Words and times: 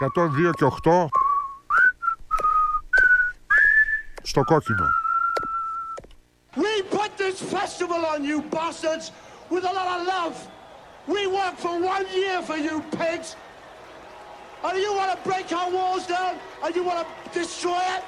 102 0.00 0.50
και 0.56 0.64
8 0.64 1.06
στο 4.22 4.42
κόκκινο. 4.42 4.88
We 6.56 6.82
put 6.98 7.10
this 7.16 7.40
festival 7.40 8.00
on 8.12 8.24
you 8.24 8.42
bastards 8.56 9.12
with 9.52 9.64
a 9.64 9.72
lot 9.78 9.88
of 9.96 10.00
love. 10.14 10.36
We 11.14 11.26
worked 11.26 11.60
for 11.66 11.74
one 11.94 12.06
year 12.20 12.36
for 12.48 12.58
you 12.66 12.76
pigs. 12.98 13.28
And 14.66 14.78
you 14.78 14.90
want 14.98 15.10
to 15.14 15.18
break 15.28 15.46
our 15.52 15.70
walls 15.70 16.06
down 16.06 16.32
and 16.62 16.70
you 16.76 16.82
want 16.84 16.98
to 17.06 17.38
destroy 17.38 17.82
it? 17.96 18.02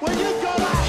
Well, 0.00 0.14
you 0.22 0.30
go 0.46 0.52
to 0.64 0.87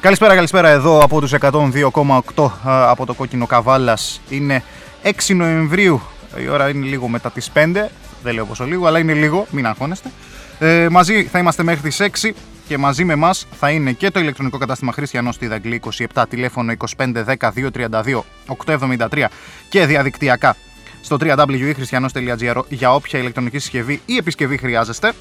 Καλησπέρα, 0.00 0.34
καλησπέρα 0.34 0.68
εδώ 0.68 1.00
από 1.02 1.20
τους 1.20 1.34
102,8 1.40 2.50
α, 2.64 2.90
από 2.90 3.06
το 3.06 3.14
κόκκινο 3.14 3.46
Καβάλας. 3.46 4.20
Είναι 4.28 4.62
6 5.02 5.34
Νοεμβρίου, 5.34 6.02
η 6.42 6.48
ώρα 6.48 6.68
είναι 6.68 6.86
λίγο 6.86 7.08
μετά 7.08 7.30
τις 7.30 7.50
5, 7.54 7.88
δεν 8.22 8.34
λέω 8.34 8.44
πόσο 8.46 8.64
λίγο, 8.64 8.86
αλλά 8.86 8.98
είναι 8.98 9.12
λίγο, 9.12 9.46
μην 9.50 9.66
αγχώνεστε. 9.66 10.10
Ε, 10.58 10.88
μαζί 10.90 11.24
θα 11.24 11.38
είμαστε 11.38 11.62
μέχρι 11.62 11.88
τις 11.88 12.00
6 12.22 12.32
και 12.68 12.78
μαζί 12.78 13.04
με 13.04 13.14
μας 13.14 13.46
θα 13.58 13.70
είναι 13.70 13.92
και 13.92 14.10
το 14.10 14.20
ηλεκτρονικό 14.20 14.58
κατάστημα 14.58 14.92
Χριστιανός 14.92 15.34
στη 15.34 15.46
Δαγκλή 15.46 15.82
27, 16.14 16.24
τηλέφωνο 16.28 16.72
25 16.96 17.24
10 17.24 17.50
232 17.72 18.20
873 18.66 19.24
και 19.68 19.86
διαδικτυακά 19.86 20.56
στο 21.00 21.16
www.christianos.gr 21.20 22.62
για 22.68 22.94
όποια 22.94 23.18
ηλεκτρονική 23.18 23.58
συσκευή 23.58 24.00
ή 24.06 24.16
επισκευή 24.16 24.56
χρειάζεστε. 24.56 25.12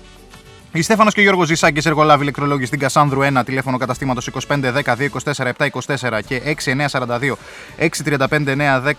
Η 0.73 0.81
Στέφανος 0.81 1.13
και 1.13 1.19
ο 1.19 1.23
Γιώργος 1.23 1.47
Ζησάκης 1.47 1.85
εργολάβη 1.85 2.21
ηλεκτρολόγοι 2.21 2.65
στην 2.65 2.79
Κασάνδρου 2.79 3.21
1, 3.21 3.41
τηλέφωνο 3.45 3.77
καταστήματος 3.77 4.29
25 4.47 4.81
10 4.83 4.95
224 5.33 5.51
724 5.57 6.19
και 6.27 6.55
6942 6.65 7.33
635 7.77 8.27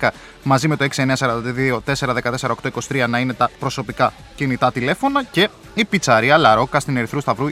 910 0.01 0.09
μαζί 0.43 0.69
με 0.69 0.77
το 0.77 0.87
6942 0.97 1.79
414 1.85 2.51
823 2.89 3.09
να 3.09 3.19
είναι 3.19 3.33
τα 3.33 3.51
προσωπικά 3.59 4.13
κινητά 4.35 4.73
τηλέφωνα 4.73 5.25
και 5.25 5.49
η 5.75 5.85
πιτσαρία 5.85 6.39
Λαρόκα 6.39 6.81
στην 6.81 6.97
Ερυθρού 6.97 7.21
Σταυρού 7.21 7.47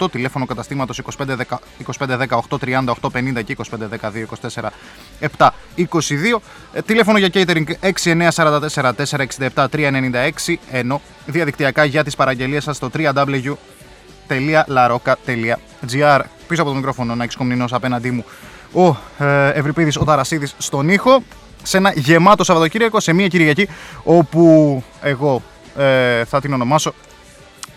28 0.00 0.10
τηλέφωνο 0.10 0.46
καταστήματος 0.46 1.02
25 1.18 1.24
10 1.26 1.36
25 1.98 2.26
10 2.28 2.38
830 2.48 2.84
850 3.00 3.44
και 3.44 3.56
25 3.70 3.74
10 4.00 4.10
224 4.58 4.68
722 5.76 6.40
Ε, 6.72 6.82
τηλέφωνο 6.82 7.18
για 7.18 7.28
catering 7.32 7.64
6944 8.04 8.92
467 9.54 9.66
396 9.72 10.54
ενώ 10.70 11.00
διαδικτυακά 11.26 11.84
για 11.84 12.04
τις 12.04 12.16
παραγγελίες 12.16 12.64
σας 12.64 12.76
στο 12.76 12.90
www 12.94 13.57
www.laroca.gr 14.28 16.20
Πίσω 16.48 16.62
από 16.62 16.70
το 16.70 16.76
μικρόφωνο 16.76 17.14
να 17.14 17.26
Κομνηνός 17.26 17.72
απέναντί 17.72 18.10
μου 18.10 18.24
ο 18.72 18.96
ε, 19.24 19.48
Ευρυπίδης 19.48 19.96
ο 19.96 20.04
Ταρασίδης 20.04 20.54
στον 20.58 20.88
ήχο. 20.88 21.22
Σε 21.62 21.76
ένα 21.76 21.92
γεμάτο 21.94 22.44
Σαββατοκύριακο 22.44 23.00
σε 23.00 23.12
μια 23.12 23.28
Κυριακή 23.28 23.68
όπου 24.02 24.82
εγώ 25.02 25.42
ε, 25.76 26.24
θα 26.24 26.40
την 26.40 26.52
ονομάσω 26.52 26.92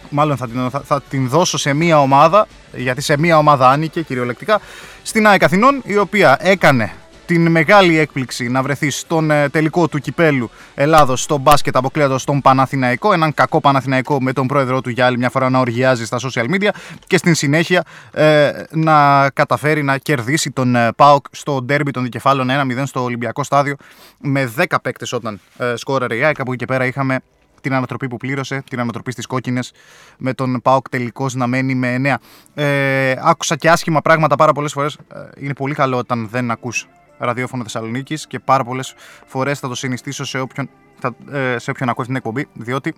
μάλλον 0.09 0.38
θα 0.38 0.47
την, 0.47 0.69
θα, 0.69 0.81
θα 0.85 1.01
την 1.09 1.28
δώσω 1.28 1.57
σε 1.57 1.73
μία 1.73 2.00
ομάδα 2.00 2.47
γιατί 2.75 3.01
σε 3.01 3.18
μία 3.18 3.38
ομάδα 3.38 3.69
άνοικε 3.69 4.01
κυριολεκτικά 4.01 4.59
στην 5.03 5.28
ΑΕΚ 5.28 5.44
Αθηνών 5.44 5.81
η 5.85 5.97
οποία 5.97 6.38
έκανε 6.39 6.91
την 7.31 7.52
μεγάλη 7.52 7.97
έκπληξη 7.97 8.47
να 8.47 8.62
βρεθεί 8.62 8.90
στον 8.90 9.31
ε, 9.31 9.50
τελικό 9.50 9.88
του 9.88 10.00
κυπέλου 10.00 10.50
Ελλάδος 10.75 11.22
στο 11.22 11.38
μπάσκετ 11.38 11.75
αποκλείοντας 11.75 12.24
τον 12.24 12.42
Παναθηναϊκό. 12.42 13.13
Έναν 13.13 13.33
κακό 13.33 13.60
Παναθηναϊκό 13.60 14.22
με 14.22 14.33
τον 14.33 14.48
πρόεδρό 14.48 14.81
του 14.81 14.89
για 14.89 15.06
άλλη 15.06 15.18
μια 15.18 15.30
φορά 15.30 15.50
να 15.50 15.60
οργιάζει 15.60 16.06
στα 16.06 16.18
social 16.19 16.45
media 16.45 16.69
και 17.07 17.18
στην 17.18 17.36
συνέχεια 17.36 17.83
ε, 18.12 18.51
να 18.72 19.30
καταφέρει 19.30 19.83
να 19.83 19.98
κερδίσει 19.98 20.51
τον 20.51 20.75
ε, 20.75 20.92
ΠΑΟΚ 20.95 21.25
στο 21.31 21.62
ντέρμπι 21.62 21.92
των 21.92 22.04
δικεφάλων 22.04 22.48
1-0 22.50 22.83
στο 22.86 23.04
Ολυμπιακό 23.04 23.44
στάδιο 23.44 23.75
με 24.19 24.54
10 24.57 24.63
παίκτες 24.81 25.13
όταν 25.13 25.39
ε, 25.57 25.74
σκόραρε 25.75 26.16
η 26.16 26.24
ΑΕΚ. 26.24 26.39
Από 26.39 26.51
εκεί 26.51 26.60
και 26.60 26.66
πέρα 26.66 26.86
είχαμε 26.86 27.19
την 27.62 27.74
ανατροπή 27.74 28.07
που 28.07 28.18
πλήρωσε, 28.18 28.63
την 28.69 28.80
ανατροπή 28.80 29.12
στις 29.12 29.25
κόκκινες 29.25 29.72
με 30.18 30.34
τον 30.34 30.62
ΠΑΟΚ 30.62 30.89
τελικώς 30.89 31.34
να 31.34 31.48
μένει 31.48 31.75
με 31.75 32.19
9. 32.56 32.62
Ε, 32.62 33.16
άκουσα 33.19 33.56
και 33.56 33.69
άσχημα 33.69 34.01
πράγματα 34.01 34.36
πάρα 34.36 34.51
πολλές 34.51 34.72
φορές. 34.72 34.94
Ε, 35.13 35.19
είναι 35.38 35.54
πολύ 35.54 35.74
καλό 35.74 35.98
όταν 35.98 36.27
δεν 36.31 36.51
ακούς 36.51 36.88
ραδιόφωνο 37.25 37.63
Θεσσαλονίκης 37.63 38.27
και 38.27 38.39
πάρα 38.39 38.63
πολλές 38.63 38.94
φορές 39.25 39.59
θα 39.59 39.68
το 39.68 39.75
συνιστήσω 39.75 40.23
σε 40.23 40.39
όποιον, 40.39 40.69
θα, 41.00 41.15
ε, 41.31 41.57
σε 41.57 41.69
όποιον 41.69 41.89
ακούει 41.89 42.06
την 42.06 42.15
εκπομπή, 42.15 42.47
διότι 42.53 42.94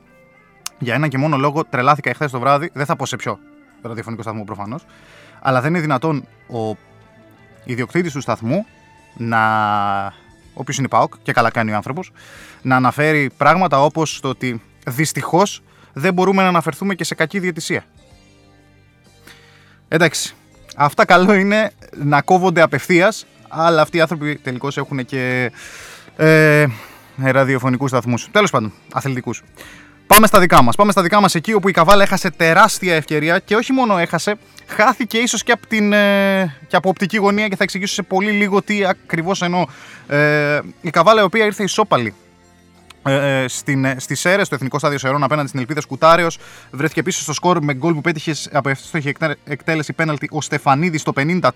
για 0.80 0.94
ένα 0.94 1.08
και 1.08 1.18
μόνο 1.18 1.38
λόγο 1.38 1.66
τρελάθηκα 1.66 2.10
εχθές 2.10 2.32
το 2.32 2.40
βράδυ. 2.40 2.70
Δεν 2.74 2.86
θα 2.86 2.96
πω 2.96 3.06
σε 3.06 3.16
ποιο 3.16 3.40
ραδιοφωνικό 3.82 4.22
σταθμό 4.22 4.44
προφανώς, 4.44 4.86
αλλά 5.42 5.62
δεν 5.62 5.70
είναι 5.70 5.80
δυνατόν 5.80 6.28
ο 6.48 6.78
ιδιοκτήτης 7.64 8.12
του 8.12 8.22
σταθμού 8.22 8.66
να 9.18 9.42
ο 10.54 10.60
οποίο 10.60 10.76
είναι 10.78 10.88
ΠΑΟΚ 10.88 11.14
και 11.24 11.32
καλά 11.32 11.52
κάνει 11.52 11.72
ο 11.72 11.76
άνθρωπος, 11.76 12.12
να 12.62 12.76
αναφέρει 12.76 13.32
πράγματα 13.38 13.84
όπως 13.84 14.20
το 14.20 14.30
ότι 14.30 14.62
δυστυχώς 14.88 15.64
δεν 15.94 16.14
μπορούμε 16.14 16.42
να 16.42 16.48
αναφερθούμε 16.48 16.96
και 16.96 17.04
σε 17.04 17.16
κακή 17.16 17.40
διαιτησία. 17.40 17.84
Εντάξει. 19.88 20.36
Αυτά 20.76 21.06
καλό 21.06 21.34
είναι 21.34 21.72
να 21.96 22.22
κόβονται 22.22 22.62
απευθείας, 22.62 23.26
αλλά 23.56 23.82
αυτοί 23.82 23.98
οι 23.98 24.02
άνθρωποι 24.02 24.40
τελικώς 24.44 24.78
έχουν 24.78 25.06
και 25.06 25.52
ε, 26.16 26.66
ραδιοφωνικούς 27.18 27.90
σταθμούς. 27.90 28.28
Τέλος 28.32 28.52
πάντων, 28.52 28.74
αθλητικούς. 28.94 29.44
Πάμε 30.08 30.28
στα 30.28 30.40
δικά 30.40 30.62
μας. 30.62 30.76
Πάμε 30.76 30.92
στα 30.92 31.02
δικά 31.02 31.22
μας 31.22 31.36
εκεί 31.36 31.54
όπου 31.54 31.70
η 31.70 31.72
Καβάλα 31.72 32.04
έχασε 32.04 32.30
τεράστια 32.32 32.96
ευκαιρία 32.96 33.40
και 33.40 33.56
όχι 33.56 33.74
μόνο 33.74 33.98
έχασε, 33.98 34.36
χάθηκε 34.68 35.18
ίσως 35.18 35.44
και, 35.44 35.52
από 35.52 35.68
την, 35.68 35.94
ε, 35.94 36.56
και 36.68 36.76
από 36.76 36.90
οπτική 36.90 37.18
γωνία 37.18 37.48
και 37.48 37.56
θα 37.56 37.64
εξηγήσω 37.64 37.94
σε 37.94 38.02
πολύ 38.02 38.32
λίγο 38.32 38.62
τι 38.62 38.86
ακριβώς 38.86 39.42
εννοώ. 39.42 39.66
Ε, 40.08 40.60
η 40.82 40.90
Καβάλα 40.90 41.22
η 41.22 41.24
οποία 41.24 41.46
ήρθε 41.46 41.64
ισόπαλη 41.64 42.14
ε, 43.06 43.42
ε, 43.44 43.48
στην, 43.48 43.86
ε, 43.86 43.96
στις 44.00 44.26
αίρες, 44.26 44.46
στο 44.46 44.56
Εθνικό 44.56 44.80
Στάδιο 44.80 44.98
Σερών 44.98 45.24
απέναντι 45.24 45.48
στην 45.48 45.60
Ελπίδα 45.60 45.82
Κουτάρεος 45.88 46.38
βρέθηκε 46.72 47.04
πίσω 47.04 47.22
στο 47.22 47.34
σκορ 47.34 47.64
με 47.64 47.74
γκολ 47.74 47.94
που 47.94 48.02
πέτυχε 48.02 48.34
από 48.52 48.70
εύστοχη 48.70 49.08
εκτε- 49.08 49.38
εκτέλεση 49.44 49.94
πέναλτη 49.94 50.30
ο 50.32 50.42
Στεφανίδης 50.42 51.02
στο 51.02 51.14
54 51.14 51.50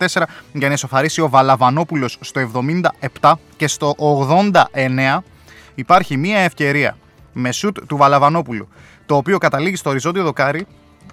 για 0.53 0.67
να 0.67 0.73
ισοφαρίσει 0.73 1.21
ο 1.21 1.29
Βαλαβανόπουλος 1.29 2.17
στο 2.21 2.39
77 3.21 3.31
και 3.57 3.67
στο 3.67 3.95
89 3.97 5.23
υπάρχει 5.75 6.17
μία 6.17 6.37
ευκαιρία 6.39 6.97
με 7.33 7.51
σουτ 7.51 7.77
του 7.87 7.97
Βαλαβανόπουλου 7.97 8.67
το 9.05 9.15
οποίο 9.15 9.37
καταλήγει 9.37 9.75
στο 9.75 9.89
οριζόντιο 9.89 10.23
δοκάρι 10.23 10.65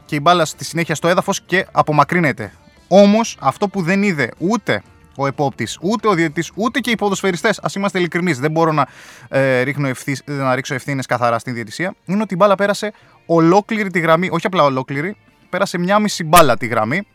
και 0.05 0.17
η 0.17 0.19
μπάλα 0.23 0.45
στη 0.45 0.65
συνέχεια 0.65 0.95
στο 0.95 1.09
έδαφος 1.09 1.41
και 1.47 1.67
απομακρύνεται. 1.73 2.53
Όμως 2.89 3.37
αυτό 3.41 3.69
που 3.69 3.83
δεν 3.83 4.03
είδε 4.03 4.31
ούτε 4.39 4.83
ο 5.17 5.27
επόπτης, 5.27 5.79
ούτε 5.81 6.09
ο 6.09 6.15
διαιτητής, 6.15 6.51
ούτε 6.55 6.81
και 6.81 6.91
οι 6.91 6.95
ποδοσφαιριστές. 6.95 7.59
Α 7.59 7.69
είμαστε 7.77 7.99
ειλικρινείς, 7.99 8.39
δεν 8.39 8.51
μπορώ 8.51 8.73
να, 8.73 8.87
ε, 9.29 9.61
ρίχνω 9.61 9.89
ευθύς, 9.89 10.23
να 10.25 10.55
ρίξω 10.55 10.75
ευθύνες 10.75 11.07
καθαρά 11.07 11.39
στην 11.39 11.55
διαιτησία. 11.55 11.95
Είναι 12.05 12.23
ότι 12.23 12.35
η 12.35 12.37
μπάλα 12.41 12.55
πέρασε 12.55 12.93
ολόκληρη 13.27 13.91
τη 13.91 13.99
γραμμή, 13.99 14.29
όχι 14.31 14.47
απλά 14.47 14.63
ολόκληρη, 14.63 15.17
πέρασε 15.51 15.79
μια 15.79 15.99
μισή 15.99 16.25
μπάλα 16.25 16.57
τη 16.57 16.67
γραμμή. 16.67 17.07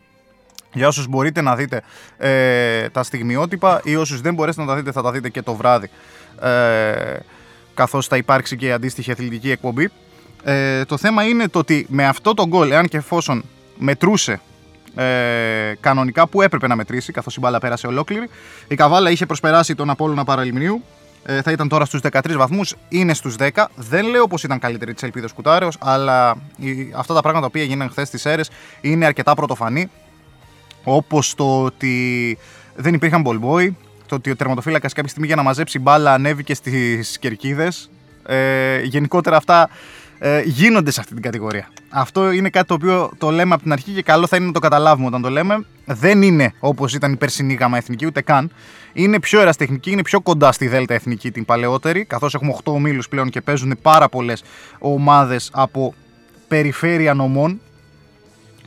Για 0.73 0.87
όσους 0.87 1.07
μπορείτε 1.07 1.41
να 1.41 1.55
δείτε 1.55 1.81
ε, 2.17 2.89
τα 2.89 3.03
στιγμιότυπα 3.03 3.81
ή 3.83 3.95
όσους 3.95 4.21
δεν 4.21 4.33
μπορέσετε 4.33 4.63
να 4.63 4.69
τα 4.69 4.75
δείτε 4.75 4.91
θα 4.91 5.01
τα 5.01 5.11
δείτε 5.11 5.29
και 5.29 5.41
το 5.41 5.55
βράδυ 5.55 5.89
ε, 6.41 7.17
καθώς 7.73 8.07
θα 8.07 8.17
υπάρξει 8.17 8.55
και 8.55 8.65
η 8.65 8.71
αντίστοιχη 8.71 9.11
αθλητική 9.11 9.51
εκπομπή. 9.51 9.89
Ε, 10.43 10.85
το 10.85 10.97
θέμα 10.97 11.23
είναι 11.23 11.47
το 11.47 11.59
ότι 11.59 11.85
με 11.89 12.07
αυτό 12.07 12.33
το 12.33 12.47
γκολ, 12.47 12.71
εάν 12.71 12.87
και 12.87 12.97
εφόσον 12.97 13.43
μετρούσε 13.77 14.39
ε, 15.03 15.73
κανονικά 15.79 16.27
που 16.27 16.41
έπρεπε 16.41 16.67
να 16.67 16.75
μετρήσει, 16.75 17.11
καθώς 17.11 17.35
η 17.35 17.39
μπάλα 17.39 17.59
πέρασε 17.59 17.87
ολόκληρη. 17.87 18.29
Η 18.67 18.75
Καβάλα 18.75 19.09
είχε 19.11 19.25
προσπεράσει 19.25 19.75
τον 19.75 19.89
Απόλλωνα 19.89 20.23
Παραλιμνίου. 20.23 20.83
Ε, 21.25 21.41
θα 21.41 21.51
ήταν 21.51 21.67
τώρα 21.67 21.85
στους 21.85 22.01
13 22.01 22.37
βαθμούς, 22.37 22.75
είναι 22.89 23.13
στους 23.13 23.35
10. 23.35 23.69
Δεν 23.75 24.05
λέω 24.05 24.27
πως 24.27 24.43
ήταν 24.43 24.59
καλύτερη 24.59 24.93
της 24.93 25.03
Ελπίδας 25.03 25.31
Κουτάρεως, 25.33 25.77
αλλά 25.79 26.35
η- 26.57 26.93
αυτά 26.95 27.13
τα 27.13 27.21
πράγματα 27.21 27.49
που 27.49 27.57
έγιναν 27.57 27.89
χθες 27.89 28.07
στις 28.07 28.25
αίρε 28.25 28.41
είναι 28.81 29.05
αρκετά 29.05 29.33
πρωτοφανή. 29.33 29.89
Όπως 30.83 31.35
το 31.35 31.63
ότι 31.63 32.37
δεν 32.75 32.93
υπήρχαν 32.93 33.23
ball 33.27 33.39
boy, 33.49 33.69
το 34.07 34.15
ότι 34.15 34.29
ο 34.31 34.35
τερματοφύλακας 34.35 34.93
κάποια 34.93 35.09
στιγμή 35.09 35.27
για 35.27 35.35
να 35.35 35.43
μαζέψει 35.43 35.79
μπάλα 35.79 36.13
ανέβηκε 36.13 36.53
στις 36.53 37.19
κερκίδες. 37.19 37.89
Ε, 38.25 38.81
γενικότερα 38.81 39.37
αυτά 39.37 39.69
ε, 40.19 40.41
γίνονται 40.41 40.91
σε 40.91 40.99
αυτή 40.99 41.13
την 41.13 41.21
κατηγορία. 41.21 41.69
Αυτό 41.89 42.31
είναι 42.31 42.49
κάτι 42.49 42.67
το 42.67 42.73
οποίο 42.73 43.11
το 43.17 43.29
λέμε 43.29 43.53
από 43.53 43.63
την 43.63 43.71
αρχή 43.71 43.91
και 43.91 44.01
καλό 44.01 44.27
θα 44.27 44.37
είναι 44.37 44.45
να 44.45 44.51
το 44.51 44.59
καταλάβουμε 44.59 45.07
όταν 45.07 45.21
το 45.21 45.29
λέμε. 45.29 45.65
Δεν 45.85 46.21
είναι 46.21 46.53
όπως 46.59 46.93
ήταν 46.93 47.11
η 47.11 47.15
περσινή 47.15 47.53
γάμα 47.53 47.77
εθνική, 47.77 48.05
ούτε 48.05 48.21
καν. 48.21 48.51
Είναι 48.93 49.19
πιο 49.19 49.41
εραστεχνική, 49.41 49.91
είναι 49.91 50.01
πιο 50.01 50.21
κοντά 50.21 50.51
στη 50.51 50.67
Δέλτα 50.67 50.93
εθνική 50.93 51.31
την 51.31 51.45
παλαιότερη, 51.45 52.05
καθώς 52.05 52.33
έχουμε 52.33 52.55
8 52.63 52.71
ομίλους 52.73 53.07
πλέον 53.07 53.29
και 53.29 53.41
παίζουν 53.41 53.77
πάρα 53.81 54.09
πολλές 54.09 54.43
ομάδες 54.79 55.49
από 55.53 55.93
περιφέρεια 56.47 57.13
νομών. 57.13 57.61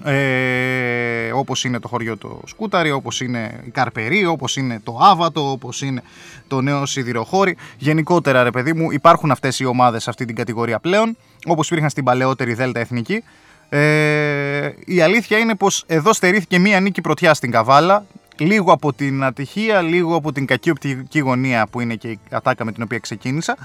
Ε, 0.04 1.30
όπως 1.32 1.64
είναι 1.64 1.78
το 1.78 1.88
χωριό 1.88 2.16
το 2.16 2.40
Σκούταρι, 2.46 2.90
όπως 2.90 3.20
είναι 3.20 3.60
η 3.66 3.70
Καρπερή, 3.70 4.26
όπως 4.26 4.56
είναι 4.56 4.80
το 4.84 4.98
Άβατο, 5.00 5.50
όπως 5.50 5.82
είναι 5.82 6.02
το 6.48 6.60
νέο 6.60 6.86
Σιδηροχώρι. 6.86 7.56
Γενικότερα 7.78 8.42
ρε 8.42 8.50
παιδί 8.50 8.72
μου 8.72 8.90
υπάρχουν 8.90 9.30
αυτές 9.30 9.60
οι 9.60 9.64
ομάδες 9.64 10.02
σε 10.02 10.10
αυτή 10.10 10.24
την 10.24 10.34
κατηγορία 10.34 10.78
πλέον, 10.78 11.16
όπως 11.46 11.66
υπήρχαν 11.66 11.90
στην 11.90 12.04
παλαιότερη 12.04 12.54
Δέλτα 12.54 12.80
Εθνική. 12.80 13.24
Ε, 13.68 14.70
η 14.84 15.00
αλήθεια 15.00 15.38
είναι 15.38 15.54
πως 15.54 15.84
εδώ 15.86 16.12
στερήθηκε 16.12 16.58
μία 16.58 16.80
νίκη 16.80 17.00
πρωτιά 17.00 17.34
στην 17.34 17.50
Καβάλα, 17.50 18.04
λίγο 18.36 18.72
από 18.72 18.92
την 18.92 19.24
ατυχία, 19.24 19.80
λίγο 19.80 20.16
από 20.16 20.32
την 20.32 20.46
κακή 20.46 20.70
οπτική 20.70 21.18
γωνία 21.18 21.66
που 21.66 21.80
είναι 21.80 21.94
και 21.94 22.08
η 22.08 22.18
ατάκα 22.30 22.64
με 22.64 22.72
την 22.72 22.82
οποία 22.82 22.98
ξεκίνησα. 22.98 23.56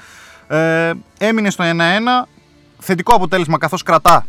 Ε, 0.48 0.94
έμεινε 1.18 1.50
στο 1.50 1.63
1-1, 1.63 2.28
θετικό 2.80 3.16
αποτέλεσμα 3.16 3.57
καθώς 3.57 3.84
κρατά 3.84 4.25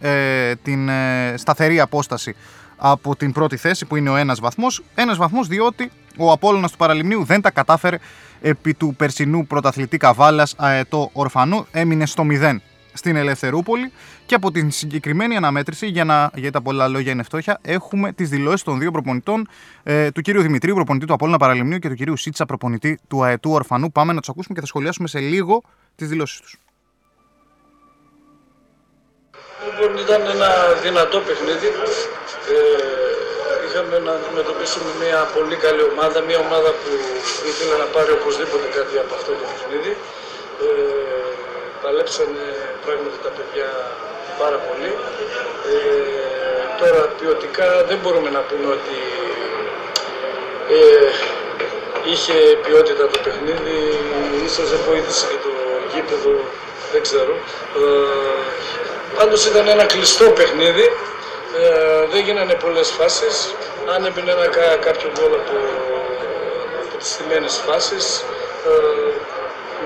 ε, 0.00 0.54
την 0.54 0.88
ε, 0.88 1.34
σταθερή 1.36 1.80
απόσταση 1.80 2.34
από 2.76 3.16
την 3.16 3.32
πρώτη 3.32 3.56
θέση 3.56 3.86
που 3.86 3.96
είναι 3.96 4.10
ο 4.10 4.16
ένας 4.16 4.40
βαθμός. 4.40 4.82
Ένας 4.94 5.16
βαθμός 5.16 5.46
διότι 5.46 5.90
ο 6.16 6.32
Απόλλωνας 6.32 6.70
του 6.70 6.76
Παραλιμνίου 6.76 7.24
δεν 7.24 7.40
τα 7.40 7.50
κατάφερε 7.50 7.98
επί 8.40 8.74
του 8.74 8.94
περσινού 8.96 9.46
πρωταθλητή 9.46 9.96
Καβάλας 9.96 10.54
αετό 10.56 11.10
Ορφανού. 11.12 11.66
Έμεινε 11.72 12.06
στο 12.06 12.26
0 12.30 12.56
στην 12.92 13.16
Ελευθερούπολη 13.16 13.92
και 14.26 14.34
από 14.34 14.50
την 14.50 14.70
συγκεκριμένη 14.70 15.36
αναμέτρηση, 15.36 15.86
για 15.86 16.04
να, 16.04 16.30
γιατί 16.34 16.50
τα 16.50 16.62
πολλά 16.62 16.88
λόγια 16.88 17.12
είναι 17.12 17.22
φτώχεια, 17.22 17.58
έχουμε 17.62 18.12
τις 18.12 18.28
δηλώσεις 18.28 18.62
των 18.62 18.78
δύο 18.78 18.90
προπονητών, 18.90 19.48
ε, 19.82 20.10
του 20.10 20.20
κύριου 20.20 20.42
Δημητρίου, 20.42 20.74
προπονητή 20.74 21.06
του 21.06 21.12
Απόλλωνα 21.12 21.38
Παραλιμνίου 21.38 21.78
και 21.78 21.88
του 21.88 21.94
κυρίου 21.94 22.16
Σίτσα, 22.16 22.46
προπονητή 22.46 22.98
του 23.08 23.24
αετού 23.24 23.50
Ορφανού. 23.50 23.92
Πάμε 23.92 24.12
να 24.12 24.18
τους 24.20 24.28
ακούσουμε 24.28 24.54
και 24.54 24.60
θα 24.60 24.66
σχολιάσουμε 24.66 25.08
σε 25.08 25.18
λίγο 25.18 25.62
τις 25.96 26.08
δηλώσεις 26.08 26.40
τους. 26.40 26.65
Λοιπόν, 29.66 29.90
ήταν 30.04 30.22
ένα 30.36 30.50
δυνατό 30.84 31.18
παιχνίδι. 31.26 31.68
Ε, 32.52 32.58
είχαμε 33.64 33.96
να 34.06 34.12
αντιμετωπίσουμε 34.18 34.90
μια 35.02 35.20
πολύ 35.36 35.56
καλή 35.64 35.82
ομάδα, 35.92 36.18
μια 36.28 36.38
ομάδα 36.46 36.70
που 36.80 36.90
ήθελε 37.50 37.74
να 37.82 37.88
πάρει 37.94 38.10
οπωσδήποτε 38.18 38.66
κάτι 38.76 38.94
από 39.04 39.12
αυτό 39.18 39.30
το 39.40 39.44
παιχνίδι. 39.50 39.92
Ε, 40.64 40.68
παλέψανε 41.82 42.44
πράγματι 42.84 43.18
τα 43.26 43.30
παιδιά 43.36 43.68
πάρα 44.42 44.58
πολύ. 44.66 44.92
Ε, 45.72 45.76
τώρα 46.80 47.00
ποιοτικά 47.18 47.68
δεν 47.88 47.98
μπορούμε 48.02 48.30
να 48.36 48.42
πούμε 48.48 48.66
ότι 48.78 48.98
ε, 50.76 51.08
είχε 52.10 52.36
ποιότητα 52.64 53.04
το 53.12 53.18
παιχνίδι, 53.24 53.78
ίσως 54.48 54.66
δεν 54.72 54.80
βοήθησε 54.88 55.24
και 55.32 55.40
το 55.46 55.54
γήπεδο, 55.92 56.34
δεν 56.92 57.02
ξέρω. 57.06 57.34
Ε, 57.80 58.46
πάντως 59.16 59.44
ήταν 59.46 59.68
ένα 59.68 59.84
κλειστό 59.84 60.24
παιχνίδι, 60.30 60.86
ε, 61.60 62.06
δεν 62.12 62.20
γίνανε 62.26 62.54
πολλές 62.54 62.88
φάσεις. 62.90 63.54
Αν 63.94 64.04
έμπαινε 64.04 64.30
ένα 64.30 64.46
κα- 64.46 64.76
κάποιο 64.86 65.08
γκολ 65.14 65.32
από, 65.40 65.56
από 66.82 66.96
τις 66.98 67.10
θυμμένες 67.16 67.54
φάσεις, 67.66 68.24
ε, 68.68 68.70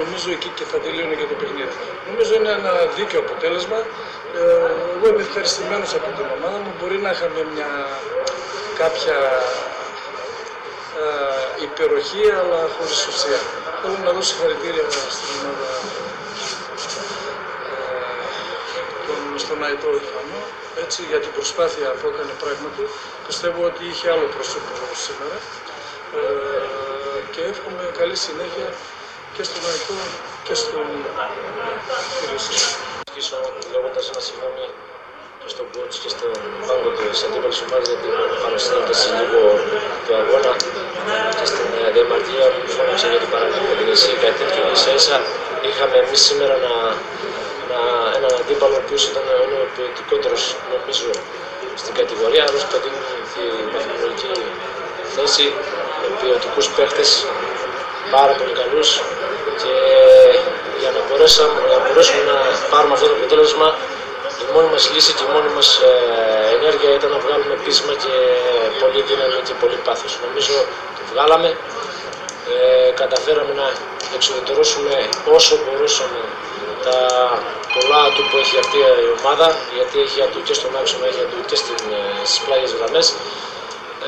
νομίζω 0.01 0.31
εκεί 0.37 0.51
και 0.59 0.65
θα 0.71 0.79
τελείωνε 0.85 1.15
και 1.21 1.27
το 1.33 1.37
παιχνίδι. 1.41 1.75
Νομίζω 2.11 2.31
είναι 2.39 2.51
ένα 2.61 2.73
δίκαιο 2.97 3.21
αποτέλεσμα. 3.27 3.79
Ε, 4.39 4.41
εγώ 4.95 5.07
είμαι 5.11 5.23
ευχαριστημένος 5.29 5.91
από 5.99 6.09
την 6.17 6.27
ομάδα 6.37 6.59
μου. 6.63 6.71
Μπορεί 6.79 6.97
να 7.07 7.11
είχαμε 7.15 7.41
μια 7.55 7.71
κάποια 8.83 9.19
ε, 11.01 11.63
υπεροχή 11.67 12.25
αλλά 12.41 12.61
χωρίς 12.77 13.01
ουσία. 13.11 13.41
Θέλω 13.81 13.97
να 14.07 14.11
δώσω 14.17 14.29
συγχαρητήρια 14.31 14.85
στην 15.17 15.31
ομάδα 15.43 15.71
ε, 17.73 18.81
τον- 19.07 19.30
στον 19.45 19.59
Αιτό 19.69 19.91
Ιφανό 20.03 20.41
έτσι, 20.85 21.01
για 21.11 21.21
την 21.25 21.33
προσπάθεια 21.37 21.89
που 21.99 22.07
έκανε 22.13 22.33
πράγματι. 22.43 22.85
Πιστεύω 23.29 23.61
ότι 23.71 23.83
είχε 23.91 24.07
άλλο 24.15 24.27
πρόσωπο 24.35 24.73
σήμερα 25.07 25.37
ε, 26.19 26.23
και 27.33 27.41
εύχομαι 27.53 27.83
καλή 28.01 28.17
συνέχεια 28.27 28.69
και 29.35 29.43
στον 29.49 29.63
Αιτό 29.73 29.99
και 30.47 30.55
στον 30.63 30.87
κύριο 32.19 32.39
Σίσα. 32.47 32.71
αρχίσω 33.09 33.39
λέγοντας 33.73 34.05
ένα 34.13 34.23
συγγνώμη 34.27 34.67
και 35.41 35.49
στον 35.55 35.67
coach 35.75 35.97
και 36.03 36.11
στον 36.15 36.33
πάγκο 36.69 36.91
της 36.97 37.23
αντίπαλης 37.27 37.61
ομάδας 37.65 37.87
γιατί 37.93 38.09
παρουσιάζοντας 38.45 39.01
λίγο 39.19 39.43
του 40.05 40.13
αγώνα 40.21 40.53
και 41.39 41.47
στην 41.53 41.69
ε, 41.81 41.83
διαμαρτυρία 41.95 42.47
που 42.55 42.61
φώναξε 42.77 43.07
για 43.13 43.21
την 43.23 43.31
παραλίγο 43.35 43.71
την 43.79 43.89
εσύ 43.97 44.11
κάτι 44.23 44.37
τέτοιο 44.41 44.63
ίσα 44.75 44.91
ίσα 45.01 45.17
είχαμε 45.69 45.97
εμείς 46.05 46.21
σήμερα 46.29 46.55
να, 46.67 46.75
να, 47.23 47.40
έναν 48.21 48.33
αντίπαλο 48.41 48.75
ο 48.79 48.83
οποίος 48.85 49.03
ήταν 49.11 49.25
ο 49.57 49.67
ποιοτικότερος 49.75 50.43
νομίζω 50.73 51.09
στην 51.83 51.95
κατηγορία 52.01 52.43
άλλος 52.49 52.63
πετύχει 52.71 53.17
τη 53.33 53.45
βαθμολογική 53.75 54.33
θέση 55.15 55.47
με 56.01 56.07
ποιοτικούς 56.21 56.67
παίχτες 56.77 57.09
πάρα 58.17 58.33
πολύ 58.39 58.55
καλούς 58.61 58.89
και 59.61 59.75
για 60.81 60.91
να, 60.97 61.01
μπορέσαμε, 61.07 61.59
να 61.73 61.79
μπορέσουμε 61.85 62.23
να 62.33 62.37
πάρουμε 62.73 62.95
αυτό 62.97 63.07
το 63.11 63.15
αποτέλεσμα 63.19 63.69
η 64.43 64.47
μόνη 64.55 64.69
μας 64.75 64.85
λύση 64.93 65.13
και 65.17 65.25
η 65.29 65.31
μόνη 65.35 65.51
μας 65.57 65.69
ε, 65.89 65.93
ενέργεια 66.57 66.91
ήταν 66.99 67.11
να 67.15 67.19
βγάλουμε 67.25 67.55
πείσμα 67.65 67.93
και 68.03 68.15
πολύ 68.81 69.01
δύναμη 69.09 69.39
και 69.47 69.55
πολύ 69.63 69.79
πάθος. 69.87 70.13
Νομίζω 70.27 70.55
το 70.97 71.03
βγάλαμε. 71.13 71.51
Ε, 72.53 72.91
καταφέραμε 73.03 73.53
να 73.61 73.67
εξουδετερώσουμε 74.17 74.95
όσο 75.37 75.55
μπορούσαμε 75.65 76.21
τα 76.85 76.99
πολλά 77.75 78.03
του 78.15 78.23
που 78.29 78.37
έχει 78.43 78.57
αυτή 78.65 78.79
η 79.07 79.11
ομάδα, 79.19 79.47
γιατί 79.77 79.97
έχει 80.07 80.19
ατού 80.27 80.39
και 80.49 80.55
στον 80.59 80.71
άξονα, 80.81 81.05
έχει 81.11 81.21
ατού 81.27 81.39
και 81.51 81.57
στην, 81.63 81.81
ε, 81.99 82.03
στις 82.29 82.41
πλάγιες 82.45 82.73
γραμμές. 82.79 83.07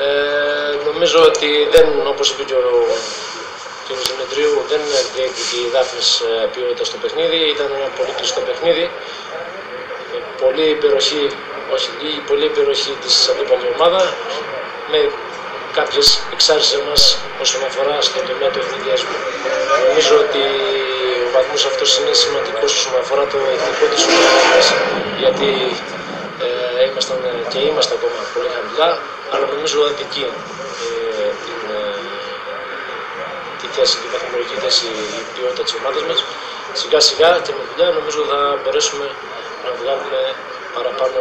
Ε, 0.05 0.71
νομίζω 0.89 1.19
ότι 1.29 1.49
δεν, 1.73 1.85
όπως 2.13 2.27
είπε 2.31 2.43
και 2.49 2.53
ο 2.53 2.73
κ. 3.85 3.87
Δημητρίου, 4.11 4.53
δεν 4.71 4.81
διεκδικεί 5.15 5.59
η 5.67 5.69
Δάφνης 5.73 6.09
ε, 6.19 6.49
ποιότητα 6.53 6.83
στο 6.89 6.97
παιχνίδι. 7.01 7.39
Ήταν 7.55 7.67
ένα 7.79 7.89
πολύ 7.97 8.11
κλειστό 8.17 8.41
παιχνίδι. 8.47 8.85
Ε, 10.15 10.17
πολύ 10.43 10.65
υπεροχή, 10.75 11.23
όχι 11.75 11.89
λίγη, 12.01 12.19
πολύ 12.29 12.45
υπεροχή 12.51 12.93
της 13.03 13.15
αντίπαλης 13.29 13.67
ομάδα. 13.75 14.01
Με 14.91 14.99
κάποιες 15.77 16.07
εξάρσεις 16.33 16.79
μας 16.87 17.01
όσον 17.43 17.61
αφορά 17.69 17.95
στον 18.07 18.21
τομέα 18.27 18.49
του 18.53 18.59
ευνηδιασμού. 18.63 19.17
Νομίζω 19.87 20.13
ότι 20.25 20.43
ο 21.33 21.35
βαθμός 21.39 21.65
αυτός 21.71 21.89
είναι 21.97 22.13
σημαντικός 22.23 22.71
όσον 22.79 22.95
αφορά 23.01 23.23
το 23.33 23.37
εθνικό 23.55 23.85
της 23.93 24.01
ομάδας, 24.09 24.65
γιατί 25.21 25.49
ε, 26.45 26.81
ήμασταν 26.89 27.19
και 27.51 27.59
είμαστε 27.69 27.93
ακόμα 27.99 28.19
πολύ 28.33 28.49
χαμηλά, 28.55 28.89
αλλά 29.33 29.45
νομίζω 29.53 29.77
αδικεί 29.89 30.25
ε, 30.85 31.27
την, 31.45 31.59
ε, 31.77 31.81
τη 33.59 33.67
θέση, 33.75 33.95
την 34.01 34.09
βαθμολογική 34.13 34.57
θέση, 34.63 34.85
η 35.19 35.21
ποιότητα 35.33 35.63
της 35.67 35.73
ομάδας 35.79 36.03
μας. 36.09 36.19
Σιγά 36.79 36.99
σιγά 37.07 37.29
και 37.45 37.51
με 37.57 37.61
δουλειά 37.69 37.87
νομίζω 37.99 38.19
θα 38.31 38.39
μπορέσουμε 38.61 39.05
να 39.65 39.71
βγάλουμε 39.79 40.21
παραπάνω 40.77 41.19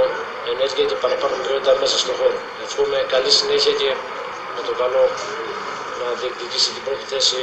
ενέργεια 0.52 0.84
και 0.90 0.96
παραπάνω 1.04 1.34
ποιότητα 1.44 1.72
μέσα 1.82 1.96
στον 2.02 2.14
χώρο. 2.18 2.36
Εύχομαι 2.66 2.98
καλή 3.14 3.30
συνέχεια 3.38 3.72
και 3.80 3.90
με 4.54 4.60
το 4.68 4.72
καλό 4.82 5.02
να 6.00 6.06
διεκδικήσει 6.20 6.68
την 6.76 6.82
πρώτη 6.86 7.04
θέση 7.12 7.40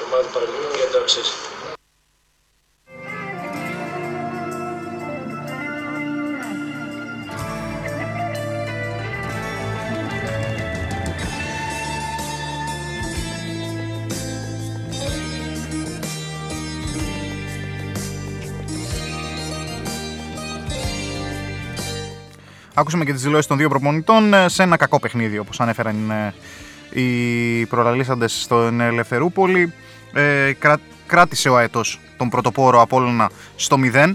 η 0.00 0.02
ομάδα 0.06 0.22
του 0.26 0.32
Παραλίμνου 0.34 0.70
γιατί 0.78 0.92
το 0.96 1.00
αξίζει. 1.04 1.34
Άκουσαμε 22.78 23.04
και 23.04 23.12
τις 23.12 23.22
δηλώσεις 23.22 23.46
των 23.46 23.56
δύο 23.56 23.68
προπονητών 23.68 24.34
ε, 24.34 24.48
σε 24.48 24.62
ένα 24.62 24.76
κακό 24.76 25.00
παιχνίδι, 25.00 25.38
όπως 25.38 25.60
ανέφεραν 25.60 26.10
ε, 26.10 26.34
οι 27.00 27.66
προλαλήσαντες 27.66 28.40
στον 28.42 28.80
Ελευθερούπολη. 28.80 29.72
Ε, 30.12 30.52
κρά, 30.58 30.78
κράτησε 31.06 31.48
ο 31.48 31.56
αετός 31.56 32.00
τον 32.16 32.28
πρωτοπόρο 32.28 32.80
Απόλλωνα 32.80 33.30
στο 33.56 33.76
0. 33.94 34.14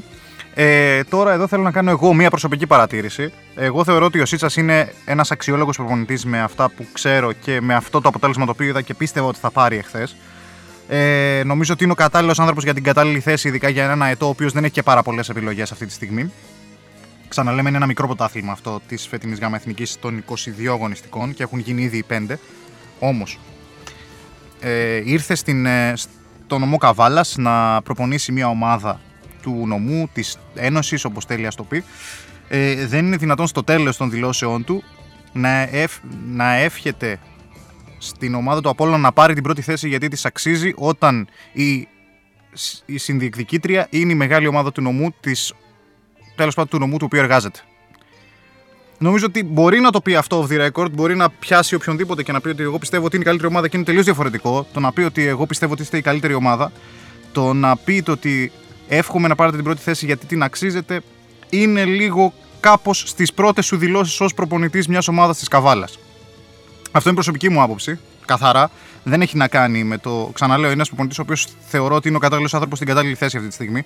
Ε, 0.54 1.04
τώρα 1.04 1.34
εδώ 1.34 1.48
θέλω 1.48 1.64
να 1.64 1.72
κάνω 1.72 1.90
εγώ 1.90 2.14
μία 2.14 2.30
προσωπική 2.30 2.68
παρατήρηση. 2.68 3.34
Εγώ 3.56 3.84
θεωρώ 3.84 4.06
ότι 4.06 4.20
ο 4.20 4.26
Σίτσας 4.26 4.56
είναι 4.56 4.94
ένας 5.06 5.32
αξιόλογος 5.32 5.78
προπονητής 5.78 6.26
με 6.26 6.42
αυτά 6.42 6.70
που 6.70 6.86
ξέρω 6.92 7.32
και 7.32 7.62
με 7.62 7.74
αυτό 7.74 8.02
το 8.02 8.08
αποτέλεσμα 8.08 8.46
το 8.46 8.52
οποίο 8.52 8.68
είδα 8.68 8.82
και 8.82 8.94
πίστευα 8.94 9.28
ότι 9.28 9.40
θα 9.40 9.52
πάρει 9.52 9.78
εχθές. 9.78 10.16
Ε, 10.88 11.42
νομίζω 11.46 11.74
ότι 11.74 11.84
είναι 11.84 11.92
ο 11.92 11.96
κατάλληλος 11.96 12.40
άνθρωπος 12.40 12.64
για 12.64 12.74
την 12.74 12.84
κατάλληλη 12.84 13.20
θέση, 13.20 13.48
ειδικά 13.48 13.70
για 13.70 13.84
έναν 13.84 14.02
αετό 14.02 14.26
ο 14.26 14.30
οποίος 14.30 14.54
δεν 14.54 14.64
έχει 14.64 14.74
και 14.74 14.84
πάρα 14.84 15.04
πολλές 15.04 15.30
επιλογές 15.30 15.72
αυτή 15.72 15.86
τη 15.86 15.94
στιγμή. 15.94 16.32
Ξαναλέμε, 17.32 17.68
είναι 17.68 17.78
ένα 17.78 17.86
μικρό 17.86 18.08
πρωτάθλημα 18.08 18.52
αυτό 18.52 18.82
της 18.88 19.08
φετινής 19.08 19.40
ΓΑΜΑ 19.40 19.56
Εθνικής 19.56 20.00
των 20.00 20.24
22 20.30 20.68
αγωνιστικών 20.68 21.34
και 21.34 21.44
έχουν 21.44 21.60
γίνει 21.60 21.82
ήδη 21.82 21.98
οι 21.98 22.04
5. 22.10 22.40
Όμως, 23.00 23.40
ε, 24.60 25.02
ήρθε 25.06 25.36
στην, 25.36 25.66
ε, 25.66 25.94
στο 25.96 26.60
νομό 26.60 26.78
Καβάλας 26.78 27.36
να 27.38 27.82
προπονήσει 27.82 28.32
μια 28.32 28.48
ομάδα 28.48 29.00
του 29.42 29.64
νομού, 29.68 30.10
της 30.14 30.38
Ένωσης, 30.56 31.06
όπως 31.06 31.26
θέλει 31.26 31.44
να 31.44 31.52
το 31.52 31.64
πει. 31.64 31.84
Ε, 32.48 32.86
δεν 32.86 33.06
είναι 33.06 33.18
δυνατόν 33.18 33.48
στο 33.48 33.64
τέλος 33.64 33.98
των 33.98 34.10
δηλώσεών 34.10 34.64
του 34.64 34.84
να, 35.34 35.50
ευ, 35.62 35.98
να 36.28 36.54
εύχεται 36.54 37.20
στην 37.98 38.36
ομάδα 38.36 38.62
του 38.62 38.70
Απόλλωνα 38.70 38.98
να 38.98 39.12
πάρει 39.12 39.34
την 39.34 39.44
πρώτη 39.44 39.62
θέση 39.62 39.88
γιατί 39.88 40.08
της 40.08 40.26
αξίζει 40.26 40.74
όταν 40.76 41.28
η, 41.52 41.88
η 42.86 42.98
συνδιεκδικήτρια 42.98 43.88
είναι 43.90 44.12
η 44.12 44.16
μεγάλη 44.16 44.48
ομάδα 44.48 44.72
του 44.72 44.82
νομού 44.82 45.14
της 45.20 45.54
τέλος 46.42 46.56
πάντων 46.56 46.70
του 46.70 46.80
νομού 46.80 46.98
του 46.98 47.06
οποίου 47.06 47.20
εργάζεται. 47.20 47.60
Νομίζω 48.98 49.26
ότι 49.26 49.44
μπορεί 49.44 49.80
να 49.80 49.92
το 49.92 50.02
πει 50.02 50.16
αυτό 50.16 50.48
off 50.48 50.54
the 50.54 50.70
record, 50.70 50.92
μπορεί 50.92 51.16
να 51.16 51.30
πιάσει 51.30 51.76
οποιονδήποτε 51.76 52.24
και 52.24 52.32
να 52.32 52.42
πει 52.42 52.50
ότι 52.50 52.64
εγώ 52.64 52.78
πιστεύω 52.78 53.06
ότι 53.06 53.16
είναι 53.16 53.24
η 53.24 53.28
καλύτερη 53.28 53.54
ομάδα 53.54 53.68
και 53.68 53.78
είναι 53.78 53.86
τελείως 53.86 54.06
διαφορετικό. 54.06 54.68
Το 54.74 54.80
να 54.80 54.92
πει 54.92 55.02
ότι 55.02 55.26
εγώ 55.26 55.46
πιστεύω 55.46 55.74
ότι 55.74 55.82
είστε 55.82 55.98
η 55.98 56.02
καλύτερη 56.02 56.34
ομάδα, 56.34 56.72
το 57.32 57.54
να 57.54 57.76
πείτε 57.76 58.12
ότι 58.12 58.52
εύχομαι 58.88 59.28
να 59.28 59.36
πάρετε 59.36 59.56
την 59.56 59.66
πρώτη 59.66 59.82
θέση 59.82 60.06
γιατί 60.06 60.26
την 60.26 60.44
αξίζετε, 60.44 61.02
είναι 61.50 61.86
λίγο 61.86 62.34
κάπως 62.60 63.04
στις 63.08 63.34
πρώτες 63.34 63.66
σου 63.66 63.78
δηλώσεις 63.78 64.22
ως 64.22 64.34
προπονητής 64.34 64.88
μιας 64.88 65.08
ομάδας 65.08 65.38
της 65.38 65.48
Καβάλας. 65.48 66.00
Αυτό 66.92 67.10
είναι 67.10 67.18
προσωπική 67.18 67.50
μου 67.50 67.62
άποψη. 67.62 68.00
Καθαρά. 68.26 68.72
Δεν 69.04 69.22
έχει 69.22 69.38
να 69.38 69.48
κάνει 69.48 69.84
με 69.84 69.98
το. 69.98 70.30
Ξαναλέω, 70.34 70.66
είναι 70.66 70.74
ένας 70.74 70.88
προπονητής 70.88 71.20
ο 71.20 71.22
οποίος 71.22 71.48
θεωρώ 71.68 71.96
ότι 71.96 72.08
είναι 72.08 72.18
ο 72.18 72.20
κατάλληλος 72.20 72.54
άνθρωπος 72.54 72.78
στην 72.78 72.90
κατάλληλη 72.90 73.16
θέση 73.16 73.38
αυτή 73.38 73.50
τη 73.50 73.56
στιγμή. 73.56 73.86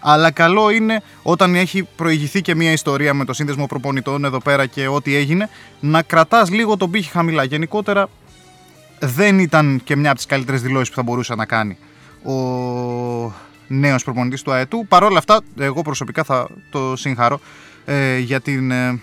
Αλλά 0.00 0.30
καλό 0.30 0.70
είναι 0.70 1.02
όταν 1.22 1.54
έχει 1.54 1.88
προηγηθεί 1.96 2.40
και 2.42 2.54
μια 2.54 2.72
ιστορία 2.72 3.14
με 3.14 3.24
το 3.24 3.32
σύνδεσμο 3.32 3.66
προπονητών 3.66 4.24
εδώ 4.24 4.40
πέρα 4.40 4.66
και 4.66 4.86
ό,τι 4.88 5.14
έγινε, 5.14 5.48
να 5.80 6.02
κρατάς 6.02 6.50
λίγο 6.50 6.76
τον 6.76 6.90
πύχη 6.90 7.10
χαμηλά. 7.10 7.44
Γενικότερα 7.44 8.08
δεν 8.98 9.38
ήταν 9.38 9.80
και 9.84 9.96
μια 9.96 10.08
από 10.08 10.16
τις 10.16 10.26
καλύτερες 10.26 10.62
δηλώσεις 10.62 10.88
που 10.88 10.94
θα 10.94 11.02
μπορούσε 11.02 11.34
να 11.34 11.44
κάνει 11.46 11.78
ο 12.24 13.32
νέος 13.66 14.04
προπονητής 14.04 14.42
του 14.42 14.52
ΑΕΤΟΥ. 14.52 14.84
Παρ' 14.88 15.02
όλα 15.02 15.18
αυτά, 15.18 15.40
εγώ 15.58 15.82
προσωπικά 15.82 16.24
θα 16.24 16.48
το 16.70 16.96
συγχαρώ 16.96 17.40
ε, 17.84 18.18
για 18.18 18.40
την 18.40 18.70
ε, 18.70 19.00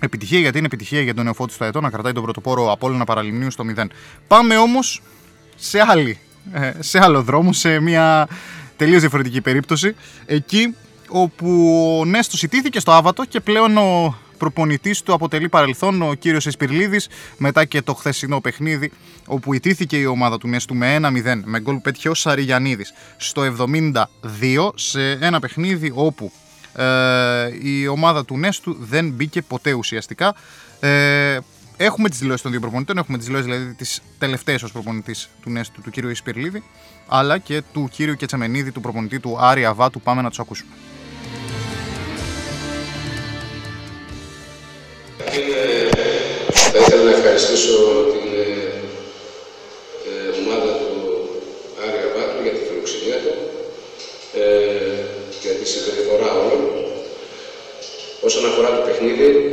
επιτυχία, 0.00 0.38
γιατί 0.38 0.58
είναι 0.58 0.66
επιτυχία 0.66 1.00
για 1.00 1.14
τον 1.14 1.24
νεοφώτη 1.24 1.56
του 1.56 1.64
ΑΕΤΟ 1.64 1.80
να 1.80 1.90
κρατάει 1.90 2.12
τον 2.12 2.22
πρωτοπόρο 2.22 2.72
Απόλλωνα 2.72 3.04
Παραλιμνίου 3.04 3.50
στο 3.50 3.64
0. 3.76 3.84
Πάμε 4.26 4.56
όμως 4.56 5.02
σε 5.56 5.80
άλλη. 5.86 6.18
ε, 6.52 6.72
Σε 6.78 6.98
άλλο 7.02 7.22
δρόμο, 7.22 7.52
σε 7.52 7.80
μια 7.80 8.28
τελείως 8.76 9.00
διαφορετική 9.00 9.40
περίπτωση. 9.40 9.94
Εκεί 10.26 10.74
όπου 11.08 11.70
ο 12.00 12.04
Νέστος 12.04 12.42
ιτήθηκε 12.42 12.80
στο 12.80 12.92
Άβατο 12.92 13.24
και 13.24 13.40
πλέον 13.40 13.76
ο 13.76 14.18
προπονητής 14.38 15.02
του 15.02 15.12
αποτελεί 15.12 15.48
παρελθόν 15.48 16.02
ο 16.02 16.14
κύριος 16.14 16.46
Εσπυρλίδης 16.46 17.08
μετά 17.36 17.64
και 17.64 17.82
το 17.82 17.94
χθεσινό 17.94 18.40
παιχνίδι 18.40 18.92
όπου 19.26 19.52
ιτήθηκε 19.52 19.96
η 19.96 20.04
ομάδα 20.04 20.38
του 20.38 20.48
Νέστου 20.48 20.74
με 20.74 20.98
1-0 21.02 21.40
με 21.44 21.60
γκολ 21.60 21.74
που 21.74 21.80
πέτυχε 21.80 22.08
ο 22.08 22.14
Σαριγιαννίδης 22.14 22.92
στο 23.16 23.42
72 23.92 24.70
σε 24.74 25.10
ένα 25.10 25.40
παιχνίδι 25.40 25.92
όπου 25.94 26.32
ε, 26.76 26.84
η 27.62 27.86
ομάδα 27.86 28.24
του 28.24 28.38
Νέστου 28.38 28.76
δεν 28.80 29.10
μπήκε 29.10 29.42
ποτέ 29.42 29.72
ουσιαστικά. 29.72 30.34
Ε, 30.80 31.38
έχουμε 31.76 32.08
τις 32.08 32.18
δηλώσεις 32.18 32.42
των 32.42 32.50
δύο 32.50 32.60
προπονητών, 32.60 32.98
έχουμε 32.98 33.18
τις 33.18 33.26
δηλώσεις 33.26 33.46
δηλαδή 33.46 33.74
τις 33.74 34.00
τελευταίες 34.18 34.62
ως 34.62 34.72
προπονητής 34.72 35.28
του 35.42 35.50
Νέστου, 35.50 35.82
του 35.82 35.90
κύριου 35.90 36.10
Ισπυρλίδη, 36.10 36.62
αλλά 37.06 37.38
και 37.38 37.62
του 37.72 37.88
κύριου 37.92 38.14
Κετσαμενίδη, 38.14 38.72
του 38.72 38.80
προπονητή 38.80 39.20
του 39.20 39.36
Άρη 39.40 39.64
Αβάτου. 39.64 40.00
Πάμε 40.00 40.22
να 40.22 40.28
τους 40.28 40.38
ακούσουμε. 40.38 40.70
Θα 46.72 46.78
ήθελα 46.78 47.02
να 47.02 47.10
ευχαριστήσω 47.10 47.72
την 48.12 48.32
ε, 48.34 48.46
ε, 50.08 50.38
ομάδα 50.42 50.72
του 50.78 50.90
Άρη 51.82 51.98
Αβάτου 52.08 52.42
για 52.42 52.52
τη 52.52 52.60
φιλοξενία 52.68 53.16
του, 53.24 53.34
ε, 54.38 55.04
για 55.42 55.52
τη 55.58 55.64
συμπεριφορά 55.68 56.30
όλων. 56.32 56.62
Όσον 58.20 58.46
αφορά 58.46 58.68
το 58.76 58.82
παιχνίδι, 58.86 59.45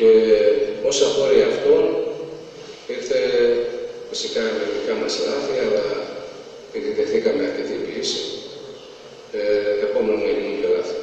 Και 0.00 0.12
ως 0.88 0.96
απόρρια 1.06 1.46
αυτών 1.52 1.82
ήρθε 2.94 3.18
φυσικά 4.10 4.40
με 4.56 4.62
δικά 4.74 4.94
μας 5.00 5.12
λάθη, 5.26 5.54
αλλά 5.64 5.84
επειδή 6.68 6.90
δεχθήκαμε 6.98 7.42
αρκετή 7.48 7.76
πίεση, 7.86 8.20
ε, 9.38 9.42
επόμενο 9.86 10.16
να 10.24 10.30
γίνουν 10.36 10.56
και 10.60 10.68
λάθη. 10.76 10.96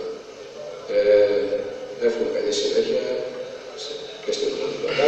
Ε, 0.95 2.05
εύχομαι 2.07 2.29
καλή 2.35 2.53
συνέχεια 2.61 3.03
σε- 3.81 3.97
και 4.23 4.31
στην 4.35 4.47
Παναγιώτα 4.59 5.07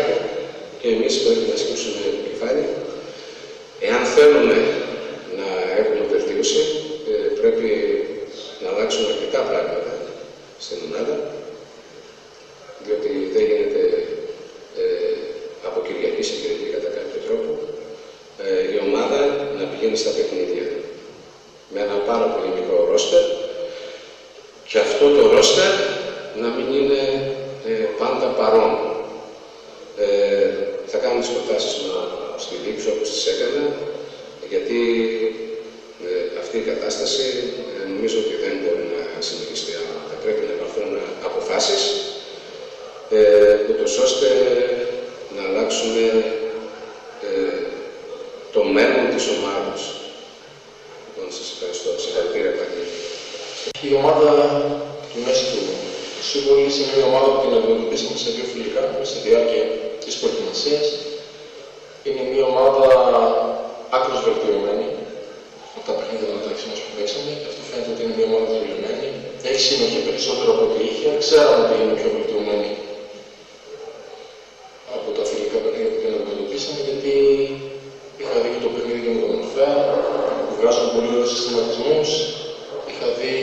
και 0.80 0.88
εμείς 0.96 1.14
πρέπει 1.24 1.44
να 1.50 1.56
ασκήσουμε 1.58 1.98
το 2.06 2.22
κεφάλι. 2.28 2.66
Εάν 3.88 4.02
θέλουμε 4.16 4.58
να 5.40 5.48
έχουμε 5.82 6.04
βελτίωση, 6.14 6.62
ε, 7.12 7.16
πρέπει 7.40 7.68
να 8.62 8.68
αλλάξουν 8.72 9.04
αρκετά 9.12 9.42
πράγματα 9.50 9.92
στην 10.66 10.78
ομάδα, 10.88 11.16
διότι 12.86 13.12
δεν 13.34 13.44
γίνεται 13.50 13.84
ε, 14.82 15.14
από 15.68 15.78
Κυριακή 15.86 16.24
σε 16.28 16.34
Κυριακή 16.40 16.68
κατά 16.76 16.90
κάποιο 16.98 17.20
τρόπο 17.26 17.52
ε, 18.46 18.62
η 18.74 18.76
ομάδα 18.88 19.20
να 19.58 19.64
πηγαίνει 19.70 19.98
στα 20.04 20.12
παιχνίδια 20.16 20.68
με 21.74 21.80
ένα 21.86 21.98
πάρα 22.10 22.28
πολύ 22.34 22.50
μικρό 22.58 22.78
ρόστερ 22.92 23.26
και 24.70 24.78
αυτό 24.88 25.06
το 25.16 25.22
ρόστερ 25.36 25.72
να 26.42 26.48
μην 26.56 26.68
είναι 26.78 27.02
ε, 27.70 27.86
πάντα 28.02 28.28
παρόν. 28.40 28.74
Ε, 30.04 30.48
θα 30.92 30.98
κάνω 31.04 31.20
τις 31.20 31.32
προτάσεις 31.36 31.74
μου 31.82 31.92
στη 32.44 32.54
δίκη 32.64 32.82
όπως 32.94 33.08
τις 33.14 33.24
έκανα 33.34 33.64
γιατί 34.52 34.80
ε, 36.06 36.12
αυτή 36.42 36.56
η 36.64 36.68
κατάσταση 36.72 37.26
ε, 37.76 37.80
νομίζω 37.94 38.18
ότι 38.24 38.34
δεν 38.44 38.54
μπορεί 38.62 38.86
να 38.96 39.02
συνεχιστεί. 39.28 39.72
Θα 40.12 40.18
πρέπει 40.24 40.42
να 40.48 40.54
υπάρχουν 40.58 40.88
αποφάσεις 41.28 41.82
ε, 43.18 43.56
ούτως 43.70 43.94
ώστε 44.06 44.28
να 45.36 45.42
αλλάξουμε 45.48 46.04
ε, 47.30 47.58
το 48.56 48.62
μέλλον 48.76 49.06
της 49.14 49.26
ομάδας. 49.36 49.80
Λοιπόν, 51.06 51.28
σας 51.38 51.48
ευχαριστώ. 51.54 51.90
Συγχαρητήρια 52.04 52.54
πάλι. 52.58 52.82
Η 53.88 53.90
ομάδα 54.02 54.30
του 55.12 55.18
Μέση 55.26 55.46
του 55.54 55.64
Σίβολης 56.30 56.74
είναι 56.80 56.92
μια 56.96 57.06
ομάδα 57.12 57.28
που 57.34 57.40
την 57.44 57.54
αντιμετωπίσαμε 57.58 58.18
σε 58.24 58.30
δύο 58.36 58.46
φιλικά 58.54 58.82
στη 59.10 59.18
διάρκεια 59.28 59.64
της 60.04 60.14
προετοιμασίας. 60.20 60.86
Είναι 62.06 62.24
μια 62.32 62.46
ομάδα 62.52 62.86
άκρως 63.96 64.20
βελτιωμένη 64.28 64.88
από 65.78 65.84
τα 65.90 65.94
παιχνίδια 65.98 66.28
μεταξύ 66.40 66.66
μας 66.70 66.80
που 66.84 66.92
παίξαμε 66.96 67.32
και 67.40 67.48
αυτό 67.52 67.62
φαίνεται 67.70 67.92
ότι 67.94 68.02
είναι 68.04 68.16
μια 68.18 68.28
ομάδα 68.30 68.48
δουλεμένη. 68.62 69.08
Έχει 69.50 69.62
συνοχή 69.70 70.00
περισσότερο 70.08 70.50
από 70.56 70.64
ό,τι 70.68 70.80
είχε. 70.90 71.10
Ξέραμε 71.24 71.60
ότι 71.66 71.74
είναι 71.84 71.96
πιο 72.00 72.10
βελτιωμένη 72.16 72.70
από 74.96 75.08
τα 75.18 75.24
φιλικά 75.30 75.58
παιχνίδια 75.64 75.90
που 75.94 76.00
την 76.02 76.12
αντιμετωπίσαμε 76.18 76.80
γιατί 76.88 77.14
είχα 78.22 78.36
δει 78.42 78.50
και 78.54 78.62
το 78.66 78.70
παιχνίδι 78.74 79.00
και 79.04 79.12
με 79.16 79.20
τον 79.24 79.32
Ορφέα 79.42 79.74
που 80.48 80.54
βγάζουν 81.30 81.54
πολύ 81.56 81.90
ωραίους 81.90 82.10
συστηματισμούς. 82.10 82.10
Είχα 82.90 83.08
δει 83.18 83.34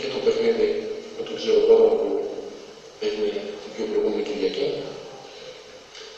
και 0.00 0.06
το 0.12 0.18
παιχνίδι 0.24 0.68
με 1.16 1.22
τον 1.26 1.34
ξέρω 1.40 1.58
πότε 1.68 1.88
που 2.00 2.08
έγινε 3.06 3.30
την 3.62 3.70
πιο 3.74 3.84
προηγούμενη 3.90 4.22
Κυριακή. 4.28 4.66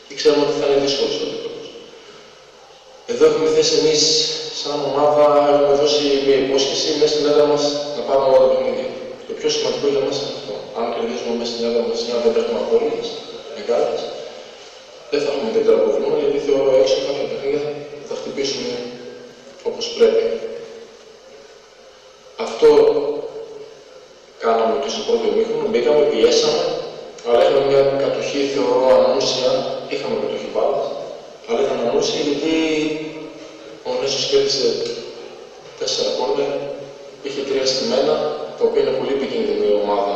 Και 0.07 0.13
ξέραμε 0.19 0.41
ότι 0.45 0.55
θα 0.59 0.65
είναι 0.67 0.79
δύσκολο 0.85 1.11
στο 1.17 1.25
τέλος. 1.33 1.65
Εδώ 3.11 3.23
έχουμε 3.29 3.47
θέσει 3.55 3.73
εμείς, 3.81 4.01
σαν 4.61 4.77
ομάδα, 4.89 5.25
έχουμε 5.53 5.75
δώσει 5.81 6.03
μια 6.25 6.37
υπόσχεση 6.45 6.87
μέσα 6.99 7.13
στην 7.13 7.25
έδρα 7.29 7.45
μας 7.51 7.63
να 7.95 8.01
πάρουμε 8.07 8.27
όλα 8.29 8.39
τα 8.43 8.49
παιχνίδια. 8.51 8.89
Το 9.27 9.33
πιο 9.39 9.49
σημαντικό 9.55 9.85
για 9.93 10.03
μας 10.05 10.15
είναι 10.19 10.33
αυτό. 10.39 10.53
Αν 10.79 10.85
κερδίσουμε 10.93 11.33
μέσα 11.39 11.51
στην 11.53 11.63
έδρα 11.67 11.83
μας 11.89 11.99
ή 12.07 12.09
αν 12.15 12.19
δεν 12.25 12.33
έχουμε 12.41 12.59
απόλυτε 12.63 13.01
μεγάλε, 13.57 13.95
δεν 15.11 15.19
θα 15.23 15.27
έχουμε 15.31 15.49
τέτοια 15.55 15.73
προβλήματα 15.81 16.17
γιατί 16.23 16.37
θεωρώ 16.47 16.69
έξω 16.81 16.95
κάποια 17.07 17.25
παιχνίδια 17.29 17.63
θα 18.09 18.15
χτυπήσουμε 18.19 18.75
όπω 19.69 19.79
πρέπει. 19.97 20.25
Αυτό 22.45 22.69
κάναμε 24.43 24.75
και 24.83 24.89
στο 24.93 25.01
πρώτο 25.07 25.23
ημίχρονο. 25.31 25.67
Μπήκαμε, 25.71 26.01
πιέσαμε, 26.11 26.63
αλλά 27.25 27.39
είχαμε 27.43 27.65
μια 27.69 27.81
κατοχή, 28.03 28.39
θεωρώ, 28.53 28.81
ανούσια. 29.03 29.51
Είχαμε 29.93 30.15
κατοχή 30.23 30.49
μπάλα, 30.53 30.81
αλλά 31.47 31.59
ήταν 31.65 31.77
ανούσια 31.87 32.19
γιατί 32.27 32.55
ο 33.87 33.89
Νέσος 33.99 34.25
κέρδισε 34.29 34.67
τέσσερα 35.79 36.09
κόρνερ, 36.17 36.51
είχε 37.25 37.41
τρία 37.49 37.65
στημένα, 37.71 38.15
τα 38.57 38.63
οποία 38.67 38.81
είναι 38.81 38.95
πολύ 38.99 39.13
επικίνδυνη 39.17 39.65
η 39.71 39.75
ομάδα. 39.83 40.15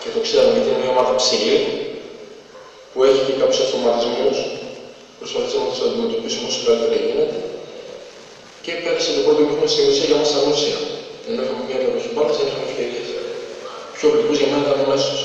Και 0.00 0.08
το 0.14 0.20
ξέραμε 0.26 0.52
γιατί 0.54 0.68
είναι 0.68 0.80
μια 0.82 0.92
ομάδα 0.94 1.12
ψηλή, 1.20 1.56
που 2.92 2.98
έχει 3.08 3.22
και 3.26 3.34
κάποιους 3.40 3.60
αυτοματισμούς. 3.64 4.38
Προσπαθήσαμε 5.20 5.64
να 5.66 5.70
τους 5.72 5.82
αντιμετωπίσουμε 5.86 6.46
όσο 6.50 6.60
καλύτερα 6.66 6.96
γίνεται. 7.06 7.38
Και 8.64 8.72
πέρασε 8.84 9.10
το 9.16 9.20
πρώτο 9.26 9.40
μήχρονο 9.46 9.70
στην 9.74 9.84
ουσία 9.90 10.06
για 10.10 10.18
μας 10.20 10.30
ανούσια. 10.38 10.78
Ενώ 11.28 11.40
είχαμε 11.44 11.62
μια 11.68 11.78
κατοχή 11.82 12.10
μπάλας, 12.14 12.34
δεν 12.38 12.46
είχαμε 12.48 12.66
ευκαιρίες. 12.70 13.08
Πιο 13.96 14.06
γλυκούς 14.12 14.38
για 14.40 14.48
μένα 14.50 14.62
ήταν 14.66 14.78
ο 14.84 14.86
Μέσος, 14.90 15.20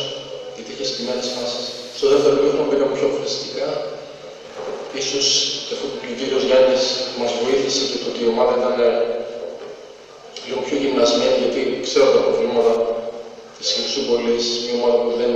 γιατί 0.55 0.69
είχε 0.73 0.85
στιγμένες 0.91 1.27
φάσεις. 1.35 1.65
Στο 1.97 2.05
δεύτερο 2.11 2.33
μήχρονο 2.41 2.65
μπήκαμε 2.67 2.93
πιο 2.97 3.05
αποφασιστικά. 3.09 3.67
Ίσως 5.01 5.25
και 5.65 5.73
αυτό 5.75 5.85
που 5.89 5.97
ο 6.13 6.15
κύριος 6.19 6.43
Γιάννης 6.47 6.83
μας 7.19 7.31
βοήθησε 7.41 7.81
και 7.89 7.97
το 8.01 8.07
ότι 8.11 8.21
η 8.25 8.29
ομάδα 8.33 8.53
ήταν 8.59 8.75
ε, 8.87 8.89
λίγο 10.47 10.59
πιο 10.67 10.75
γυμνασμένη, 10.81 11.37
γιατί 11.43 11.61
ξέρω 11.87 12.07
τα 12.15 12.21
προβλήματα 12.25 12.73
της 13.57 13.67
Χρυσούπολης, 13.75 14.45
μια 14.63 14.75
ομάδα 14.79 14.97
που 15.03 15.11
δεν 15.21 15.31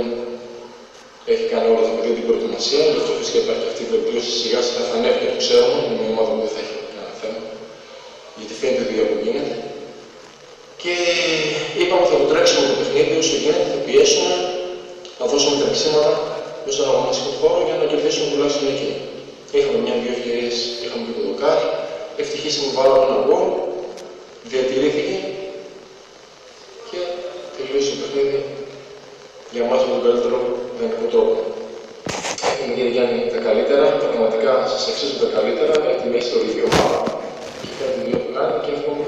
έχει 1.32 1.44
κάνει 1.52 1.66
όλα 1.72 1.82
τα 1.86 1.92
παιδιά 1.94 2.12
την 2.18 2.26
προετοιμασία, 2.28 2.80
γι' 2.92 3.00
αυτό 3.00 3.12
φυσικά 3.20 3.38
υπάρχει 3.44 3.66
αυτή 3.70 3.77
η 3.77 3.77
βελτίωση 3.92 4.30
σιγά 4.40 4.60
σιγά 4.66 4.82
θα 4.88 4.94
ανέβει 4.98 5.18
και 5.22 5.30
το 5.32 5.38
ξέρουμε, 5.42 5.78
είναι 5.82 5.96
μια 5.98 6.10
ομάδα 6.14 6.30
που 6.34 6.40
δεν 6.44 6.52
θα 6.54 6.60
έχει 6.64 6.76
κανένα 6.92 7.14
θέμα, 7.22 7.40
γιατί 8.38 8.52
φαίνεται 8.60 8.82
η 8.84 8.86
δουλειά 8.88 9.04
που 9.08 9.16
γίνεται. 9.24 9.54
Και 10.82 10.94
είπαμε 11.80 12.04
θα 12.10 12.16
το 12.20 12.26
τρέξουμε 12.32 12.62
το 12.70 12.74
παιχνίδι 12.78 13.12
όσο 13.22 13.34
γίνεται, 13.42 13.66
θα 13.72 13.78
πιέσουμε, 13.86 14.32
θα 15.18 15.24
δώσουμε 15.30 15.54
τρεξίματα 15.62 16.12
προς 16.62 16.74
τον 16.78 16.86
αγωνιστικό 16.92 17.32
χώρο 17.40 17.60
για 17.68 17.76
να 17.80 17.84
κερδίσουμε 17.90 18.26
τουλάχιστον 18.32 18.66
εκεί. 18.74 18.90
Είχαμε 19.56 19.78
μια-δυο 19.84 20.12
ευκαιρίες, 20.16 20.56
είχαμε 20.82 21.02
και 21.06 21.14
το 21.18 21.22
δοκάρι, 21.28 21.66
ευτυχήσαμε 22.22 22.68
βάλαμε 22.76 23.04
ένα 23.08 23.18
γκολ, 23.26 23.46
διατηρήθηκε 24.50 25.16
και 26.88 26.98
τελείωσε 27.54 27.90
το 27.92 27.96
παιχνίδι 28.00 28.38
για 29.54 29.64
μας 29.68 29.80
με 29.84 29.90
τον 29.94 30.02
καλύτερο 30.06 30.36
δυνατικό 30.76 31.06
τρόπο. 31.12 31.47
Έχουμε 33.00 33.10
κύριε 33.10 33.28
Γιάννη 33.28 33.30
τα 33.32 33.40
καλύτερα, 33.48 33.84
πραγματικά 34.02 34.52
σας 34.72 34.88
αξίζουν 34.88 35.18
τα 35.22 35.28
καλύτερα, 35.36 35.72
γιατί 35.84 36.08
με 36.08 36.16
έχετε 36.16 36.36
όλη 36.38 36.50
η 36.60 36.64
ομάδα 36.68 36.98
και 37.60 37.68
κάνετε 37.78 38.00
δουλειά 38.02 38.18
που 38.24 38.30
κάνετε 38.36 38.58
και 38.64 38.72
εύχομαι 38.76 39.04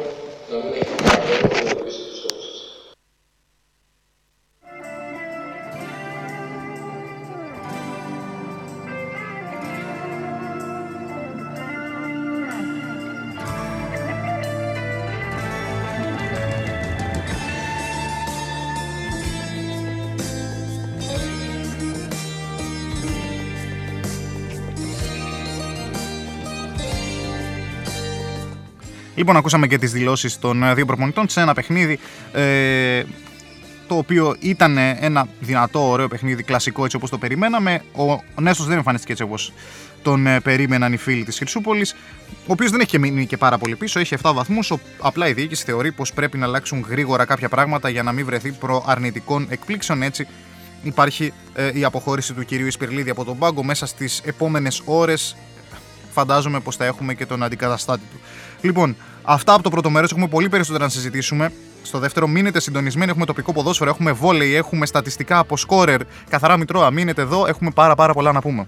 να 0.50 0.56
μην 0.60 0.72
έχετε 0.80 1.79
Λοιπόν, 29.20 29.36
ακούσαμε 29.36 29.66
και 29.66 29.78
τις 29.78 29.92
δηλώσεις 29.92 30.38
των 30.38 30.62
ε, 30.62 30.74
δύο 30.74 30.84
προπονητών 30.86 31.28
σε 31.28 31.40
ένα 31.40 31.54
παιχνίδι 31.54 31.98
ε, 32.32 33.02
το 33.88 33.96
οποίο 33.96 34.36
ήταν 34.40 34.78
ένα 34.78 35.28
δυνατό, 35.40 35.88
ωραίο 35.90 36.08
παιχνίδι, 36.08 36.42
κλασικό 36.42 36.84
έτσι 36.84 36.96
όπως 36.96 37.10
το 37.10 37.18
περιμέναμε. 37.18 37.82
Ο, 37.92 38.12
ο 38.12 38.22
Νέστος 38.40 38.66
δεν 38.66 38.76
εμφανίστηκε 38.76 39.12
έτσι 39.12 39.24
όπως 39.24 39.52
τον 40.02 40.26
ε, 40.26 40.40
περίμεναν 40.40 40.92
οι 40.92 40.96
φίλοι 40.96 41.24
της 41.24 41.38
Χρυσούπολης, 41.38 41.92
ο 42.30 42.52
οποίος 42.52 42.70
δεν 42.70 42.80
έχει 42.80 42.88
και 42.90 42.98
μείνει 42.98 43.26
και 43.26 43.36
πάρα 43.36 43.58
πολύ 43.58 43.76
πίσω, 43.76 44.00
έχει 44.00 44.16
7 44.22 44.30
βαθμούς, 44.34 44.70
ο- 44.70 44.80
απλά 44.98 45.28
η 45.28 45.32
διοίκηση 45.32 45.64
θεωρεί 45.64 45.92
πως 45.92 46.12
πρέπει 46.12 46.38
να 46.38 46.46
αλλάξουν 46.46 46.84
γρήγορα 46.88 47.24
κάποια 47.24 47.48
πράγματα 47.48 47.88
για 47.88 48.02
να 48.02 48.12
μην 48.12 48.24
βρεθεί 48.24 48.52
προαρνητικών 48.52 49.46
εκπλήξεων, 49.50 50.02
έτσι 50.02 50.26
υπάρχει 50.82 51.32
ε, 51.54 51.70
η 51.74 51.84
αποχώρηση 51.84 52.32
του 52.34 52.44
κυρίου 52.44 52.66
Ισπυρλίδη 52.66 53.10
από 53.10 53.24
τον 53.24 53.38
πάγκο 53.38 53.62
μέσα 53.64 53.86
στις 53.86 54.20
επόμενες 54.24 54.82
ώρες 54.84 55.36
φαντάζομαι 56.10 56.60
πως 56.60 56.76
θα 56.76 56.84
έχουμε 56.84 57.14
και 57.14 57.26
τον 57.26 57.42
αντικαταστάτη 57.42 58.02
του. 58.12 58.20
Λοιπόν, 58.60 58.96
αυτά 59.22 59.54
από 59.54 59.62
το 59.62 59.70
πρώτο 59.70 59.90
μέρος. 59.90 60.10
Έχουμε 60.10 60.28
πολύ 60.28 60.48
περισσότερα 60.48 60.84
να 60.84 60.90
συζητήσουμε. 60.90 61.52
Στο 61.82 61.98
δεύτερο, 61.98 62.26
μείνετε 62.26 62.60
συντονισμένοι. 62.60 63.10
Έχουμε 63.10 63.26
τοπικό 63.26 63.52
ποδόσφαιρο, 63.52 63.90
έχουμε 63.90 64.12
βόλεϊ, 64.12 64.54
έχουμε 64.54 64.86
στατιστικά 64.86 65.38
από 65.38 65.56
σκόρερ. 65.56 66.00
Καθαρά 66.28 66.56
μητρώα, 66.56 66.90
μείνετε 66.90 67.22
εδώ. 67.22 67.46
Έχουμε 67.46 67.70
πάρα, 67.70 67.94
πάρα 67.94 68.12
πολλά 68.12 68.32
να 68.32 68.40
πούμε. 68.40 68.64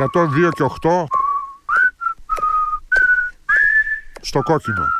102 0.00 0.50
και 0.50 0.62
8 0.62 1.04
στο 4.20 4.42
κόκκινο. 4.42 4.99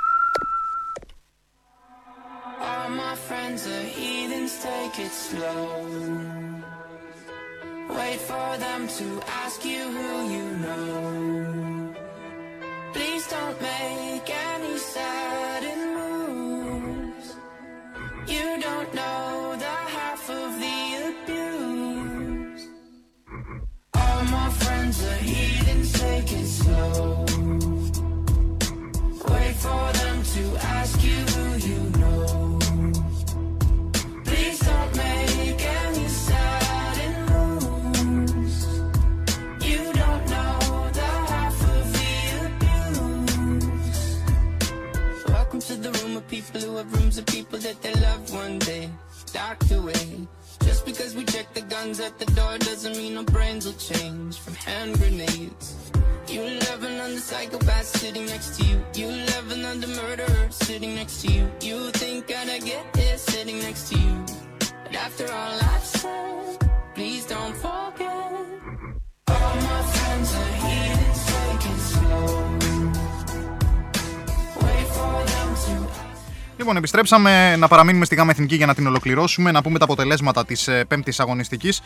Λοιπόν, 76.61 76.77
επιστρέψαμε 76.77 77.57
να 77.57 77.69
παραμείνουμε 77.69 78.05
στη 78.05 78.15
ΓΑΜΑ 78.15 78.31
Εθνική 78.31 78.55
για 78.55 78.67
να 78.67 78.75
την 78.75 78.87
ολοκληρώσουμε, 78.87 79.51
να 79.51 79.63
πούμε 79.63 79.79
τα 79.79 79.85
αποτελέσματα 79.85 80.45
της 80.45 80.69
ε, 80.69 80.85
πέμπτης 80.85 81.21
αγωνιστικής. 81.21 81.83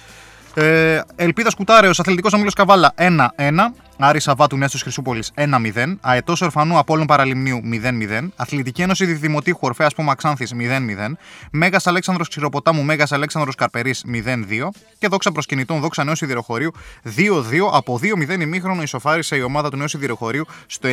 Ε, 0.55 1.01
Ελπίδας 1.17 1.55
Κουτάρεος, 1.55 2.01
Αθλητικός 2.01 2.33
Ομίλος 2.33 2.55
Καβάλα 2.55 2.95
1-1. 2.97 3.73
Άρη 3.99 4.21
Σαββάτου 4.21 4.57
Νέστος 4.57 4.83
Χρυσούπολης 4.83 5.33
1-0. 5.35 5.99
Αετός 6.01 6.41
Ορφανού 6.41 6.79
Απόλων 6.79 7.07
Παραλιμνίου 7.07 7.61
0-0. 7.65 8.33
Αθλητική 8.37 8.83
Ένωση 8.83 9.05
Δημοτήχου 9.05 9.59
Ορφαία 9.61 9.91
Πόμα 9.97 10.15
Ξάνθη 10.15 10.47
0-0. 10.53 11.17
Μέγας 11.51 11.87
Αλέξανδρος 11.87 12.29
Ξηροποτάμου 12.29 12.83
Μέγας 12.83 13.13
Αλέξανδρος 13.13 13.55
Καρπερής 13.55 14.05
0-2. 14.07 14.69
Και 14.99 15.09
δόξα 15.09 15.33
προσκυνητών 15.33 15.81
Δόξα 15.81 16.05
Νέου 16.05 16.17
Σιδηροχωρίου 16.17 16.73
2-2. 17.05 17.69
Από 17.73 18.01
2-0 18.03 18.41
ημίχρονο 18.41 18.83
ισοφάρισε 18.83 19.37
η 19.37 19.41
ομάδα 19.41 19.71
του 19.71 19.77
Νέου 19.77 19.89
Σιδηροχωρίου 19.89 20.47
στο 20.67 20.89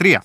93. 0.00 0.16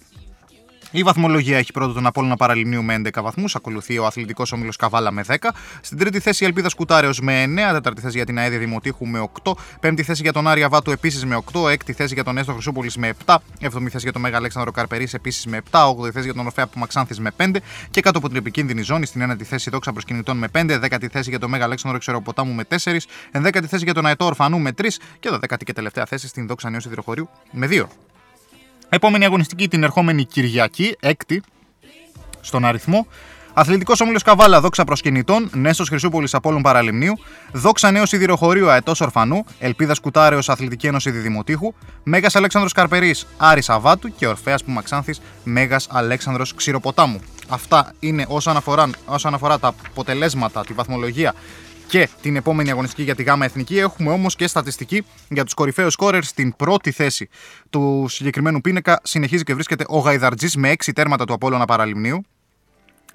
Η 0.94 1.04
βαθμολογία 1.04 1.58
έχει 1.58 1.72
πρώτο 1.72 1.94
τον 1.94 2.06
Απόλλωνα 2.06 2.36
Παραλιμνίου 2.36 2.84
με 2.84 3.02
11 3.06 3.22
βαθμούς. 3.22 3.56
Ακολουθεί 3.56 3.98
ο 3.98 4.06
Αθλητικός 4.06 4.52
Όμιλος 4.52 4.76
Καβάλα 4.76 5.12
με 5.12 5.24
10. 5.28 5.36
Στην 5.82 5.98
τρίτη 5.98 6.20
θέση 6.20 6.44
η 6.44 6.48
Ελπίδα 6.48 6.70
Κουτάρεο 6.76 7.12
με 7.22 7.44
9. 7.44 7.72
Τέταρτη 7.72 8.02
θέση 8.02 8.18
για 8.18 8.26
την 8.26 8.38
ΑΕΔ 8.38 8.58
Δημοτήχου 8.58 9.08
με 9.08 9.30
8. 9.44 9.52
Πέμπτη 9.80 10.04
θέση 10.04 10.22
για 10.22 10.34
τον 10.34 10.48
Άρια 10.48 10.70
Βάτου 10.70 10.92
επίσης 10.92 11.26
με 11.26 11.42
8. 11.54 11.70
Έκτη 11.70 11.94
θέση 11.94 12.14
για 12.14 12.24
τον 12.24 12.38
Έστω 12.38 12.52
Χρυσούπολη 12.54 12.92
με 12.98 13.14
7. 13.26 13.36
Εβδομή 13.60 13.90
θέση 13.90 14.04
για 14.04 14.14
τον 14.14 14.22
Μέγα 14.22 14.38
Αλέξανδρο 14.38 14.72
Καρπερής 14.72 15.14
επίσης 15.14 15.46
με 15.46 15.62
7. 15.72 15.86
Όγδοη 15.88 16.12
θέση 16.12 16.26
για 16.26 16.34
τον 16.34 16.46
Ορφέα 16.46 16.68
Πομαξάνθης 16.68 17.20
με 17.20 17.32
5. 17.38 17.56
Και 17.92 18.02
κάτω 18.02 18.18
από 18.18 18.28
την 18.28 18.38
επικίνδυνη 18.38 18.82
ζώνη 18.82 19.06
στην 19.06 19.22
ένατη 19.22 19.44
θέση 19.44 19.70
δόξα 19.70 19.92
προσκυνητών 19.92 20.38
με 20.38 20.48
5. 20.48 20.78
Δέκατη 20.80 21.08
θέση 21.08 21.30
για 21.30 21.40
τον 21.40 21.50
Μέγα 21.50 21.64
Αλέξανδρο 21.64 22.00
Ξεροποτάμου 22.00 22.54
με 22.54 22.64
4. 22.84 22.98
Ενδέκατη 23.32 23.68
θέση 23.68 23.84
για 23.84 23.94
τον 23.94 24.06
Αετό 24.06 24.26
Ορφανού 24.26 24.60
με 24.60 24.72
3. 24.82 24.86
Και 25.20 25.30
δωδέκατη 25.30 25.66
και 25.66 25.74
τελευταία 25.74 26.06
θέση 26.06 26.28
στην 26.28 26.48
δόξα 26.48 26.70
Νέου 26.70 26.82
Σιδηροχωρίου 26.82 27.30
με 27.52 27.68
2. 27.68 27.84
Επόμενη 28.94 29.26
αγωνιστική 29.26 29.68
την 29.68 29.84
ερχόμενη 29.84 30.26
Κυριακή, 30.26 30.96
έκτη 31.00 31.44
στον 32.42 32.66
αριθμό. 32.66 33.08
Αθλητικός 33.54 34.02
Όμιλος 34.02 34.24
Καβάλα, 34.24 34.62
δόξα 34.62 34.84
προσκυνητών, 34.84 35.50
Νέστος 35.54 35.88
Χρυσούπολης 35.88 36.34
Απόλων 36.34 36.62
Παραλιμνίου, 36.62 37.14
δόξα 37.52 37.92
Νέο 37.92 38.06
Σιδηροχωρίου 38.06 38.70
Αετός 38.70 39.02
Ορφανού, 39.02 39.46
Ελπίδας 39.60 40.00
Κουτάρεος 40.00 40.50
Αθλητική 40.50 40.88
Ένωση 40.88 41.12
Διδημοτήχου, 41.12 41.74
Μέγας 42.04 42.36
Αλέξανδρος 42.36 42.74
Καρπερής 42.74 43.28
Άρης 43.38 43.70
Αβάτου 43.70 44.16
και 44.16 44.28
Ορφαία 44.28 44.60
Πουμαξάνθης 44.66 45.22
Μέγας 45.44 45.88
Αλέξανδρος 45.92 46.54
Ξηροποτάμου. 46.54 47.20
Αυτά 47.48 47.94
είναι 48.00 48.26
όσον 48.28 48.58
αφορά, 48.58 48.90
όσον 49.06 49.34
αφορά 49.34 49.60
τα 49.60 49.68
αποτελέσματα, 49.68 50.66
τη 50.66 50.74
βαθμολογία 50.74 51.34
και 51.92 52.10
την 52.22 52.36
επόμενη 52.36 52.72
αγωνιστική 52.72 53.04
για 53.04 53.16
τη 53.16 53.24
ΓΑΜΑ 53.24 53.46
Εθνική. 53.46 53.78
Έχουμε 53.78 54.12
όμως 54.12 54.36
και 54.36 54.48
στατιστική 54.48 55.06
για 55.30 55.44
τους 55.44 55.54
κορυφαίους 55.54 55.94
σκόρερ 55.94 56.24
στην 56.24 56.56
πρώτη 56.56 56.92
θέση 56.92 57.30
του 57.70 58.06
συγκεκριμένου 58.10 58.62
πίνακα. 58.62 59.00
Συνεχίζει 59.04 59.44
και 59.44 59.54
βρίσκεται 59.54 59.84
ο 59.88 59.98
Γαϊδαρτζής 59.98 60.56
με 60.56 60.72
6 60.72 60.92
τέρματα 60.96 61.26
του 61.26 61.34
Απόλλωνα 61.34 61.66
Παραλιμνίου. 61.66 62.22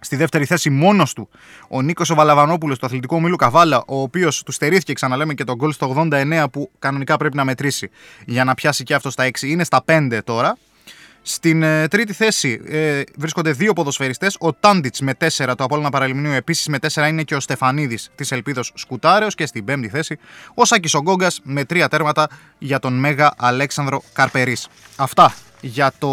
Στη 0.01 0.17
δεύτερη 0.17 0.45
θέση 0.45 0.71
μόνος 0.71 1.13
του 1.13 1.29
ο 1.69 1.83
Νίκος 1.83 2.11
ο 2.11 2.15
Βαλαβανόπουλος 2.15 2.79
του 2.79 2.87
Αθλητικού 2.87 3.17
Ομίλου 3.17 3.37
Καβάλα, 3.37 3.83
ο 3.87 4.01
οποίος 4.01 4.43
του 4.43 4.53
στερήθηκε, 4.53 4.93
ξαναλέμε, 4.93 5.35
και 5.35 5.45
τον 5.45 5.57
γκολ 5.57 5.73
στο 5.73 6.09
89 6.11 6.45
που 6.53 6.71
κανονικά 6.79 7.17
πρέπει 7.17 7.37
να 7.37 7.45
μετρήσει 7.45 7.91
για 8.27 8.45
να 8.45 8.55
πιάσει 8.55 8.85
και 8.85 8.95
αυτό 8.95 9.11
στα 9.11 9.25
6. 9.25 9.43
Είναι 9.43 9.65
στα 9.65 9.85
5 9.87 10.21
τώρα. 10.25 10.57
Στην 11.29 11.63
ε, 11.63 11.89
τρίτη 11.89 12.13
θέση 12.13 12.61
ε, 12.67 13.03
βρίσκονται 13.17 13.53
δύο 13.53 13.73
ποδοσφαιριστές. 13.73 14.37
Ο 14.41 14.53
Τάντιτς 14.53 15.01
με 15.01 15.13
4 15.19 15.29
του 15.57 15.65
Απόλλωνα 15.65 15.91
Παραλιμνίου. 15.91 16.33
Επίσης 16.33 16.67
με 16.67 16.79
4 16.93 17.09
είναι 17.09 17.23
και 17.23 17.35
ο 17.35 17.41
Στεφανίδης 17.41 18.11
της 18.15 18.33
Ελπίδος 18.33 18.73
Σκουτάρεως. 18.75 19.35
Και 19.35 19.47
στην 19.47 19.65
πέμπτη 19.65 19.89
θέση 19.89 20.19
ο 20.55 20.65
Σάκης 20.65 20.95
Ογκόγκας 20.95 21.41
με 21.43 21.65
3 21.71 21.87
τέρματα 21.91 22.29
για 22.59 22.79
τον 22.79 22.93
Μέγα 22.93 23.33
Αλέξανδρο 23.37 24.03
Καρπερής. 24.13 24.69
Αυτά 24.97 25.35
για, 25.61 25.93
το, 25.99 26.09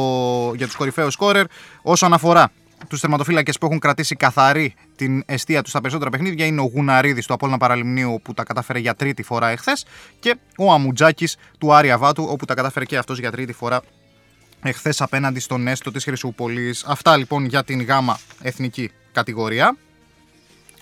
για 0.55 0.65
τους 0.65 0.75
κορυφαίους 0.75 1.13
σκόρερ. 1.13 1.45
Όσον 1.81 2.13
αφορά 2.13 2.51
τους 2.89 2.99
τερματοφύλακες 2.99 3.57
που 3.57 3.65
έχουν 3.65 3.79
κρατήσει 3.79 4.15
καθαρή 4.15 4.73
την 4.95 5.23
αιστεία 5.25 5.61
τους 5.61 5.69
στα 5.69 5.81
περισσότερα 5.81 6.09
παιχνίδια 6.09 6.45
είναι 6.45 6.61
ο 6.61 6.69
Γουναρίδης 6.73 7.25
του 7.25 7.33
Απόλλωνα 7.33 7.57
Παραλιμνίου 7.57 8.19
που 8.23 8.33
τα 8.33 8.43
κατάφερε 8.43 8.79
για 8.79 8.95
τρίτη 8.95 9.23
φορά 9.23 9.49
εχθές 9.49 9.85
και 10.19 10.35
ο 10.57 10.71
Αμουτζάκης 10.71 11.37
του 11.57 11.73
Άρια 11.73 11.97
Βάτου 11.97 12.27
όπου 12.29 12.45
τα 12.45 12.53
κατάφερε 12.53 12.85
και 12.85 12.97
αυτός 12.97 13.19
για 13.19 13.31
τρίτη 13.31 13.53
φορά 13.53 13.81
εχθές 14.63 15.01
απέναντι 15.01 15.39
στον 15.39 15.67
Έστω 15.67 15.91
της 15.91 16.03
Χρυσούπολης. 16.03 16.83
Αυτά 16.83 17.17
λοιπόν 17.17 17.45
για 17.45 17.63
την 17.63 17.83
γάμα 17.83 18.19
εθνική 18.41 18.91
κατηγορία. 19.11 19.77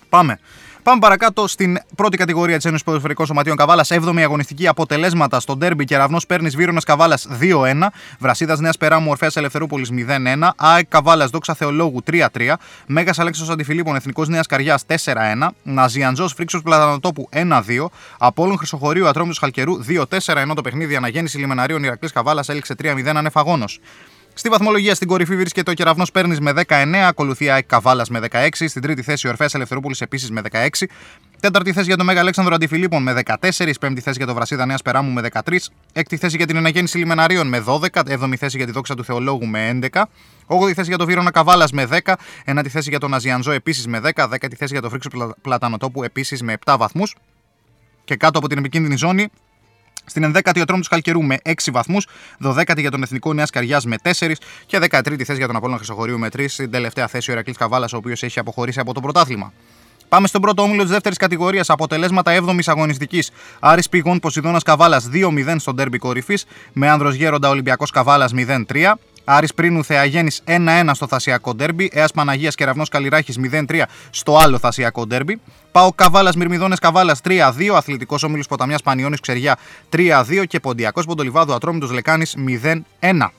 Πάμε. 0.08 0.38
Πάμε 0.82 1.00
παρακάτω 1.00 1.46
στην 1.46 1.78
πρώτη 1.96 2.16
κατηγορία 2.16 2.56
της 2.56 2.64
Ένωσης 2.64 2.84
Ποδοσφαιρικών 2.84 3.26
Σωματείων 3.26 3.56
Καβάλας. 3.56 3.90
7η 3.92 4.20
αγωνιστική 4.20 4.66
αποτελέσματα 4.68 5.40
στον 5.40 5.58
Ντέρμπι 5.58 5.84
Κεραυνό 5.84 6.18
Παίρνεις 6.28 6.56
Βύρονα 6.56 6.80
Καβάλας 6.86 7.26
2-1. 7.40 7.92
Βρασίδας 8.18 8.58
Νέας 8.58 8.76
Περάμου 8.76 9.10
Ορφαία 9.10 9.30
Ελευθερούπολης 9.34 9.90
0-1. 9.90 10.54
ΑΕΚ 10.56 10.86
Καβάλας 10.88 11.30
Δόξα 11.30 11.54
Θεολόγου 11.54 12.02
3-3. 12.02 12.58
Μέγας 12.86 13.18
Αλέξο 13.18 13.52
Αντιφιλίππων 13.52 13.96
Εθνικός 13.96 14.28
Νέας 14.28 14.46
Καριάς 14.46 14.84
4-1. 14.86 15.54
Ναζιαντζός 15.62 16.32
Φρίξος 16.32 16.62
Πλατανοτόπου 16.62 17.28
1-2. 17.32 17.90
Απόλων 18.18 18.56
Χρυσοχωρίου 18.58 19.08
Ατρόμητος 19.08 19.38
Χαλκερού 19.38 19.84
2-4. 19.88 20.40
Ενώ 20.40 20.54
το 20.54 20.62
παιχνίδι 20.62 20.96
αναγέννηση 20.96 21.38
Λιμεναρίων 21.38 21.84
Ηρακλής 21.84 22.12
Καβάλας 22.12 22.48
έληξε 22.48 22.74
3-0 22.82 23.16
ανεφαγόνος. 23.16 23.80
Στη 24.34 24.48
βαθμολογία 24.48 24.94
στην 24.94 25.08
κορυφή 25.08 25.36
βρίσκεται 25.36 25.70
ο 25.70 25.74
Κεραυνός 25.74 26.10
Παίρνει 26.10 26.36
με 26.40 26.52
19, 26.66 26.94
ακολουθεί 26.94 27.50
ΑΕΚ 27.50 27.66
Καβάλας 27.66 28.08
με 28.08 28.20
16, 28.30 28.48
στην 28.52 28.82
τρίτη 28.82 29.02
θέση 29.02 29.26
ο 29.26 29.30
Ορφαία 29.30 29.48
Ελευθερούπολης 29.52 30.00
επίσης 30.00 30.30
με 30.30 30.40
16, 30.50 30.86
τέταρτη 31.40 31.72
θέση 31.72 31.86
για 31.86 31.96
τον 31.96 32.06
Μέγα 32.06 32.20
Αλέξανδρο 32.20 32.54
Αντιφιλίππων 32.54 33.02
με 33.02 33.12
14, 33.12 33.78
πέμπτη 33.80 34.00
θέση 34.00 34.16
για 34.16 34.26
τον 34.26 34.34
Βρασίδα 34.34 34.66
Νέας 34.66 34.82
Περάμου 34.82 35.10
με 35.10 35.20
13, 35.20 35.56
έκτη 35.92 36.16
θέση 36.16 36.36
για 36.36 36.46
την 36.46 36.56
Εναγέννηση 36.56 36.98
Λιμεναρίων 36.98 37.46
με 37.48 37.64
12, 37.66 37.86
έβδομη 38.06 38.36
θέση 38.36 38.56
για 38.56 38.66
τη 38.66 38.72
Δόξα 38.72 38.94
του 38.94 39.04
Θεολόγου 39.04 39.46
με 39.46 39.78
11, 39.92 40.02
8η 40.46 40.72
θέση 40.72 40.88
για 40.88 40.98
τον 40.98 41.06
Βύρονα 41.06 41.30
Καβάλας 41.30 41.70
με 41.72 41.86
10, 41.86 42.14
ένατη 42.44 42.68
θέση 42.68 42.88
για 42.90 42.98
τον 42.98 43.14
Αζιανζό 43.14 43.50
επίσης 43.52 43.86
με 43.86 44.00
10, 44.00 44.26
δέκατη 44.28 44.56
θέση 44.56 44.72
για 44.72 44.80
τον 44.80 44.90
Φρίξο 44.90 45.08
Πλα- 45.08 45.34
Πλατανοτόπου 45.42 46.02
επίσης 46.02 46.42
με 46.42 46.52
7 46.52 46.76
βαθμούς. 46.78 47.14
Και 48.04 48.16
κάτω 48.16 48.38
από 48.38 48.48
την 48.48 48.58
επικίνδυνη 48.58 48.96
ζώνη 48.96 49.28
Στην 50.04 50.32
11η 50.34 50.60
ο 50.60 50.64
Τρόμος 50.64 50.84
του 50.84 50.90
Καλκαιρού 50.90 51.22
με 51.22 51.36
6 51.44 51.52
βαθμούς, 51.72 52.06
12η 52.44 52.78
για 52.78 52.90
τον 52.90 53.02
Εθνικό 53.02 53.32
Νέας 53.32 53.50
Καριάς 53.50 53.84
με 53.84 53.96
4 54.02 54.32
και 54.66 54.78
13η 54.78 55.22
θέση 55.22 55.38
για 55.38 55.46
τον 55.46 55.56
Απόλλωνα 55.56 55.78
Χρυσοχωρίου 55.78 56.18
με 56.18 56.28
3. 56.36 56.44
Στην 56.48 56.70
τελευταία 56.70 57.06
θέση 57.06 57.30
ο 57.30 57.32
Ερακλή 57.32 57.52
Καβάλας, 57.54 57.92
ο 57.92 57.96
οποίος 57.96 58.22
έχει 58.22 58.38
αποχωρήσει 58.38 58.80
από 58.80 58.94
το 58.94 59.00
πρωτάθλημα. 59.00 59.52
Πάμε 60.08 60.26
στον 60.26 60.40
πρώτο 60.40 60.62
όμιλο 60.62 60.82
της 60.82 60.90
δεύτερης 60.90 61.18
κατηγορίας. 61.18 61.70
Αποτελέσματα 61.70 62.32
7η 62.32 62.62
αγωνιστικής. 62.66 63.30
Άρης 63.60 63.88
Πηγών 63.88 64.18
Ποσειδώνας 64.18 64.62
Καβάλας 64.62 65.08
2-0 65.12 65.58
στον 65.58 65.76
τέρμπι 65.76 65.98
κορυφής. 65.98 66.44
Με 66.72 66.88
άνδρος 66.88 67.14
Γέροντα 67.14 67.48
Ολυμπιακός 67.48 67.90
Καβάλας 67.90 68.32
0-3. 68.32 68.98
Άρης 69.24 69.54
Πρίνου 69.54 69.84
Θεαγέννης 69.84 70.42
1-1 70.46 70.90
στο 70.92 71.06
Θασιακό 71.06 71.54
Ντέρμπι. 71.54 71.90
Έας 71.92 72.12
Παναγίας 72.12 72.54
Κεραυνό 72.54 72.84
Καλλιράχη 72.90 73.32
0-3 73.52 73.82
στο 74.10 74.36
άλλο 74.36 74.58
Θασιακό 74.58 75.06
Ντέρμπι. 75.06 75.40
Πάω 75.72 75.92
Καβάλας 75.92 76.36
Μυρμηδόνε 76.36 76.76
Καβάλας 76.80 77.20
3-2. 77.20 77.76
Αθλητικός 77.76 78.22
Όμιλος 78.22 78.46
Ποταμιάς 78.46 78.82
Πανιόνι 78.82 79.16
Ξεριά 79.16 79.56
3-2. 79.90 80.44
Και 80.46 80.60
Ποντιακός 80.60 81.06
Ποντολιβάδου 81.06 81.52
Ατρόμητος 81.54 81.90
Λεκάνης 81.90 82.34
0-1. 82.36 83.32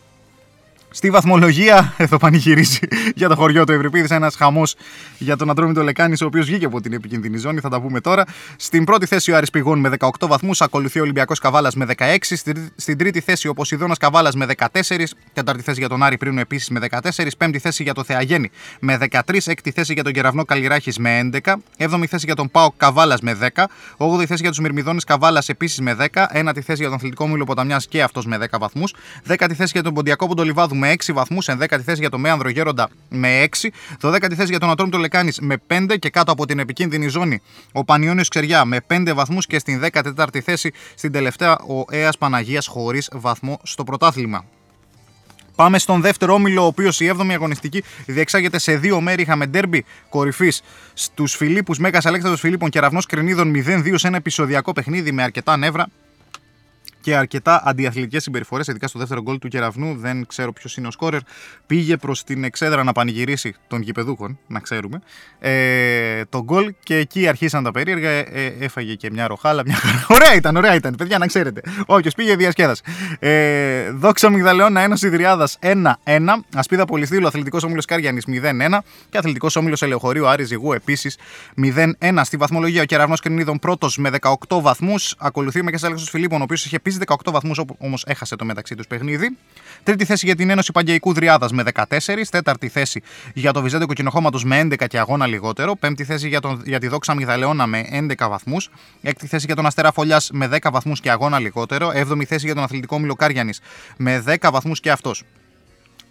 Στη 0.95 1.09
βαθμολογία, 1.09 1.93
εδώ 1.97 2.17
πανηγυρίζει 2.17 2.79
για 3.15 3.27
το 3.29 3.35
χωριό 3.35 3.63
του 3.63 3.71
Ευρυπίδης. 3.71 4.09
Ένας 4.11 4.35
χαμός 4.35 4.75
για 5.17 5.35
τον 5.37 5.49
Ατρόμητο 5.49 5.83
Λεκάνης, 5.83 6.21
ο 6.21 6.25
οποίος 6.25 6.45
βγήκε 6.45 6.65
από 6.65 6.81
την 6.81 6.93
επικίνδυνη 6.93 7.37
ζώνη. 7.37 7.59
Θα 7.59 7.69
τα 7.69 7.81
πούμε 7.81 8.01
τώρα. 8.01 8.25
Στην 8.55 8.83
πρώτη 8.83 9.05
θέση 9.05 9.31
ο 9.31 9.35
Άρης 9.37 9.49
Πηγών 9.49 9.79
με 9.79 9.89
18 9.89 10.27
βαθμούς. 10.27 10.61
Ακολουθεί 10.61 10.99
ο 10.99 11.01
Ολυμπιακός 11.01 11.39
Καβάλας 11.39 11.75
με 11.75 11.85
16. 11.85 12.35
Στην- 12.35 12.71
Στην 12.75 12.97
τρίτη 12.97 13.19
θέση 13.19 13.47
ο 13.47 13.53
Ποσειδώνας 13.53 13.97
Καβάλας 13.97 14.35
με 14.35 14.45
14. 14.45 15.13
Τέταρτη 15.33 15.61
θέση 15.61 15.79
για 15.79 15.89
τον 15.89 16.03
Άρη 16.03 16.17
Πρίνου 16.17 16.39
επίσης 16.39 16.69
με 16.69 16.79
14. 16.79 17.35
Πέμπτη 17.37 17.59
θέση 17.59 17.83
για 17.83 17.93
το 17.93 18.03
Θεαγέννη 18.03 18.49
με 18.79 18.97
13. 18.97 19.47
Έκτη 19.47 19.71
θέση 19.71 19.93
για 19.93 20.03
τον 20.03 20.13
Κεραυνό 20.13 20.45
Καλλιράχης 20.45 20.97
με 20.97 21.17
11. 21.17 21.55
Έβδομη 21.77 22.07
θέση 22.07 22.25
για 22.25 22.35
τον 22.35 22.51
Πάο 22.51 22.71
Καβάλας 22.77 23.21
με 23.21 23.33
10. 23.33 23.69
Όγδοη 23.97 24.25
θέση 24.25 24.41
για 24.41 24.49
τους 24.49 24.59
Μυρμηδόνε 24.59 24.99
Καβάλας 25.05 25.49
επίσης 25.49 25.79
με 25.79 25.93
10. 25.93 26.27
Ένατη 26.31 26.61
θέση 26.61 26.77
για 26.79 26.87
τον 26.87 26.97
Αθλητικό 26.97 27.27
Μήλο 27.27 27.43
Ποταμιάς 27.43 27.87
και 27.87 28.03
αυτός 28.03 28.25
με 28.25 28.37
10 28.37 28.57
βαθμούς. 28.59 28.93
Δέκατη 29.23 29.53
θέση 29.55 29.71
για 29.73 29.83
τον 29.83 29.93
Ποντιακό 29.93 30.27
Ποντολιβάδου 30.27 30.75
με 30.83 30.93
6 31.05 31.13
βαθμούς. 31.13 31.47
Ενδέκατη 31.47 31.83
θέση 31.83 31.99
για 31.99 32.09
τον 32.09 32.19
Μέανδρο 32.19 32.49
Γέροντα 32.49 32.89
με 33.09 33.43
6. 33.61 33.69
Δωδέκατη 33.99 34.35
θέση 34.35 34.49
για 34.49 34.59
τον 34.59 34.69
Ατρόμητο 34.69 34.97
Λεκάνης 34.97 35.39
με 35.39 35.55
5 35.67 35.95
και 35.99 36.09
κάτω 36.09 36.31
από 36.31 36.45
την 36.45 36.59
επικίνδυνη 36.59 37.07
ζώνη 37.07 37.41
ο 37.71 37.83
Πανιόνιος 37.83 38.27
Ξεριά 38.27 38.65
με 38.65 38.77
5 38.87 39.11
βαθμούς 39.15 39.45
και 39.45 39.59
στην 39.59 39.81
14η 39.93 40.39
θέση 40.39 40.71
στην 40.95 41.11
τελευταία 41.11 41.57
ο 41.57 41.85
Αία 41.91 42.11
Παναγίας 42.19 42.67
χωρίς 42.67 43.09
βαθμό 43.13 43.59
στο 43.63 43.83
πρωτάθλημα. 43.83 44.45
Πάμε 45.55 45.79
στον 45.79 46.01
δεύτερο 46.01 46.33
όμιλο, 46.33 46.63
ο 46.63 46.65
οποίος 46.65 46.99
η 46.99 47.11
7η 47.17 47.31
αγωνιστική 47.31 47.83
διεξάγεται 48.05 48.59
σε 48.59 48.75
δύο 48.77 49.01
μέρη. 49.01 49.21
Είχαμε 49.21 49.45
ντέρμπι 49.45 49.85
κορυφής 50.09 50.61
στους 50.93 51.35
Φιλίππους 51.35 51.77
Μέγας 51.79 52.05
Αλέξανδρος 52.05 52.41
Φιλίππων 52.41 52.69
και 52.69 52.79
Ραυνό 52.79 53.01
Κρινίδων 53.07 53.53
0-2 53.55 53.93
σε 53.95 54.07
ένα 54.07 54.17
επεισοδιακό 54.17 54.73
παιχνίδι 54.73 55.11
με 55.11 55.23
αρκετά 55.23 55.57
νεύρα 55.57 55.87
και 57.03 57.15
αρκετά 57.15 57.61
αντιαθλητικές 57.65 58.23
συμπεριφορές, 58.23 58.67
ειδικά 58.67 58.87
στο 58.87 58.99
δεύτερο 58.99 59.21
γκολ 59.21 59.39
του 59.39 59.47
Κεραυνού. 59.47 59.95
Δεν 59.95 60.25
ξέρω 60.27 60.53
ποιος 60.53 60.77
είναι 60.77 60.87
ο 60.87 60.91
σκόρερ. 60.91 61.19
Πήγε 61.65 61.97
προς 61.97 62.23
την 62.23 62.43
εξέδρα 62.43 62.83
να 62.83 62.91
πανηγυρίσει 62.91 63.55
των 63.67 63.81
γηπεδούχων, 63.81 64.39
να 64.47 64.59
ξέρουμε. 64.59 65.01
Ε, 65.39 66.25
το 66.29 66.43
γκολ 66.43 66.73
και 66.83 66.95
εκεί 66.95 67.27
αρχίσαν 67.27 67.63
τα 67.63 67.71
περίεργα. 67.71 68.09
Ε, 68.09 68.19
ε, 68.19 68.53
έφαγε 68.59 68.95
και 68.95 69.11
μια 69.11 69.27
ροχάλα. 69.27 69.63
Μια... 69.65 69.75
χαρά. 69.75 70.05
ωραία 70.15 70.35
ήταν, 70.35 70.55
ωραία 70.55 70.75
ήταν, 70.75 70.95
παιδιά, 70.95 71.17
να 71.17 71.27
ξέρετε. 71.27 71.61
Όποιος 71.85 72.13
πήγε 72.13 72.35
διασκέδασε. 72.35 72.81
Ε, 73.19 73.91
δόξα 73.91 74.29
Μιγδαλαιώνα 74.29 74.81
Ένωση 74.81 75.09
Δριάδα 75.09 75.47
1-1. 75.59 75.75
Ασπίδα 76.55 76.85
Πολυστήλου 76.85 77.27
Αθλητικός 77.27 77.63
Όμιλος 77.63 77.85
Κάριανης 77.85 78.25
0-1. 78.27 78.77
Και 79.09 79.17
Αθλητικός 79.17 79.55
Όμιλος 79.55 79.81
Ελεοχωρίου 79.81 80.27
Άρης 80.27 80.47
Ζυγού 80.47 80.73
επίσης 80.73 81.17
0-1. 81.61 82.21
Στη 82.23 82.37
βαθμολογία 82.37 82.81
ο 82.81 82.85
Κεραυνός 82.85 83.19
Κρινίδων 83.19 83.59
πρώτος 83.59 83.97
με 83.97 84.09
18 84.21 84.61
βαθμούς. 84.61 85.15
Ακολουθεί 85.17 85.59
ο 85.59 85.63
Μέγα 85.63 85.77
Αλέξο 85.81 86.05
Φιλίππων, 86.05 86.39
ο 86.39 86.43
οποίος 86.43 86.65
είχε 86.65 86.79
επίση 86.95 87.17
18 87.25 87.31
βαθμούς, 87.31 87.61
όμως 87.77 88.03
έχασε 88.07 88.35
το 88.35 88.45
μεταξύ 88.45 88.75
τους 88.75 88.87
παιχνίδι. 88.87 89.37
Τρίτη 89.83 90.05
θέση 90.05 90.25
για 90.25 90.35
την 90.35 90.49
Ένωση 90.49 90.71
Παγκαϊκού 90.71 91.13
Δριάδας 91.13 91.51
με 91.51 91.63
14. 91.73 91.85
Τέταρτη 92.31 92.67
θέση 92.69 93.01
για 93.33 93.51
το 93.51 93.61
Βυζέντιο 93.61 93.87
Κοκκινοχώματος 93.87 94.43
με 94.43 94.59
11 94.59 94.87
και 94.87 94.99
αγώνα 94.99 95.27
λιγότερο. 95.27 95.75
Πέμπτη 95.75 96.03
θέση 96.03 96.27
για, 96.27 96.39
τον, 96.39 96.61
για 96.65 96.79
τη 96.79 96.87
Δόξα 96.87 97.13
Μιγδαλαιώνα 97.13 97.67
με 97.67 97.85
11 97.91 98.27
βαθμούς. 98.29 98.69
Έκτη 99.01 99.27
θέση 99.27 99.45
για 99.45 99.55
τον 99.55 99.65
Αστέρα 99.65 99.91
Φωλεάς 99.91 100.29
με 100.33 100.49
10 100.51 100.57
βαθμούς 100.71 100.99
και 100.99 101.11
αγώνα 101.11 101.39
λιγότερο. 101.39 101.91
Έβδομη 101.93 102.25
θέση 102.25 102.45
για 102.45 102.55
τον 102.55 102.63
Αθλητικό 102.63 102.99
Όμιλο 102.99 103.15
Κάριανης 103.15 103.53
με 103.97 104.23
10 104.27 104.49
βαθμούς 104.51 104.79
και 104.79 104.91
αυτός. 104.91 105.23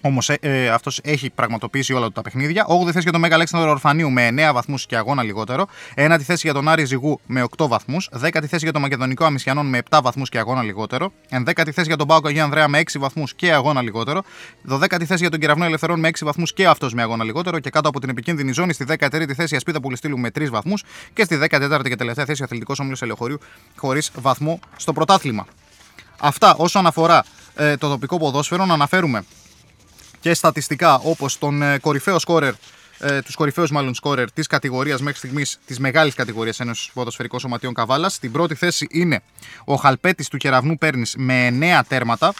Όμως 0.04 0.28
ε, 0.40 0.68
αυτός 0.68 1.00
έχει 1.02 1.30
πραγματοποιήσει 1.30 1.92
όλα 1.92 2.06
του 2.06 2.12
τα 2.12 2.22
παιχνίδια. 2.22 2.66
8η 2.66 2.84
θέση 2.84 3.00
για 3.00 3.12
τον 3.12 3.20
Μέγα 3.20 3.34
Αλέξανδρο 3.34 3.70
Ορφανίου 3.70 4.10
με 4.10 4.28
9 4.28 4.50
βαθμούς 4.52 4.86
και 4.86 4.96
αγώνα 4.96 5.22
λιγότερο. 5.22 5.66
9η 5.94 6.20
θέση 6.20 6.40
για 6.42 6.52
τον 6.52 6.68
Άρη 6.68 6.84
Ζυγού 6.84 7.20
με 7.26 7.44
8 7.56 7.66
βαθμούς. 7.68 8.08
10η 8.22 8.44
θέση 8.46 8.64
για 8.64 8.72
τον 8.72 8.80
Μακεδονικό 8.82 9.24
Αμισιανών 9.24 9.66
με 9.66 9.82
7 9.90 10.00
βαθμούς 10.02 10.28
και 10.28 10.38
αγώνα 10.38 10.62
λιγότερο. 10.62 11.12
11η 11.30 11.70
θέση 11.70 11.86
για 11.86 11.96
τον 11.96 12.06
Πάοκ 12.06 12.26
Αγίου 12.26 12.44
Ανδρέα 12.44 12.68
με 12.68 12.78
6 12.78 12.98
βαθμούς 12.98 13.34
και 13.34 13.52
αγώνα 13.52 13.82
λιγότερο. 13.82 14.22
12η 14.68 15.04
θέση 15.04 15.20
για 15.20 15.30
τον 15.30 15.40
Κεραυνό 15.40 15.64
Ελευθερών 15.64 16.00
με 16.00 16.08
6 16.08 16.24
βαθμούς 16.24 16.52
και 16.52 16.66
αυτός 16.66 16.94
με 16.94 17.02
αγώνα 17.02 17.24
λιγότερο. 17.24 17.58
Και 17.58 17.70
κάτω 17.70 17.88
από 17.88 18.00
την 18.00 18.08
επικίνδυνη 18.08 18.52
ζώνη 18.52 18.72
στη 18.72 18.84
13η 18.88 19.32
θέση 19.32 19.54
η 19.54 19.56
Ασπίδα 19.56 19.80
Πολυστύλου 19.80 20.18
με 20.18 20.30
3 20.38 20.50
βαθμούς. 20.50 20.84
Και 21.12 21.24
στη 21.24 21.38
14η 21.50 21.88
και 21.88 21.96
τελευταία 21.96 22.24
θέση 22.24 22.42
ο 22.42 22.44
Αθλητικός 22.44 22.78
Όμιλος 22.78 23.02
Ελευθερίου 23.02 23.38
χωρίς 23.76 24.10
βαθμό 24.14 24.60
στο 24.76 24.92
πρωτάθλημα. 24.92 25.46
Αυτά 26.20 26.54
όσον 26.54 26.86
αφορά 26.86 27.24
ε, 27.54 27.76
το 27.76 27.88
τοπικό 27.88 28.18
ποδόσφαιρο, 28.18 28.64
να 28.66 28.74
αναφέρουμε 28.74 29.24
και 30.22 30.34
στατιστικά 30.34 30.94
όπως 30.94 31.38
τον 31.38 31.62
ε, 31.62 31.78
κορυφαίο 31.78 32.18
σκόρερ 32.18 32.54
ε, 32.98 33.22
τους 33.22 33.34
κορυφαίους 33.34 33.70
μάλλον 33.70 33.94
σκόρερ 33.94 34.32
της 34.32 34.46
κατηγορίας 34.46 35.00
μέχρι 35.00 35.18
στιγμής 35.18 35.58
της 35.66 35.78
μεγάλης 35.78 36.14
κατηγορίας 36.14 36.60
Ένωση 36.60 36.90
Ποδοσφαιρικών 36.92 37.40
Σωματείων 37.40 37.74
Καβάλας. 37.74 38.14
Στην 38.14 38.32
πρώτη 38.32 38.54
θέση 38.54 38.86
είναι 38.90 39.22
ο 39.64 39.74
Χαλπέτης 39.74 40.28
του 40.28 40.36
Κεραυνού 40.36 40.78
Πέρνης 40.78 41.14
με 41.16 41.46
9 41.46 41.82
τέρματα. 41.88 42.32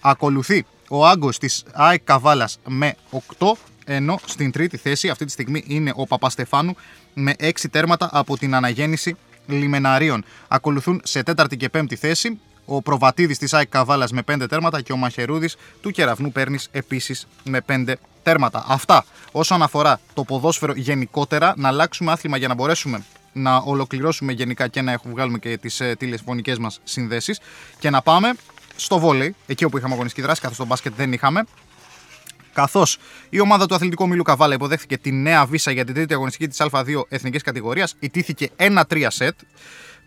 Ακολουθεί 0.00 0.66
ο 0.88 1.06
Άγκος 1.06 1.38
της 1.38 1.64
ΑΕΚ 1.72 2.02
Καβάλας 2.04 2.58
με 2.66 2.94
8. 3.38 3.52
Ενώ 3.84 4.20
στην 4.24 4.50
τρίτη 4.50 4.76
θέση 4.76 5.08
αυτή 5.08 5.24
τη 5.24 5.30
στιγμή 5.30 5.64
είναι 5.66 5.92
ο 5.96 6.06
Παπαστεφάνου 6.06 6.76
με 7.14 7.34
6 7.40 7.50
τέρματα 7.70 8.08
από 8.12 8.38
την 8.38 8.54
αναγέννηση 8.54 9.16
Λιμεναρίων. 9.46 10.24
Ακολουθούν 10.48 11.00
σε 11.04 11.22
τέταρτη 11.22 11.56
και 11.56 11.68
πέμπτη 11.68 11.96
θέση 11.96 12.40
ο 12.72 12.82
Προβατίδης 12.82 13.38
της 13.38 13.54
ΑΕΚ 13.54 13.68
Καβάλας 13.68 14.12
με 14.12 14.22
5 14.32 14.48
τέρματα 14.48 14.80
και 14.80 14.92
ο 14.92 14.96
Μαχερούδης 14.96 15.56
του 15.80 15.90
Κεραυνού 15.90 16.32
Πέρνη 16.32 16.58
επίσης 16.70 17.26
με 17.44 17.60
5 17.66 17.92
τέρματα. 18.22 18.64
Αυτά 18.68 19.04
όσον 19.32 19.62
αφορά 19.62 20.00
το 20.14 20.24
ποδόσφαιρο 20.24 20.72
γενικότερα. 20.76 21.54
Να 21.56 21.68
αλλάξουμε 21.68 22.12
άθλημα 22.12 22.36
για 22.36 22.48
να 22.48 22.54
μπορέσουμε 22.54 23.04
να 23.32 23.56
ολοκληρώσουμε 23.56 24.32
γενικά 24.32 24.68
και 24.68 24.82
να 24.82 24.92
έχουμε 24.92 25.12
βγάλουμε 25.12 25.38
και 25.38 25.58
τις 25.58 25.80
ε, 25.80 25.94
τηλεφωνικές 25.98 26.58
μας 26.58 26.80
συνδέσεις 26.84 27.40
και 27.78 27.90
να 27.90 28.02
πάμε 28.02 28.34
στο 28.76 28.98
βόλεϊ, 28.98 29.34
εκεί 29.46 29.64
όπου 29.64 29.78
είχαμε 29.78 29.94
αγωνιστική 29.94 30.22
δράση, 30.26 30.40
καθώς 30.40 30.56
στο 30.56 30.66
μπάσκετ 30.66 30.92
δεν 30.96 31.12
είχαμε. 31.12 31.44
Καθώς 32.52 32.98
η 33.28 33.40
ομάδα 33.40 33.66
του 33.66 33.74
Αθλητικού 33.74 34.08
Μήλου 34.08 34.22
Καβάλα 34.22 34.54
υποδέχθηκε 34.54 34.98
τη 34.98 35.12
νέα 35.12 35.46
βίσα 35.46 35.70
για 35.70 35.84
την 35.84 35.94
τρίτη 35.94 36.14
αγωνιστική 36.14 36.48
της 36.48 36.62
Α2 36.70 37.02
εθνικής 37.08 37.42
κατηγορίας, 37.42 37.94
ιτήθηκε 37.98 38.50
1-3 38.56 39.06
σετ. 39.08 39.38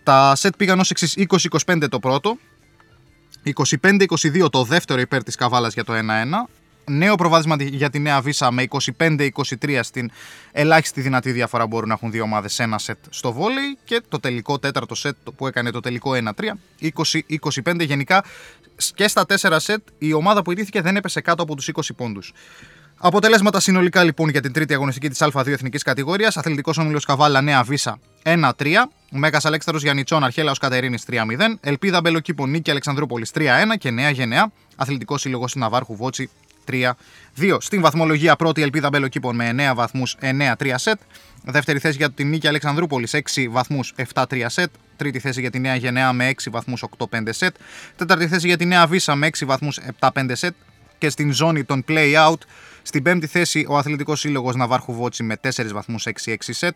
Τα 0.03 0.35
σετ 0.35 0.55
πήγαν 0.57 0.79
ως 0.79 0.89
εξής: 0.89 1.15
20-25 1.65 1.89
το 1.89 1.99
πρώτο, 1.99 2.37
25-22 3.45 4.51
το 4.51 4.63
δεύτερο 4.63 4.99
υπέρ 5.01 5.23
της 5.23 5.35
Καβάλας 5.35 5.73
για 5.73 5.83
το 5.83 5.93
1-1. 5.93 5.99
Νέο 6.85 7.15
προβάδισμα 7.15 7.55
για 7.59 7.89
τη 7.89 7.99
νέα 7.99 8.21
Βίσα 8.21 8.51
με 8.51 8.65
25-23 8.97 9.79
στην 9.81 10.11
ελάχιστη 10.51 11.01
δυνατή 11.01 11.31
διαφορά 11.31 11.67
μπορούν 11.67 11.87
να 11.87 11.93
έχουν 11.93 12.11
δύο 12.11 12.23
ομάδες 12.23 12.53
σε 12.53 12.63
ένα 12.63 12.77
σετ 12.77 12.97
στο 13.09 13.31
βόλεϊ 13.31 13.77
και 13.83 14.01
το 14.07 14.19
τελικό 14.19 14.59
τέταρτο 14.59 14.95
σετ 14.95 15.15
που 15.35 15.47
έκανε 15.47 15.71
το 15.71 15.79
τελικό 15.79 16.11
1-3, 16.81 16.89
20-25 17.65 17.79
γενικά 17.79 18.23
και 18.95 19.07
στα 19.07 19.25
4 19.41 19.55
σετ 19.57 19.87
η 19.97 20.13
ομάδα 20.13 20.41
που 20.41 20.51
ιτήθηκε 20.51 20.81
δεν 20.81 20.95
έπεσε 20.95 21.21
κάτω 21.21 21.43
από 21.43 21.55
τους 21.55 21.69
20 21.73 21.81
πόντους. 21.95 22.33
Αποτελέσματα 23.05 23.59
συνολικά 23.59 24.03
λοιπόν 24.03 24.29
για 24.29 24.41
την 24.41 24.51
τρίτη 24.51 24.73
αγωνιστική 24.73 25.09
της 25.09 25.23
Α2 25.23 25.47
εθνικής 25.47 25.83
κατηγορίας. 25.83 26.37
Αθλητικός 26.37 26.77
όμιλος 26.77 27.05
Καβάλα 27.05 27.41
Νέα 27.41 27.63
Βίσα 27.63 27.99
1-3. 28.23 28.89
Μέγας 29.11 29.45
Αλέξανδρος 29.45 29.83
Γιανιτσών 29.83 30.23
Αρχέλαος 30.23 30.57
Κατερίνης 30.57 31.03
3-0. 31.07 31.59
Ελπίδα 31.61 32.01
Μπελοκήπων 32.01 32.49
Νίκη 32.49 32.71
Αλεξανδρούπολης 32.71 33.31
3-1 33.31 33.77
και 33.77 33.91
Νέα 33.91 34.09
Γενεά. 34.09 34.51
Αθλητικός 34.75 35.21
σύλλογος 35.21 35.55
Ναβάρχου 35.55 35.95
Βότσι 35.95 36.29
3-2. 36.65 37.57
Στην 37.59 37.81
βαθμολογία 37.81 38.35
πρώτη 38.35 38.61
Ελπίδα 38.61 38.89
Μπελοκήπων 38.89 39.35
με 39.35 39.49
9 39.49 39.75
βαθμούς 39.75 40.15
9-3 40.21 40.73
σετ. 40.75 40.99
Δεύτερη 41.43 41.79
θέση 41.79 41.97
για 41.97 42.11
την 42.11 42.29
Νίκη 42.29 42.47
Αλεξανδρούπολης 42.47 43.13
6 43.13 43.47
βαθμούς 43.49 43.93
7-3 44.13 44.45
σετ. 44.47 44.69
Τρίτη 44.97 45.19
θέση 45.19 45.41
για 45.41 45.49
τη 45.49 45.59
Νέα 45.59 45.75
Γενεά 45.75 46.13
με 46.13 46.29
6 46.29 46.51
βαθμούς 46.51 46.83
8-5 46.97 47.33
σετ. 47.33 47.55
Τέταρτη 47.95 48.27
θέση 48.27 48.47
για 48.47 48.57
τη 48.57 48.65
Νέα 48.65 48.87
Βίσα 48.87 49.15
με 49.15 49.27
6 49.27 49.45
βαθμούς 49.45 49.79
7-5 49.99 50.35
σετ. 50.35 50.53
Και 50.97 51.09
στην 51.09 51.31
ζώνη 51.31 51.63
των 51.63 51.83
play-out 51.87 52.37
στην 52.83 53.03
πέμπτη 53.03 53.27
θέση 53.27 53.65
ο 53.69 53.77
Αθλητικός 53.77 54.19
Σύλλογος 54.19 54.55
Ναβάρχου 54.55 54.93
Βότσι 54.93 55.23
με 55.23 55.35
4 55.41 55.49
βαθμούς 55.73 56.07
6-6 56.25 56.35
σετ. 56.39 56.75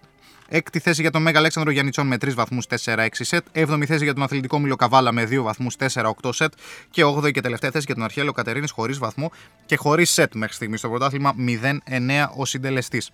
Έκτη 0.50 0.80
θέση 0.80 1.02
για 1.02 1.12
τον 1.12 1.22
Μέγα 1.22 1.39
Αλέξανδρο 1.39 1.72
Γιαννιτσών 1.72 2.08
με 2.08 2.15
3 2.15 2.34
βαθμούς 2.34 2.65
4-6 2.86 3.08
σετ. 3.12 3.46
Έβδομη 3.52 3.86
θέση 3.86 4.04
για 4.04 4.13
τον 4.13 4.24
Αθλητικό 4.24 4.60
Μήλο 4.60 4.76
Καβάλα 4.76 5.12
με 5.12 5.24
2 5.24 5.43
βαθμούς 5.43 5.76
4-8 5.80 6.30
σετ. 6.30 6.54
Και 6.89 7.04
8η 7.06 7.32
και 7.32 7.41
τελευταία 7.41 7.72
θέση 7.72 7.84
για 7.86 7.96
τον 7.96 8.04
Αρχέλο 8.04 8.32
Κατερίνης 8.32 8.72
χωρίς 8.72 8.98
βαθμό 8.98 9.32
και 9.65 9.76
χωρίς 9.76 10.10
σετ 10.10 10.36
μέχρι 10.36 10.54
στιγμής 10.54 10.80
στο 10.80 10.89
πρωτάθλημα 10.89 11.34
0-9 11.38 12.30
ο 12.36 12.46
συντελεστής. 12.46 13.12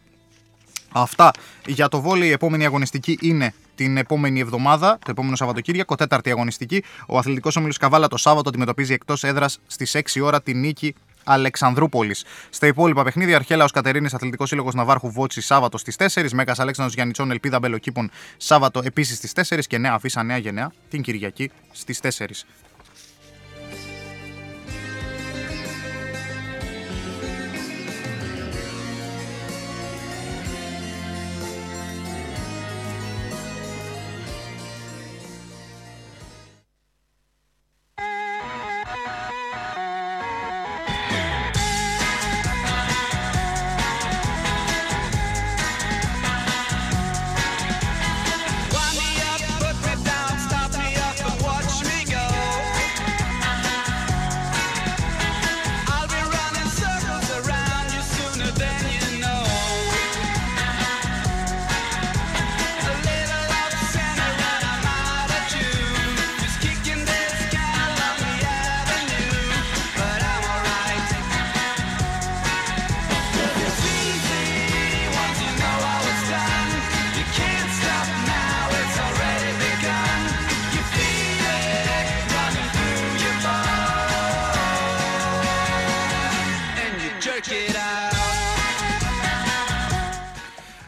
Αυτά 0.92 1.32
για 1.66 1.88
το 1.88 2.02
βόλεϊ. 2.02 2.28
Η 2.28 2.32
επόμενη 2.32 2.66
αγωνιστική 2.66 3.18
είναι 3.22 3.54
την 3.76 3.98
επόμενη 3.98 4.40
εβδομάδα, 4.40 4.98
το 5.06 5.12
επόμενο 5.12 5.36
Σαββατοκύριακο, 5.36 5.96
τέταρτη 5.96 6.30
αγωνιστική. 6.30 6.84
Ο 7.08 7.18
Αθλητικός 7.18 7.56
Όμιλο 7.56 7.74
Καβάλα 7.80 8.08
το 8.08 8.18
Σάββατο 8.18 8.50
αντιμετωπίζει 8.50 8.94
εκτός 8.94 9.24
έδρας 9.24 9.60
στις 9.68 9.96
6 9.96 10.22
ώρα 10.22 10.42
τη 10.42 10.54
νίκη 10.54 10.96
Αλεξανδρούπολης. 11.24 12.26
Στα 12.50 12.68
υπόλοιπα 12.68 13.04
παιχνίδια, 13.04 13.36
Αρχέλαος 13.36 13.72
Κατερίνης 13.72 14.14
Αθλητικός 14.14 14.50
Σύλλογος 14.50 14.74
Ναβάρχου 14.74 15.12
Βότση 15.12 15.42
Σάββατο 15.42 15.78
στις 15.78 15.96
4, 15.96 16.34
Μέγα 16.34 16.54
Αλέξανδρος 16.58 16.96
Γιαννιτσών 16.96 17.32
Ελπίδα 17.32 17.60
Μπελοκήπων 17.60 18.12
Σάββατο 18.38 18.82
επίσης 18.84 19.18
στις 19.18 19.32
4 19.32 19.68
και 19.68 19.78
Νέα 19.78 19.94
Αφίσα 19.94 20.24
Νέα 20.24 20.38
Γενναία 20.38 20.72
την 20.90 21.02
Κυριακή 21.02 21.52
στις 21.72 22.00
4. 22.00 22.46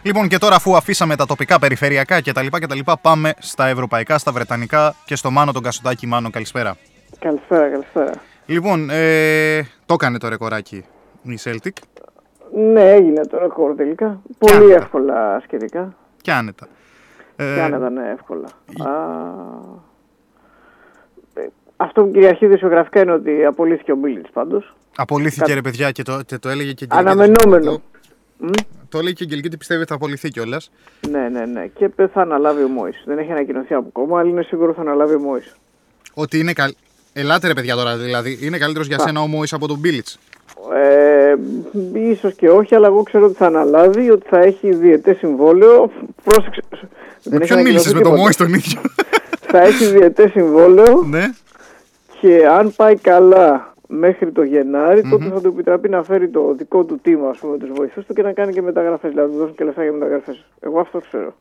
Λοιπόν, 0.06 0.28
και 0.28 0.38
τώρα 0.38 0.56
αφού 0.56 0.76
αφήσαμε 0.76 1.16
τα 1.16 1.26
τοπικά, 1.26 1.60
περιφερειακά 1.60 2.22
κτλ. 2.22 2.46
κτλ 2.52 2.80
πάμε 3.02 3.34
στα 3.40 3.68
ευρωπαϊκά, 3.68 4.18
στα 4.18 4.32
βρετανικά 4.32 4.96
και 5.06 5.16
στο 5.16 5.32
Μάνο 5.32 5.52
τον 5.52 5.64
Κασουτάκη. 5.64 6.08
Μάνο, 6.08 6.30
καλησπέρα. 6.30 6.76
Καλησπέρα, 7.20 7.70
καλησπέρα. 7.70 8.12
Λοιπόν, 8.46 8.90
ε, 8.90 9.60
το 9.86 9.94
έκανε 9.94 10.18
το 10.18 10.28
ρεκοράκι 10.30 10.86
η 11.24 11.40
Celtic 11.44 11.70
Ναι, 12.56 12.92
έγινε 12.92 13.26
το 13.26 13.38
ρεκόρ 13.40 13.76
τελικά. 13.76 14.22
Πολύ 14.38 14.56
άνετα. 14.56 14.76
εύκολα 14.84 15.40
σχετικά. 15.44 15.96
και 16.22 16.32
άνετα. 16.32 16.68
Ε, 17.36 17.54
Και 17.56 17.62
άνετα, 17.62 17.90
ναι, 17.90 18.10
εύκολα. 18.12 18.48
Α, 18.84 18.92
ε, 21.34 21.48
αυτό 21.78 22.04
που 22.04 22.12
κυριαρχεί 22.12 22.48
δισογραφικά 22.48 23.02
είναι 23.02 23.12
ότι 23.12 23.46
απολύθηκε 23.46 23.92
ο 23.92 23.96
Μπίλιτς 23.96 24.30
πάντως. 24.34 24.76
Απολύθηκε 24.96 25.46
Κα- 25.48 25.54
ρε 25.54 25.62
παιδιά 25.62 25.92
και 25.92 26.04
το, 26.04 26.22
και 26.26 26.38
το 26.38 26.50
έλεγε 26.50 26.72
και 26.74 26.84
η 26.84 26.88
Αγγελική. 26.92 27.22
Αναμενόμενο. 27.22 27.82
Το, 28.40 28.50
το 28.90 28.98
έλεγε 28.98 29.14
και 29.14 29.24
η 29.24 29.26
Αγγελική 29.26 29.48
ότι 29.48 29.58
πιστεύει 29.58 29.80
ότι 29.82 29.90
θα 29.90 29.96
απολυθεί 29.96 30.30
κιόλας. 30.30 30.72
Ναι, 31.10 31.30
ναι, 31.30 31.46
ναι. 31.46 31.66
Και 31.78 31.90
πε- 31.90 32.12
θα 32.14 32.22
αναλάβει 32.22 32.64
ο 32.64 32.68
Μόης. 32.68 33.04
Δεν 33.06 33.18
έχει 33.18 33.32
ανακοινωθεί 33.32 33.74
από 33.74 33.90
κόμμα, 33.92 34.20
αλλά 34.20 34.30
είναι 34.30 34.42
σίγουρο 34.44 34.74
θα 34.74 34.82
αναλάβει 34.82 35.16
ο 35.16 35.20
Μόης. 35.20 35.56
Ότι 36.14 36.40
είναι 36.40 36.54
καλ... 36.54 36.74
Ελάτε 37.14 37.48
ρε 37.48 37.54
παιδιά 37.54 37.76
τώρα 37.76 37.98
δηλαδή. 37.98 38.40
Είναι 38.42 38.58
καλύτερος 38.58 38.88
για 38.88 39.00
σένα 39.00 39.22
ο 39.22 39.28
Μόης 39.28 39.54
από 39.54 39.68
τον 39.68 39.78
Μπίλιτς. 39.80 40.20
Ε, 40.74 41.36
ίσως 42.00 42.34
και 42.34 42.50
όχι, 42.50 42.76
αλλά 42.76 42.88
εγώ 42.88 43.04
ξέρω 43.04 43.26
ότι 43.26 43.36
θα 43.36 43.46
αναλάβει, 43.46 44.10
ότι 44.10 44.28
θα 44.30 44.40
έχει 44.40 44.74
διετές 44.74 45.18
συμβόλαιο. 45.18 45.92
Πρόσεξε. 46.24 46.62
Με 46.72 46.88
δεν 47.24 47.42
έχει 47.42 47.52
ποιον 47.52 47.62
μίλησες, 47.62 47.94
με 47.94 48.00
ανακοινωθεί 48.00 48.02
τον 48.02 48.02
τίποτα. 48.04 48.22
Μόης 48.22 48.36
τον 48.36 48.54
ίδιο; 48.54 48.82
Θα 49.40 49.62
έχει 49.62 49.86
διετές 49.86 50.32
συμβόλαιο. 50.32 51.04
ναι. 51.10 51.24
Και 52.22 52.48
αν 52.48 52.74
πάει 52.76 52.96
καλά 52.96 53.74
μέχρι 53.88 54.32
το 54.32 54.44
γεναρη 54.44 55.02
τότε 55.10 55.26
θα 55.30 55.42
του 55.42 55.48
επιτραπεί 55.48 55.90
να 55.90 56.04
φέρει 56.04 56.28
το 56.30 56.54
δικό 56.54 56.84
του 56.84 57.02
team, 57.06 57.18
ας 57.30 57.38
πούμε, 57.38 57.58
τους 57.58 57.70
βοηθούς 57.74 58.06
του 58.06 58.14
και 58.14 58.22
να 58.22 58.34
κάνει 58.34 58.54
και 58.54 58.62
μεταγραφές. 58.62 59.10
Δηλαδή, 59.10 59.28
να 59.28 59.34
του 59.34 59.40
δώσουν 59.40 59.56
και 59.56 59.64
λεφτά 59.64 59.84
για 59.84 59.92
μεταγραφές. 59.92 60.46
Εγώ 60.60 60.80
αυτό 60.80 61.00
ξέρω. 61.00 61.34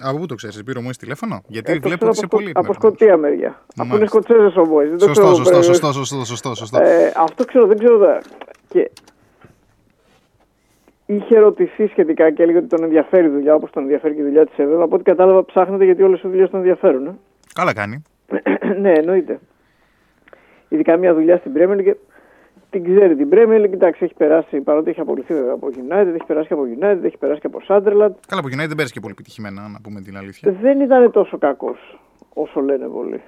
Από 0.00 0.18
πού 0.18 0.26
το 0.26 0.34
ξέρεις, 0.34 0.62
πήρε 0.64 0.78
ο 0.78 0.82
Μόης 0.82 0.96
τηλέφωνο; 0.96 1.42
Γιατί 1.46 1.70
Ε, 1.72 1.74
το 1.74 1.80
βλέπω 1.88 1.96
ξέρω 1.96 2.10
ότι 2.10 2.16
είσαι 2.16 2.24
από, 2.24 2.36
πολύ. 2.36 2.48
Σκο- 2.48 2.60
από 2.60 2.72
ενημερωμένος. 2.72 2.98
Σκοτία 2.98 3.16
μεριά. 3.16 3.48
Αφού 3.76 3.94
είναι 3.94 3.94
Μάλιστα. 3.94 4.06
Σκοτσέζες 4.06 4.56
ο 4.56 4.62
Boys. 4.74 4.88
Δεν 4.88 4.98
το 4.98 5.04
Σωστό, 5.04 5.22
ξέρω. 5.22 5.34
σωστό, 5.34 5.58
ε, 5.58 5.62
σωστό, 5.62 5.92
σωστό, 5.92 6.24
σωστό, 6.24 6.54
σωστό. 6.54 6.78
Ε, 6.82 7.12
αυτό 7.16 7.44
ξέρω, 7.44 7.66
δεν 7.66 7.78
ξέρω 7.78 7.98
τώρα. 7.98 8.18
Και 8.68 8.90
είχε 11.06 11.36
ερωτηθεί 11.36 11.86
σχετικά 11.86 12.30
και 12.30 12.42
έλεγε 12.42 12.58
ότι 12.58 12.66
τον 12.66 12.82
ενδιαφέρει 12.82 13.26
η 13.26 13.30
δουλειά, 13.30 13.54
όπως 13.54 13.70
τον 13.70 13.82
ενδιαφέρει 13.82 14.14
και 14.14 14.20
η 14.20 14.24
δουλειά 14.24 14.46
της 14.46 14.58
ΕΒΕ. 14.58 14.82
Από 14.82 14.94
ό,τι 14.94 15.02
κατάλαβα, 15.04 15.44
ψάχνεται 15.44 15.84
γιατί 15.84 16.02
όλες 16.02 16.22
οι 16.22 16.28
δουλειές 16.28 16.50
τον 16.50 16.58
ενδιαφέρουν. 16.58 17.06
ε. 17.06 17.14
Καλά 17.54 17.72
κάνει. 17.74 18.02
ναι, 18.82 18.92
εννοείται. 18.92 19.38
Ειδικά 20.68 20.96
μια 20.96 21.14
δουλειά 21.14 21.36
στην 21.36 21.52
Premier 21.56 21.76
League. 21.78 21.94
Την 22.70 22.84
ξέρει 22.84 23.16
την 23.16 23.28
Premier 23.30 23.64
League. 23.64 23.72
Εντάξει, 23.72 24.04
έχει 24.04 24.14
περάσει 24.14 24.60
παρότι 24.60 24.90
έχει 24.90 25.00
απολυθεί 25.00 25.34
βέβαια 25.34 25.52
από 25.52 25.68
United, 25.72 26.14
έχει 26.14 26.24
περάσει 26.26 26.46
και 26.48 26.52
από 26.54 26.62
United, 26.80 27.04
έχει 27.04 27.16
περάσει 27.16 27.40
και 27.40 27.46
από 27.46 27.58
Sunderland. 27.68 28.14
Καλά, 28.26 28.40
από 28.40 28.48
United 28.48 28.66
δεν 28.66 28.74
πέρασε 28.76 28.92
και 28.92 29.00
πολύ 29.00 29.12
επιτυχημένα, 29.12 29.68
να 29.68 29.80
πούμε 29.82 30.00
την 30.00 30.16
αλήθεια. 30.16 30.52
Δεν 30.62 30.80
ήταν 30.80 31.10
τόσο 31.10 31.38
κακός 31.38 31.98
όσο 32.34 32.60
λένε 32.60 32.86
πολλοί. 32.86 33.20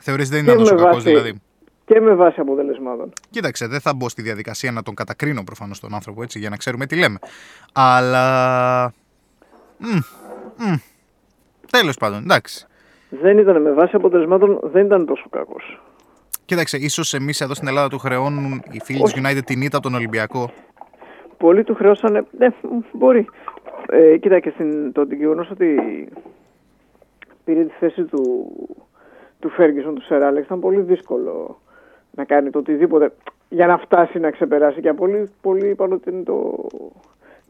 Θεωρείς 0.00 0.28
δεν 0.28 0.44
Και 0.44 0.50
ήταν 0.50 0.58
τόσο 0.62 0.74
με 0.74 0.80
κακός 0.80 0.94
βάση- 0.94 1.08
δηλαδή; 1.08 1.40
Και 1.84 2.00
με 2.00 2.14
βάση 2.14 2.40
αποτελεσμάτων. 2.40 3.12
Κοίταξε, 3.30 3.66
δεν 3.66 3.80
θα 3.80 3.94
μπω 3.94 4.08
στη 4.08 4.22
διαδικασία 4.22 4.72
να 4.72 4.82
τον 4.82 4.94
κατακρίνω 4.94 5.44
προφανώς 5.44 5.80
τον 5.80 5.94
άνθρωπο 5.94 6.22
έτσι 6.22 6.38
για 6.38 6.48
να 6.50 6.56
ξέρουμε 6.56 6.86
τι 6.86 6.96
λέμε. 6.96 7.18
Αλλά. 7.72 8.92
Τέλος 11.70 11.96
πάντων, 11.96 12.22
εντάξει. 12.22 12.66
Δεν 13.08 13.38
ήταν 13.38 13.62
με 13.62 13.72
βάση 13.72 13.96
αποτελεσμάτων, 13.96 14.60
δεν 14.62 14.86
ήταν 14.86 15.06
τόσο 15.06 15.26
κακός. 15.30 15.80
Κοίταξε, 16.48 16.76
ίσως 16.76 17.14
εμείς 17.14 17.40
εδώ 17.40 17.54
στην 17.54 17.68
Ελλάδα 17.68 17.88
του 17.88 17.98
χρεώνουν 17.98 18.62
οι 18.70 18.80
φίλοι 18.80 19.02
της 19.02 19.14
United 19.16 19.40
την 19.44 19.62
ήττα 19.62 19.76
από 19.76 19.86
τον 19.86 19.94
Ολυμπιακό. 19.94 20.50
Πολλοί 21.36 21.64
του 21.64 21.74
χρεώσανε. 21.74 22.26
Ναι, 22.38 22.48
μπορεί. 22.92 23.26
Ε, 23.88 24.16
κοίτα 24.16 24.40
και 24.40 24.50
στην, 24.50 24.92
το 24.92 25.06
γεγονός 25.10 25.50
ότι 25.50 25.78
πήρε 27.44 27.64
τη 27.64 27.72
θέση 27.78 28.02
του, 28.02 28.52
του 29.38 29.48
Φέργκισον, 29.48 29.94
του 29.94 30.04
Σεράλεξ, 30.04 30.46
ήταν 30.46 30.60
πολύ 30.60 30.80
δύσκολο 30.80 31.60
να 32.10 32.24
κάνει 32.24 32.50
το 32.50 32.58
οτιδήποτε 32.58 33.12
για 33.48 33.66
να 33.66 33.78
φτάσει 33.78 34.18
να 34.18 34.30
ξεπεράσει. 34.30 34.80
Και 34.80 34.92
πολλοί, 34.92 35.30
πολλοί 35.40 35.68
είπαν 35.68 35.92
ότι 35.92 36.10
είναι 36.10 36.22
το, 36.22 36.66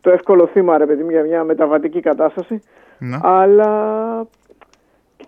το 0.00 0.10
εύκολο 0.10 0.46
θύμα, 0.46 0.78
ρε 0.78 0.86
παιδί 0.86 1.02
μου, 1.02 1.10
για 1.10 1.22
μια 1.22 1.44
μεταβατική 1.44 2.00
κατάσταση. 2.00 2.62
Ναι. 2.98 3.18
Αλλά 3.22 4.26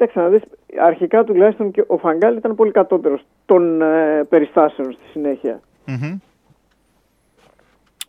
κοίταξε 0.00 0.20
να 0.20 0.28
δεις, 0.28 0.42
αρχικά 0.78 1.24
τουλάχιστον 1.24 1.70
και 1.70 1.84
ο 1.86 1.96
Φαγκάλ 1.96 2.36
ήταν 2.36 2.54
πολύ 2.54 2.70
κατώτερος 2.70 3.26
των 3.46 3.82
ε, 3.82 4.24
περιστάσεων 4.28 4.92
στη 4.92 5.02
συνέχεια. 5.12 5.60
Μμμ. 5.86 6.18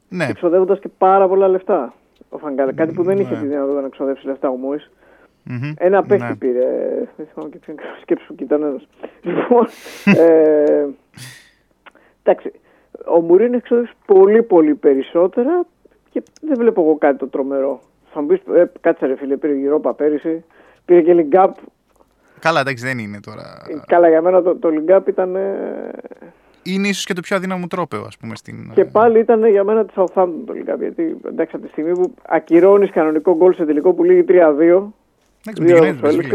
Ναι, 0.10 0.26
Εξοδεύοντας 0.26 0.80
και 0.80 0.90
πάρα 0.98 1.28
πολλά 1.28 1.48
λεφτά. 1.48 1.94
Ο 2.30 2.38
Φαγκάλ. 2.38 2.74
Κάτι 2.76 2.94
που 2.94 3.04
δεν 3.04 3.18
είχε 3.18 3.34
ναι. 3.34 3.42
τη 3.42 3.48
δυνατότητα 3.48 3.82
να 3.82 3.90
ξοδέψει 3.90 4.26
λεφτά 4.26 4.50
ο 4.50 4.56
Μόη. 4.56 4.78
Μμμ. 5.44 5.74
Ένα 5.78 6.04
παίχτη 6.04 6.28
Ναι. 6.28 6.36
πήρε. 6.36 6.68
Δεν 7.18 7.28
θυμάμαι 7.34 7.52
και 7.52 7.58
ποιον 7.58 7.78
σκέψη 8.02 8.26
που 8.28 8.36
κοιτάνε 8.36 8.66
ένας. 8.66 8.88
Λοιπόν. 9.22 9.68
ε, 10.06 10.86
εντάξει. 12.24 12.52
Ο 13.08 13.20
Μουρίνο 13.22 13.48
έχει 13.48 13.56
εξοδέψει 13.56 13.94
πολύ 14.06 14.44
πολύ 14.44 14.76
περισσότερα 14.76 15.66
και 16.10 16.24
δεν 16.42 16.58
βλέπω 16.58 16.82
εγώ 16.82 16.96
κάτι 16.98 17.18
το 17.18 17.28
τρομερό. 17.28 17.82
Θα 18.14 18.22
μου 18.22 18.28
πεις, 18.28 18.42
ε, 18.56 18.72
κάτσε 18.82 19.06
ρε 19.06 19.16
φίλε, 19.16 19.38
πήρε 19.38 19.54
Europa 19.54 19.92
πέρυσι. 19.98 20.44
Πήρε 20.86 21.02
και 21.02 21.28
Link 21.32 21.44
Up. 21.46 21.52
Καλά, 22.42 22.60
εντάξει, 22.60 22.86
δεν 22.86 23.00
είναι 23.00 23.20
τώρα. 23.20 23.44
Καλά, 23.88 24.10
για 24.10 24.22
μένα 24.22 24.42
το, 24.42 24.56
το 24.56 24.70
Link 24.72 24.96
Up 24.98 25.08
ήταν. 25.08 25.36
ε, 25.36 25.92
Είναι 26.64 26.88
ίσως 26.88 27.06
και 27.06 27.14
το 27.14 27.22
πιο 27.22 27.36
αδύναμο 27.36 27.68
τρόπαιο, 27.68 28.04
ας 28.08 28.18
πούμε. 28.18 28.36
Στην... 28.36 28.72
Και 28.74 28.86
πάλι 28.86 29.20
ήταν 29.20 29.46
για 29.50 29.64
μένα 29.64 29.86
τη 29.86 29.94
Southampton 29.96 30.34
το 30.46 30.54
Link 30.56 30.74
Up. 30.74 30.80
Γιατί 30.80 31.18
εντάξει, 31.28 31.56
από 31.56 31.66
τη 31.66 31.72
στιγμή 31.72 31.92
που 31.92 32.14
ακυρώνεις 32.28 32.92
κανονικό 32.92 33.36
γκολ 33.36 33.54
σε 33.54 33.66
τελικό 33.66 33.94
που 33.94 34.04
λύγει 34.04 34.26
3-2. 34.28 34.32
Εντάξει, 34.32 34.92
με 35.44 35.54
τη 35.54 35.64
δύο 35.64 35.78
United 35.78 35.98
παίζεις, 36.02 36.02
έλειξε. 36.04 36.28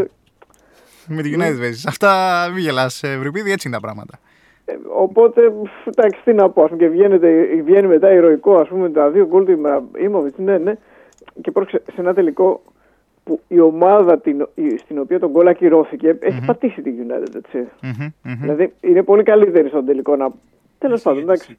φίλε. 1.06 1.16
Με 1.16 1.22
τη 1.22 1.32
United 1.34 1.58
παίζεις. 1.60 1.86
Αυτά 1.86 2.10
μην 2.54 2.62
γελάς, 2.62 3.02
Ευρυπίδη, 3.02 3.52
έτσι 3.52 3.68
είναι 3.68 3.76
τα 3.76 3.82
πράγματα. 3.82 4.18
Ε, 4.64 4.72
Οπότε, 4.96 5.40
φ, 5.82 5.86
εντάξει, 5.86 6.20
τι 6.24 6.32
να 6.32 6.50
πω, 6.50 6.62
ας 6.62 6.68
πούμε, 6.70 6.82
και 6.82 6.88
βγαίνεται, 6.88 7.46
βγαίνει 7.64 7.86
μετά 7.86 8.12
ηρωικό, 8.12 8.58
ας 8.58 8.68
πούμε, 8.68 8.90
τα 8.90 9.10
δύο 9.10 9.26
γκολ 9.26 9.44
του 9.44 9.60
Ιμοβιτς, 10.02 10.38
ναι, 10.38 10.58
ναι, 10.58 10.72
και 11.40 11.50
πρόκειται 11.50 11.82
σε 11.92 12.00
ένα 12.00 12.14
τελικό 12.14 12.62
που 13.26 13.40
η 13.48 13.60
ομάδα 13.60 14.18
την, 14.18 14.48
η- 14.54 14.76
στην 14.78 14.98
οποία 14.98 15.18
τον 15.18 15.30
γκολ 15.30 15.46
ακυρώθηκε 15.48 16.16
έχει 16.20 16.42
πατήσει 16.46 16.82
την 16.82 16.94
United, 17.06 17.34
έτσι. 17.36 17.58
Μμμ, 17.82 18.08
μμμ. 18.22 18.40
Δηλαδή, 18.40 18.72
είναι 18.80 19.02
πολύ 19.02 19.22
καλύτερη 19.22 19.68
στον 19.68 19.86
τελικό 19.86 20.16
να... 20.16 20.28
Τέλος 20.78 21.02
πάντων, 21.02 21.22
εντάξει. 21.22 21.56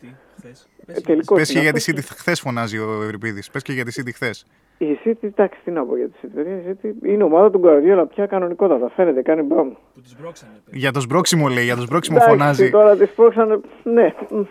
Ε, 0.88 1.00
τελικός 1.02 1.38
Πες 1.38 1.48
και 1.48 1.54
είναι 1.60 1.62
για 1.70 1.74
τη 1.74 1.92
αυτός. 1.92 2.06
City 2.12 2.16
χθες 2.18 2.40
φωνάζει 2.40 2.78
ο 2.78 3.02
Ευρυπίδης. 3.04 3.50
Πες 3.52 3.62
και 3.64 3.72
για 3.74 3.86
τη 3.86 4.02
City 4.02 4.10
χθες. 4.14 4.46
Η 4.78 4.86
City, 5.06 5.16
εντάξει, 5.22 5.60
τι 5.64 5.72
να 5.72 5.86
πω 5.86 5.98
για 5.98 6.08
τη 6.08 6.14
City. 6.22 6.30
παιδιά, 6.36 6.56
Η 6.56 6.76
City 6.82 7.06
είναι 7.08 7.24
ομάδα 7.24 7.52
του 7.52 7.58
Γκουαρδιόλα 7.60 8.06
πια 8.06 8.26
κανονικότατα. 8.26 8.90
Φαίνεται, 8.96 9.22
κάνει 9.22 9.42
μπαμ. 9.42 9.70
Που 9.94 10.02
τους 10.02 10.16
μπρώξανε. 10.22 10.52
παιδιά. 10.66 10.80
Για 10.80 10.92
το 10.92 11.00
σμπρόξιμο 11.00 11.48
λέει, 11.48 11.64
για 11.64 11.76
το 11.76 11.82
σμπρόξιμο 11.82 12.18
Εντάξει, 12.22 12.38
φωνάζει. 12.38 12.70
Τώρα 12.70 12.96
τη 12.98 13.06
πρόξανε. 13.06 13.60
Ναι, 13.84 14.14
μ, 14.30 14.42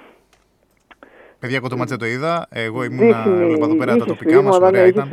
Παιδιά, 1.38 1.56
εγώ 1.56 1.68
το 1.68 1.76
μάτσε 1.76 1.96
το 1.96 2.06
είδα. 2.06 2.46
Εγώ 2.50 2.84
ήμουν 2.84 2.98
δείχνει. 2.98 3.32
έβλεπα 3.42 3.64
εδώ 3.64 3.74
πέρα 3.76 3.90
τα 3.90 3.96
είχε 3.96 4.06
τοπικά 4.06 4.42
μας. 4.42 4.54
σφυρίγματα, 4.54 4.60
ναι, 4.60 4.66
Ωραία 4.66 4.86
είχε 4.86 4.90
ήταν. 4.98 5.08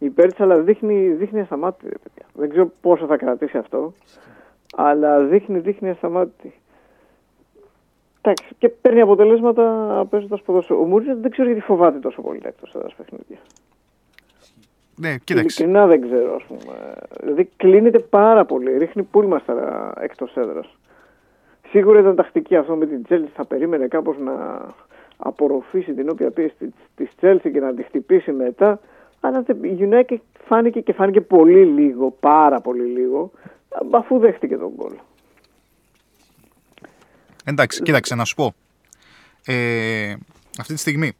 Σφυρίγματα. 0.00 0.04
Η 0.04 0.08
Πέρτσα, 0.08 0.42
αλλά 0.42 0.56
δείχνει, 0.56 1.08
δείχνει 1.08 1.40
ασταμάτητη. 1.40 1.88
ρε 1.88 1.98
παιδιά. 2.02 2.26
Δεν 2.34 2.48
ξέρω 2.50 2.70
πόσο 2.80 3.06
θα 3.06 3.16
κρατήσει 3.16 3.58
αυτό. 3.58 3.92
Αλλά 4.76 5.20
δείχνει, 5.20 5.58
δείχνει 5.58 5.90
ασταμάτητη. 5.90 6.54
Εντάξει, 8.22 8.54
και 8.58 8.68
παίρνει 8.68 9.00
αποτελέσματα 9.00 10.06
παίζοντας 10.10 10.42
ποδόσφαιρο. 10.42 10.80
Ο 10.80 10.84
Μούριτζα 10.84 11.14
δεν 11.14 11.30
ξέρω 11.30 11.48
γιατί 11.48 11.64
φοβάται 11.64 11.98
τόσο 11.98 12.22
πολύ 12.22 12.40
τα 12.40 12.48
εκτός 12.48 12.74
έδρας 12.74 12.94
παιχνίδια. 12.94 13.38
Ναι, 14.96 15.16
κοίταξε. 15.24 15.62
Ειλικρινά 15.62 15.86
δεν 15.86 16.00
ξέρω, 16.00 16.34
ας 16.34 16.42
πούμε. 16.42 16.94
Δηλαδή 17.20 17.50
κλείνεται 17.56 17.98
πάρα 17.98 18.44
πολύ. 18.44 18.78
Ρίχνει 18.78 19.02
πούλμα 19.02 19.38
στα 19.38 19.92
εκτός 20.00 20.36
έδρας. 20.36 20.76
Σίγουρα 21.68 22.00
ήταν 22.00 22.14
τακτική 22.16 22.56
αυτό 22.56 22.76
με 22.76 22.86
την 22.86 23.02
Chelsea. 23.08 23.28
Θα 23.34 23.44
περίμενε 23.44 23.86
κάπως 23.86 24.18
να 24.18 24.66
απορροφήσει 25.16 25.92
την 25.92 26.08
όποια 26.08 26.30
πίεση 26.30 26.74
της 26.94 27.10
Chelsea 27.20 27.50
και 27.52 27.60
να 27.60 27.74
τη 27.74 27.82
χτυπήσει 27.82 28.32
μετά. 28.32 28.80
Αλλά 29.20 29.42
τε- 29.42 29.64
η 29.64 29.78
United 29.80 30.16
φάνηκε 30.46 30.80
και 30.80 30.92
φάνηκε 30.92 31.20
πολύ 31.20 31.64
λίγο, 31.64 32.10
πάρα 32.20 32.60
πολύ 32.60 32.84
λίγο, 32.84 33.30
αφού 33.90 34.18
δέχτηκε 34.18 34.56
τον 34.56 34.72
γκολ. 34.76 34.92
Εντάξει, 37.44 37.82
κοίταξε 37.82 38.14
να 38.14 38.24
σου 38.24 38.34
πω. 38.34 38.54
Ε, 39.46 40.14
αυτή 40.60 40.74
τη 40.74 40.78
στιγμή 40.80 41.12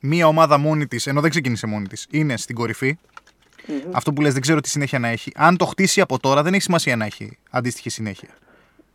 μία 0.00 0.26
ομάδα 0.26 0.58
μόνη 0.58 0.86
της, 0.86 1.06
ενώ 1.06 1.20
δεν 1.20 1.30
ξεκίνησε 1.30 1.66
μόνη 1.66 1.86
της, 1.86 2.06
είναι 2.10 2.36
στην 2.36 2.54
κορυφη 2.54 2.98
Αυτό 3.92 4.12
που 4.12 4.20
λες 4.20 4.32
δεν 4.32 4.42
ξέρω 4.42 4.60
τι 4.60 4.68
συνέχεια 4.68 4.98
να 4.98 5.08
έχει. 5.08 5.32
Αν 5.36 5.56
το 5.56 5.64
χτίσει 5.64 6.00
από 6.00 6.18
τώρα, 6.18 6.42
δεν 6.42 6.52
έχει 6.52 6.62
σημασία 6.62 6.96
να 6.96 7.04
έχει 7.04 7.38
αντίστοιχη 7.50 7.90
συνέχεια. 7.90 8.28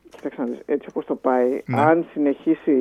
Κοίταξε 0.10 0.42
να 0.42 0.48
δεις, 0.48 0.60
έτσι 0.66 0.88
όπως 0.89 1.06
το 1.06 1.16
πάει, 1.16 1.62
Ναι. 1.66 1.82
αν 1.82 2.06
συνεχίσει 2.14 2.72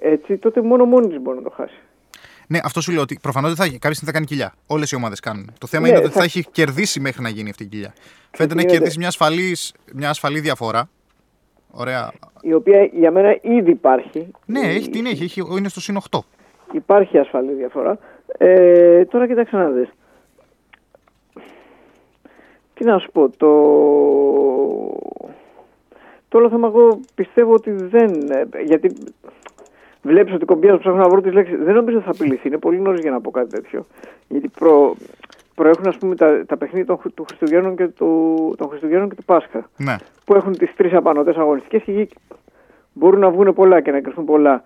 έτσι, 0.00 0.36
τότε 0.38 0.62
μόνο 0.62 0.84
μόνη 0.84 1.08
της 1.08 1.20
μπορεί 1.20 1.36
να 1.36 1.42
το 1.44 1.50
χάσει. 1.50 1.80
Ναι, 2.52 2.58
αυτό 2.62 2.80
σου 2.80 2.92
λέω 2.92 3.00
ότι 3.02 3.18
προφανώς 3.22 3.48
δεν 3.50 3.58
θα 3.58 3.64
έχει. 3.64 3.78
Κάποια 3.78 3.94
στιγμή 3.94 4.12
θα 4.12 4.18
κάνει 4.18 4.26
κοιλιά. 4.26 4.54
Όλες 4.66 4.90
οι 4.90 4.94
ομάδες 4.96 5.20
κάνουν. 5.20 5.52
Το 5.58 5.66
θέμα 5.66 5.82
Ναι, 5.82 5.88
είναι 5.88 5.98
ότι 5.98 6.08
θα... 6.08 6.18
θα- 6.18 6.24
έχει 6.24 6.44
κερδίσει 6.52 7.00
μέχρι 7.00 7.22
να 7.22 7.28
γίνει 7.28 7.50
αυτή 7.50 7.62
η 7.62 7.66
κοιλιά. 7.66 7.92
Φαίνεται 8.30 8.54
να 8.54 8.60
έχει 8.60 8.68
γίνεται. 8.68 8.76
κερδίσει 8.76 8.98
μια, 8.98 9.08
ασφαλής, 9.08 9.74
μια 9.94 10.08
ασφαλή 10.10 10.40
διαφορά. 10.40 10.88
Ωραία. 11.70 12.12
Η 12.40 12.52
οποία 12.54 12.84
για 12.84 13.10
μένα 13.10 13.38
ήδη 13.42 13.70
υπάρχει. 13.70 14.30
Ναι, 14.46 14.60
Η- 14.60 14.76
έχει, 14.76 14.90
την 14.90 15.06
έχει, 15.06 15.22
έχει, 15.24 15.42
είναι 15.58 15.68
στο 15.68 15.80
συν 15.80 15.98
8. 16.10 16.18
Υπάρχει 16.72 17.18
ασφαλή 17.18 17.52
διαφορά. 17.52 17.98
Ε, 18.38 19.04
τώρα 19.04 19.26
κοίταξε 19.26 19.56
να 19.56 19.68
δεις. 19.70 19.88
Τι 22.74 22.84
να 22.84 22.98
σου 22.98 23.10
πω, 23.12 23.28
το... 23.28 23.48
Το 26.28 26.38
όλο 26.38 26.48
θέμα 26.48 26.66
εγώ 26.66 27.00
πιστεύω 27.14 27.52
ότι 27.52 27.70
δεν... 27.70 28.10
ε, 28.30 28.62
Γιατί 28.64 28.92
βλέπεις 30.02 30.34
ότι 30.34 30.44
κομπιάζω 30.44 30.78
ψάχνω 30.78 30.98
να 30.98 31.08
βρω 31.08 31.20
τις 31.20 31.32
λέξεις. 31.32 31.58
Δεν 31.58 31.74
νομίζω 31.74 31.96
ότι 31.96 32.06
θα 32.06 32.12
απειληθεί. 32.12 32.48
Είναι 32.48 32.58
πολύ 32.58 32.80
νωρίς 32.80 33.00
για 33.00 33.10
να 33.10 33.20
πω 33.20 33.30
κάτι 33.30 33.48
τέτοιο. 33.48 33.86
Γιατί 34.28 34.48
προ... 34.58 34.96
προέχουν 35.54 35.86
ας 35.86 35.96
πούμε 35.96 36.14
τα, 36.16 36.44
τα 36.46 36.56
παιχνίδια 36.56 36.86
των, 36.86 36.98
Χρυ- 36.98 37.14
του 37.14 37.24
Χριστουγέννων 37.24 37.76
και 37.76 37.86
του, 37.86 38.54
των 38.58 38.68
Χριστουγέννων 38.68 39.08
και 39.08 39.14
του 39.14 39.24
Πάσχα 39.24 39.68
Ναι. 39.76 39.96
που 40.24 40.34
έχουν 40.34 40.52
τις 40.52 40.74
τρεις 40.76 40.92
απανωτές 40.92 41.36
αγωνιστικές 41.36 41.82
και 41.82 41.92
εκεί 41.92 42.14
μπορούν 42.92 43.20
να 43.20 43.30
βγουν 43.30 43.54
πολλά 43.54 43.80
και 43.80 43.90
να 43.90 44.00
κρυφθούν 44.00 44.24
πολλά. 44.24 44.62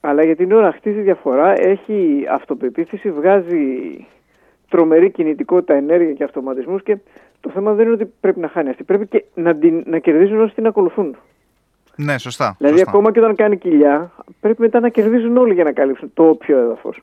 Αλλά 0.00 0.24
για 0.24 0.36
την 0.36 0.52
ώρα 0.52 0.72
χτίζει 0.72 1.00
διαφορά, 1.00 1.60
έχει 1.60 2.26
αυτοπεποίθηση, 2.30 3.10
βγάζει 3.10 3.66
τρομερή 4.68 5.10
κινητικότητα, 5.10 5.74
ενέργεια 5.74 6.12
και 6.12 6.24
αυτοματισμούς 6.24 6.82
και 6.82 6.96
το 7.40 7.50
θέμα 7.50 7.72
δεν 7.72 7.84
είναι 7.84 7.94
ότι 7.94 8.12
πρέπει 8.20 8.40
να 8.40 8.48
χάνει 8.48 8.68
αυτή. 8.68 8.84
Πρέπει 8.84 9.06
και 9.06 9.24
να, 9.34 9.54
την, 9.56 9.82
να 9.86 9.98
κερδίζουν 9.98 10.40
όσοι 10.40 10.54
την 10.54 10.66
ακολουθούν. 10.66 11.16
Ναι, 12.00 12.18
σωστά. 12.18 12.54
Δηλαδή 12.58 12.76
σωστά. 12.76 12.90
ακόμα 12.90 13.12
και 13.12 13.18
όταν 13.20 13.34
κάνει 13.34 13.58
κοιλιά 13.58 14.12
πρέπει 14.40 14.60
μετά 14.60 14.80
να 14.80 14.88
κερδίζουν 14.88 15.36
όλοι 15.36 15.54
για 15.54 15.64
να 15.64 15.72
καλύψουν 15.72 16.10
το 16.14 16.22
όποιο 16.28 16.58
έδαφος. 16.58 17.00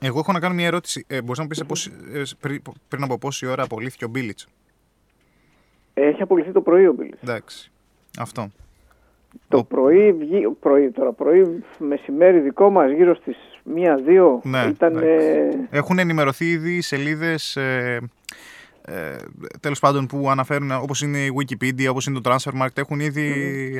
Εγώ 0.00 0.18
έχω 0.18 0.32
να 0.32 0.40
κάνω 0.40 0.54
μια 0.54 0.66
ερώτηση. 0.66 1.04
Ε, 1.08 1.22
Μπορείς 1.22 1.38
να 1.38 1.42
μου 1.44 1.48
πει 1.48 2.34
πριν, 2.40 2.62
πριν 2.88 3.02
από 3.02 3.18
πόση 3.18 3.46
ώρα 3.46 3.62
απολύθηκε 3.62 4.04
ο 4.04 4.08
Μπίλιτς; 4.08 4.46
Έχει 5.94 6.22
απολυθεί 6.22 6.52
το 6.52 6.60
πρωί 6.60 6.86
ο 6.86 6.92
Μπίλης. 6.92 7.18
Εντάξει. 7.22 7.70
Αυτό. 8.18 8.50
Το 9.48 9.58
Ο- 9.58 9.64
πρωί, 9.64 10.12
βγή, 10.12 10.48
πρωί, 10.60 10.90
τώρα 10.90 11.12
πρωί, 11.12 11.64
μεσημέρι 11.78 12.38
δικό 12.40 12.70
μας 12.70 12.90
γύρω 12.90 13.14
στις 13.14 13.36
1-2 13.64 14.40
Ναι, 14.42 14.64
ήταν... 14.68 14.96
εντάξει. 14.96 15.06
ε, 15.70 15.76
Έχουν 15.76 15.98
ενημερωθεί 15.98 16.50
ήδη 16.50 16.76
οι 16.76 16.80
σελίδες. 16.80 17.56
Ε, 17.56 17.98
ε, 18.90 19.16
Τέλος 19.60 19.78
πάντων, 19.78 20.06
που 20.06 20.30
αναφέρουν 20.30 20.70
όπως 20.82 21.02
είναι 21.02 21.18
η 21.18 21.32
Wikipedia, 21.40 21.86
όπως 21.90 22.06
είναι 22.06 22.20
το 22.20 22.30
Transfermarkt, 22.30 22.76
έχουν 22.78 23.00
ήδη 23.00 23.32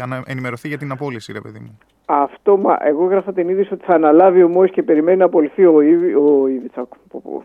ανα- 0.03 0.23
ενημερωθεί 0.27 0.69
για 0.69 0.79
την 0.79 0.91
απόλυση, 0.93 1.33
ρε 1.33 1.41
παιδί 1.41 1.59
μου. 1.59 1.79
Αυτό, 2.07 2.57
μα, 2.57 2.77
εγώ 2.81 3.05
έγραφα 3.05 3.33
την 3.33 3.49
είδηση 3.49 3.73
ότι 3.75 3.85
θα 3.85 3.95
αναλάβει 3.95 4.43
ο 4.43 4.49
Μόης 4.49 4.71
και 4.71 4.83
περιμένει 4.83 5.17
να 5.17 5.25
απολυθεί 5.25 5.65
ο, 5.67 5.81
Ήβι, 5.81 6.15
ο 6.15 6.47
Ήβιτς, 6.49 6.77
άκου, 6.77 6.97
πω, 7.09 7.21
πω. 7.25 7.45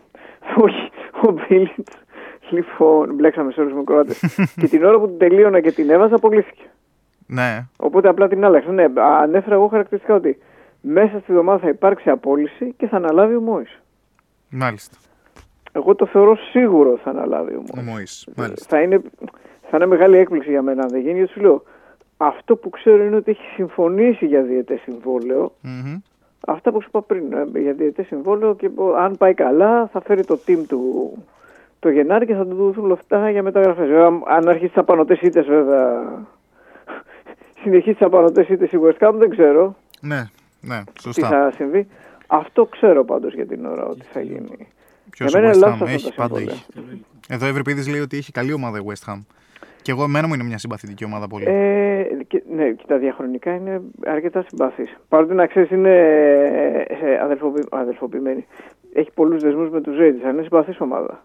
όχι, 0.62 0.90
ο 1.28 1.32
Μπίλιτς. 1.32 1.92
Λοιπόν, 2.50 3.14
μπλέξαμε 3.14 3.52
σε 3.52 3.60
όλους 3.60 3.72
με 3.72 3.82
Κροάτες. 3.84 4.38
και 4.60 4.68
την 4.68 4.84
ώρα 4.84 4.98
που 4.98 5.06
την 5.08 5.18
τελείωνα 5.18 5.60
και 5.60 5.72
την 5.72 5.90
έβαζα, 5.90 6.14
απολύθηκε. 6.14 6.62
Ναι, 7.26 7.66
Οπότε 7.76 8.08
απλά 8.08 8.28
την 8.28 8.44
άλλαξα. 8.44 8.72
Ναι, 8.72 8.84
ανέφερα 9.20 9.54
εγώ 9.54 9.66
χαρακτηριστικά 9.68 10.14
ότι 10.14 10.38
μέσα 10.80 11.08
στη 11.18 11.24
εβδομάδα 11.28 11.58
θα 11.58 11.68
υπάρξει 11.68 12.10
απόλυση 12.10 12.74
και 12.76 12.86
θα 12.86 12.96
αναλάβει 12.96 13.34
ο 13.34 13.40
Μόης. 13.40 13.80
μάλιστα. 14.50 14.96
Εγώ 15.76 15.94
το 15.94 16.06
θεωρώ 16.06 16.36
σίγουρο 16.36 16.90
ότι 16.90 17.00
θα 17.00 17.10
αναλάβει 17.10 17.54
ο 17.54 17.62
Ο 17.76 17.80
Μόης. 17.80 17.86
Μωής, 17.90 18.28
μάλιστα. 18.36 18.66
θα 18.68 18.82
είναι, 18.82 19.00
θα 19.70 19.76
είναι 19.76 19.86
μεγάλη 19.86 20.16
έκπληξη 20.16 20.50
για 20.50 20.62
μένα 20.62 20.82
αν 20.82 20.88
δεν 20.88 21.00
γίνει, 21.00 21.16
γιατί 21.16 21.32
σου 21.32 21.40
λέω, 21.40 21.62
αυτό 22.16 22.56
που 22.56 22.70
ξέρω 22.70 23.04
είναι 23.04 23.16
ότι 23.16 23.30
έχει 23.30 23.42
συμφωνήσει 23.54 24.26
για 24.26 24.42
διαιτές 24.42 24.80
συμβόλαιο. 24.80 25.52
Μμμ. 25.60 25.96
Αυτά 26.46 26.72
που 26.72 26.80
σου 26.80 26.86
είπα 26.88 27.02
πριν, 27.02 27.32
ε, 27.54 27.58
για 27.58 27.72
διαιτές 27.72 28.06
συμβόλαιο 28.06 28.54
και 28.54 28.70
ο- 28.74 28.94
αν 28.96 29.16
πάει 29.16 29.34
καλά 29.34 29.86
θα 29.92 30.00
φέρει 30.00 30.24
το 30.24 30.38
team 30.46 30.64
του 30.68 31.12
το 31.78 31.88
Γενάρη 31.88 32.26
και 32.26 32.34
θα 32.34 32.46
του 32.46 32.54
δοθούν 32.56 32.86
λεφτά 32.86 33.30
για 33.30 33.42
μεταγραφές. 33.42 33.88
Βέβαια, 33.88 34.06
αν 34.26 34.48
αρχίσει 34.48 34.68
τις 34.68 34.76
απανωτές 34.78 35.20
ήττες 35.20 35.46
βέβαια, 35.46 36.02
συνεχίσει 37.62 37.96
τις 37.96 38.06
απανωτές 38.06 38.48
ήττες 38.48 38.72
η 38.72 38.78
West 38.82 39.08
Ham 39.08 39.12
δεν 39.14 39.30
ξέρω 39.30 39.74
Ναι, 40.00 40.24
ναι, 40.60 40.82
τι 40.92 41.02
σωστά. 41.02 41.28
θα 41.28 41.50
συμβεί. 41.54 41.86
Αυτό 42.26 42.64
ξέρω 42.66 43.04
πάντως 43.04 43.34
για 43.34 43.46
την 43.46 43.66
ώρα 43.66 43.84
ότι 43.86 44.04
θα 44.12 44.20
γίνει. 44.20 44.68
Ποιος 45.16 45.30
Για 45.30 45.40
ο 45.40 45.42
μένα 45.42 45.52
West 45.52 45.56
είναι 45.56 45.66
Ham 45.66 45.68
λάθος 45.68 45.80
αυτά 45.80 45.94
έχει, 45.94 46.08
τα 46.08 46.14
πάντα 46.14 46.34
συμβόλαια. 46.36 46.62
έχει. 46.88 47.04
Εδώ 47.28 47.46
ο 47.46 47.48
Ευρυπίδης 47.48 47.88
λέει 47.88 48.00
ότι 48.00 48.16
έχει 48.16 48.32
καλή 48.32 48.52
ομάδα 48.52 48.78
η 48.78 48.82
West 48.86 49.12
Ham. 49.12 49.18
Και 49.82 49.90
εγώ 49.92 50.02
εμένα 50.04 50.26
μου 50.26 50.34
είναι 50.34 50.44
μια 50.44 50.58
συμπαθητική 50.58 51.04
ομάδα 51.04 51.26
πολύ. 51.28 51.44
Ε, 51.48 52.02
και, 52.26 52.42
ναι, 52.54 52.70
και 52.70 52.84
τα 52.86 52.96
διαχρονικά 52.98 53.54
είναι 53.54 53.80
αρκετά 54.06 54.44
συμπαθής. 54.48 54.96
Παρότι 55.08 55.34
να 55.34 55.46
ξέρεις 55.46 55.70
είναι 55.70 55.94
ε, 57.02 57.18
αδελφοποιη, 57.22 57.64
αδελφοποιημένη. 57.70 58.46
Έχει 58.92 59.10
πολλούς 59.14 59.42
δεσμούς 59.42 59.70
με 59.70 59.80
τους 59.80 59.96
Rangers, 59.96 60.20
αλλά 60.22 60.30
είναι 60.30 60.42
συμπαθής 60.42 60.80
ομάδα. 60.80 61.24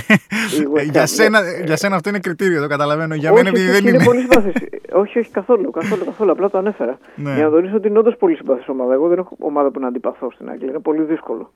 η 0.60 0.66
West 0.74 0.80
Ham, 0.80 0.90
για, 0.90 1.00
ναι. 1.00 1.06
σένα, 1.06 1.40
για 1.64 1.76
σένα 1.76 1.96
αυτό 1.96 2.08
είναι 2.08 2.18
κριτήριο, 2.18 2.60
το 2.62 2.68
καταλαβαίνω. 2.68 3.14
Για 3.14 3.32
όχι, 3.32 3.42
μένα 3.42 3.48
επειδή 3.56 3.70
όχι, 3.70 3.80
δεν 3.80 3.86
είναι 3.86 3.96
είναι. 3.96 4.04
πολύ 4.04 4.20
συμπαθής. 4.20 4.54
όχι, 4.92 5.18
όχι, 5.18 5.30
καθόλου, 5.30 5.70
καθόλου, 5.70 6.04
καθόλου. 6.04 6.30
Απλά 6.30 6.50
το 6.50 6.58
ανέφερα. 6.58 6.98
Ναι. 7.16 7.34
Για 7.34 7.44
να 7.44 7.50
τονίσω 7.50 7.76
ότι 7.76 7.88
είναι 7.88 7.98
όντως 7.98 8.16
πολύ 8.16 8.36
συμπαθής 8.36 8.68
ομάδα. 8.68 8.92
Εγώ 8.92 9.08
δεν 9.08 9.18
έχω 9.18 9.36
ομάδα 9.38 9.70
που 9.70 9.80
να 9.80 9.86
αντιπαθώ 9.86 10.30
στην 10.30 10.50
Αγγλία. 10.50 10.68
Είναι 10.68 10.78
πολύ 10.78 11.02
δύσκολο. 11.02 11.52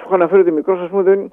Σου 0.00 0.06
έχω 0.06 0.14
αναφέρει 0.14 0.40
ότι 0.40 0.50
μικρός, 0.52 0.80
ας 0.80 0.88
πούμε, 0.88 1.02
δεν, 1.02 1.32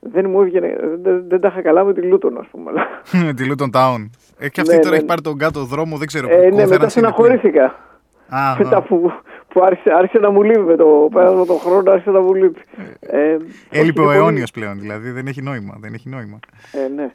δεν 0.00 0.30
μου 0.30 0.40
έβγαινε, 0.40 0.76
δεν, 1.02 1.24
δεν 1.28 1.40
τα 1.40 1.48
είχα 1.48 1.62
καλά 1.62 1.84
με 1.84 1.92
τη 1.92 2.00
Λούτον, 2.02 2.38
ας 2.38 2.46
πούμε. 2.50 2.70
αλλά- 2.70 2.86
Με 3.26 3.32
τη 3.34 3.44
Luton 3.50 3.70
Town. 3.80 4.10
Ε, 4.38 4.48
και 4.48 4.60
αυτή 4.60 4.74
Ναι, 4.74 4.80
τώρα 4.80 4.90
ναι. 4.90 4.96
έχει 4.96 5.04
πάρει 5.06 5.20
τον 5.20 5.38
κάτω 5.38 5.64
δρόμο, 5.64 5.96
δεν 5.96 6.06
ξέρω. 6.06 6.28
Ε, 6.30 6.34
ναι, 6.36 6.42
κόθερας 6.48 6.68
μετά 6.70 6.80
είναι 6.82 6.88
στεναχωρήθηκα. 6.88 7.68
που- 7.68 8.36
Α, 8.36 8.56
Μετά 8.58 8.76
α. 8.76 8.82
που, 8.82 9.12
που 9.48 9.62
άρχισε, 9.64 9.90
άρχισε 9.92 10.18
να 10.18 10.30
μου 10.30 10.42
λείπει 10.42 10.58
με 10.60 10.76
το 10.76 11.08
πέρασμα 11.12 11.44
των 11.46 11.58
χρόνων, 11.58 11.88
άρχισε 11.88 12.10
να 12.10 12.20
μου 12.20 12.34
λείπει. 12.34 12.60
Ε, 13.00 13.34
όχι, 13.34 13.44
Έλειπε 13.70 13.80
είναι 13.80 13.90
ο 14.00 14.04
πολύ- 14.04 14.16
αιώνιος 14.16 14.50
πλέον, 14.50 14.80
δηλαδή 14.80 15.10
δεν 15.10 15.26
έχει 15.26 15.42
νόημα. 15.42 15.76
Δεν 15.80 15.94
έχει 15.94 16.08
νόημα. 16.08 16.38
Ε, 16.72 16.88
ναι. 16.94 17.10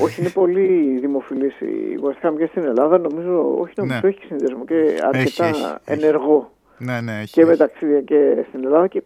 όχι, 0.00 0.20
είναι 0.20 0.30
πολύ 0.30 0.98
δημοφιλής 1.00 1.60
η 1.60 1.98
West 2.02 2.28
Ham 2.28 2.32
και 2.38 2.46
στην 2.46 2.64
Ελλάδα. 2.64 2.98
Νομίζω, 2.98 3.54
όχι 3.60 3.72
νομίζω, 3.76 4.00
Ναι. 4.02 4.08
έχει 4.08 4.24
συνδέσμο 4.26 4.64
και 4.64 4.74
αρκετά 4.74 5.18
έχει, 5.18 5.42
έχει. 5.42 5.74
ενεργό 5.84 6.50
Ναι, 6.78 7.00
ναι, 7.00 7.12
έχει. 7.20 7.32
και 7.32 7.40
έχει. 7.40 7.50
με 7.50 7.56
ταξίδια 7.56 8.00
και 8.00 8.44
στην 8.48 8.64
Ελλάδα. 8.64 8.86
Και 8.86 9.02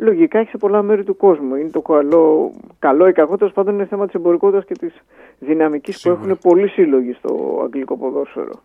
λογικά 0.00 0.38
έχει 0.38 0.50
σε 0.50 0.56
πολλά 0.56 0.82
μέρη 0.82 1.04
του 1.04 1.16
κόσμου. 1.16 1.54
Είναι 1.54 1.68
το 1.68 1.80
καλό, 1.80 2.52
καλό 2.78 3.08
ή 3.08 3.12
κακό, 3.12 3.36
τέλο 3.36 3.50
πάντων 3.50 3.74
είναι 3.74 3.86
θέμα 3.86 4.04
της 4.06 4.14
εμπορικότητας 4.14 4.64
και 4.64 4.74
της 4.74 4.92
δυναμικής 5.38 5.94
που 5.94 6.00
Σίγουρα. 6.00 6.20
έχουν 6.22 6.38
πολλοί 6.38 6.68
σύλλογοι 6.68 7.12
στο 7.12 7.60
αγγλικό 7.64 7.96
ποδόσφαιρο. 7.96 8.62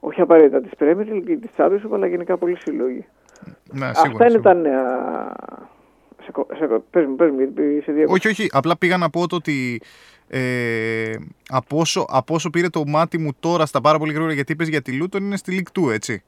Όχι 0.00 0.20
απαραίτητα 0.20 0.60
της 0.60 0.70
Premier 0.78 1.12
League 1.14 1.28
ή 1.28 1.36
της 1.36 1.50
Championship, 1.56 1.90
αλλά 1.92 2.06
γενικά 2.06 2.36
πολλοί 2.36 2.56
σύλλογοι. 2.56 3.04
Ναι, 3.72 3.86
Αυτά 3.86 4.00
σίγουρα, 4.02 4.24
είναι 4.24 4.32
σίγουρα. 4.32 4.52
τα 4.54 4.60
νέα. 4.60 5.32
Σε, 6.24 6.30
κο- 6.32 6.46
σε, 6.58 6.66
κο- 6.66 6.84
πες 6.90 7.06
μου, 7.06 7.16
πες 7.16 7.30
μου, 7.30 7.36
γιατί 7.38 7.80
σε 7.84 7.92
διακόπτω. 7.92 8.12
Όχι, 8.12 8.28
όχι. 8.28 8.48
Απλά 8.52 8.76
πήγα 8.76 8.96
να 8.96 9.10
πω 9.10 9.26
το 9.26 9.36
ότι 9.36 9.80
ε, 10.28 11.12
από, 11.48 11.78
όσο, 11.78 12.04
από 12.08 12.34
όσο 12.34 12.50
πήρε 12.50 12.68
το 12.68 12.82
μάτι 12.86 13.18
μου 13.18 13.30
τώρα 13.40 13.66
στα 13.66 13.80
πάρα 13.80 13.98
πολύ 13.98 14.12
γρήγορα 14.12 14.32
γιατί 14.32 14.52
είπες 14.52 14.68
για 14.68 14.82
τη 14.82 14.92
Λούτον 14.92 15.24
είναι 15.24 15.36
στη 15.36 15.64
League 15.74 15.86
2, 15.88 15.92
έτσι. 15.92 16.22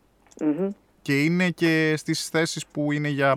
Μμμ. 0.44 0.68
Και 1.02 1.22
είναι 1.24 1.48
και 1.50 1.94
στις 1.96 2.28
θέσεις 2.28 2.66
που 2.66 2.92
είναι 2.92 3.08
για 3.08 3.36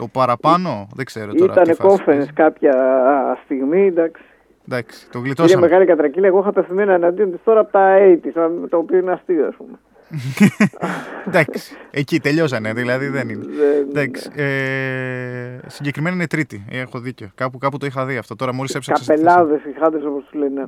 Το 0.00 0.08
παραπάνω, 0.12 0.88
δεν 0.94 1.04
ξέρω 1.04 1.32
τώρα. 1.32 1.52
Ήταν 1.52 1.64
τι 1.64 1.74
φάση. 1.74 2.02
conference 2.06 2.26
κάποια 2.34 2.74
στιγμή, 3.44 3.86
εντάξει. 3.86 4.22
Εντάξει, 4.68 5.00
το 5.04 5.08
Κύριε 5.10 5.22
γλιτώσαμε. 5.26 5.60
μεγάλη 5.60 5.86
κατρακύλα, 5.86 6.26
εγώ 6.26 6.38
είχα 6.40 6.52
πεθυμένα 6.52 6.92
εναντίον 6.92 7.30
της 7.30 7.40
τώρα 7.44 7.60
από 7.60 7.72
τα 7.72 7.96
80, 8.64 8.68
το 8.70 8.76
οποίο 8.76 8.98
είναι 8.98 9.12
αστείο, 9.12 9.46
ας 9.46 9.54
πούμε. 9.56 9.78
Εντάξει, 11.28 11.76
εκεί 11.90 12.20
τελειώσανε, 12.20 12.72
δηλαδή 12.72 13.06
δεν 13.06 13.28
είναι. 13.28 13.44
Δεν- 13.44 13.88
Εντάξει, 13.88 14.30
ε, 14.34 15.58
συγκεκριμένα 15.66 16.14
είναι 16.14 16.26
τρίτη, 16.26 16.64
ε, 16.70 16.78
έχω 16.80 16.98
δίκιο. 16.98 17.30
Κάπου, 17.34 17.58
κάπου 17.58 17.78
το 17.78 17.86
είχα 17.86 18.04
δει 18.06 18.16
αυτό, 18.16 18.36
τώρα 18.36 18.54
μόλις 18.54 18.74
έψαξα. 18.74 19.02
στη 19.04 19.12
θέση. 19.12 19.24
Καπελάδες, 19.24 19.60
οι 19.64 19.78
χάντε 19.80 19.96
όπως 20.06 20.22
τους 20.24 20.32
λένε. 20.40 20.64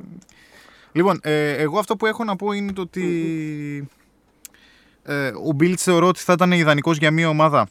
Λοιπόν, 0.91 1.19
ε, 1.23 1.51
εγώ 1.51 1.79
αυτό 1.79 1.95
που 1.95 2.05
έχω 2.05 2.23
να 2.23 2.35
πω 2.35 2.51
είναι 2.51 2.71
το 2.71 2.81
ότι 2.81 3.03
ε, 5.03 5.27
ο 5.27 5.51
Μπίλτς 5.55 5.83
θεωρώ 5.83 6.07
ότι 6.07 6.19
θα 6.19 6.33
ήταν 6.33 6.51
ιδανικός 6.51 6.97
για 6.97 7.11
μια 7.11 7.29
ομάδα 7.29 7.67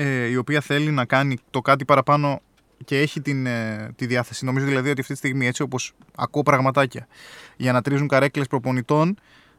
ε, 0.00 0.26
η 0.26 0.36
οποία 0.36 0.60
θέλει 0.60 0.90
να 0.90 1.04
κάνει 1.04 1.36
το 1.50 1.60
κάτι 1.60 1.84
παραπάνω 1.84 2.40
και 2.84 2.98
έχει 2.98 3.20
την, 3.20 3.46
ε, 3.46 3.90
τη 3.96 4.06
διάθεση. 4.06 4.44
Νομίζω 4.44 4.66
δηλαδή 4.66 4.90
ότι 4.90 5.00
αυτή 5.00 5.12
τη 5.12 5.18
στιγμή, 5.18 5.46
έτσι 5.46 5.62
όπως 5.62 5.94
ακούω 6.16 6.42
πραγματάκια 6.42 7.06
για 7.56 7.72
να 7.72 7.82
τρίζουν 7.82 8.08
καρέκλες 8.08 8.46
προπονητών, 8.46 9.16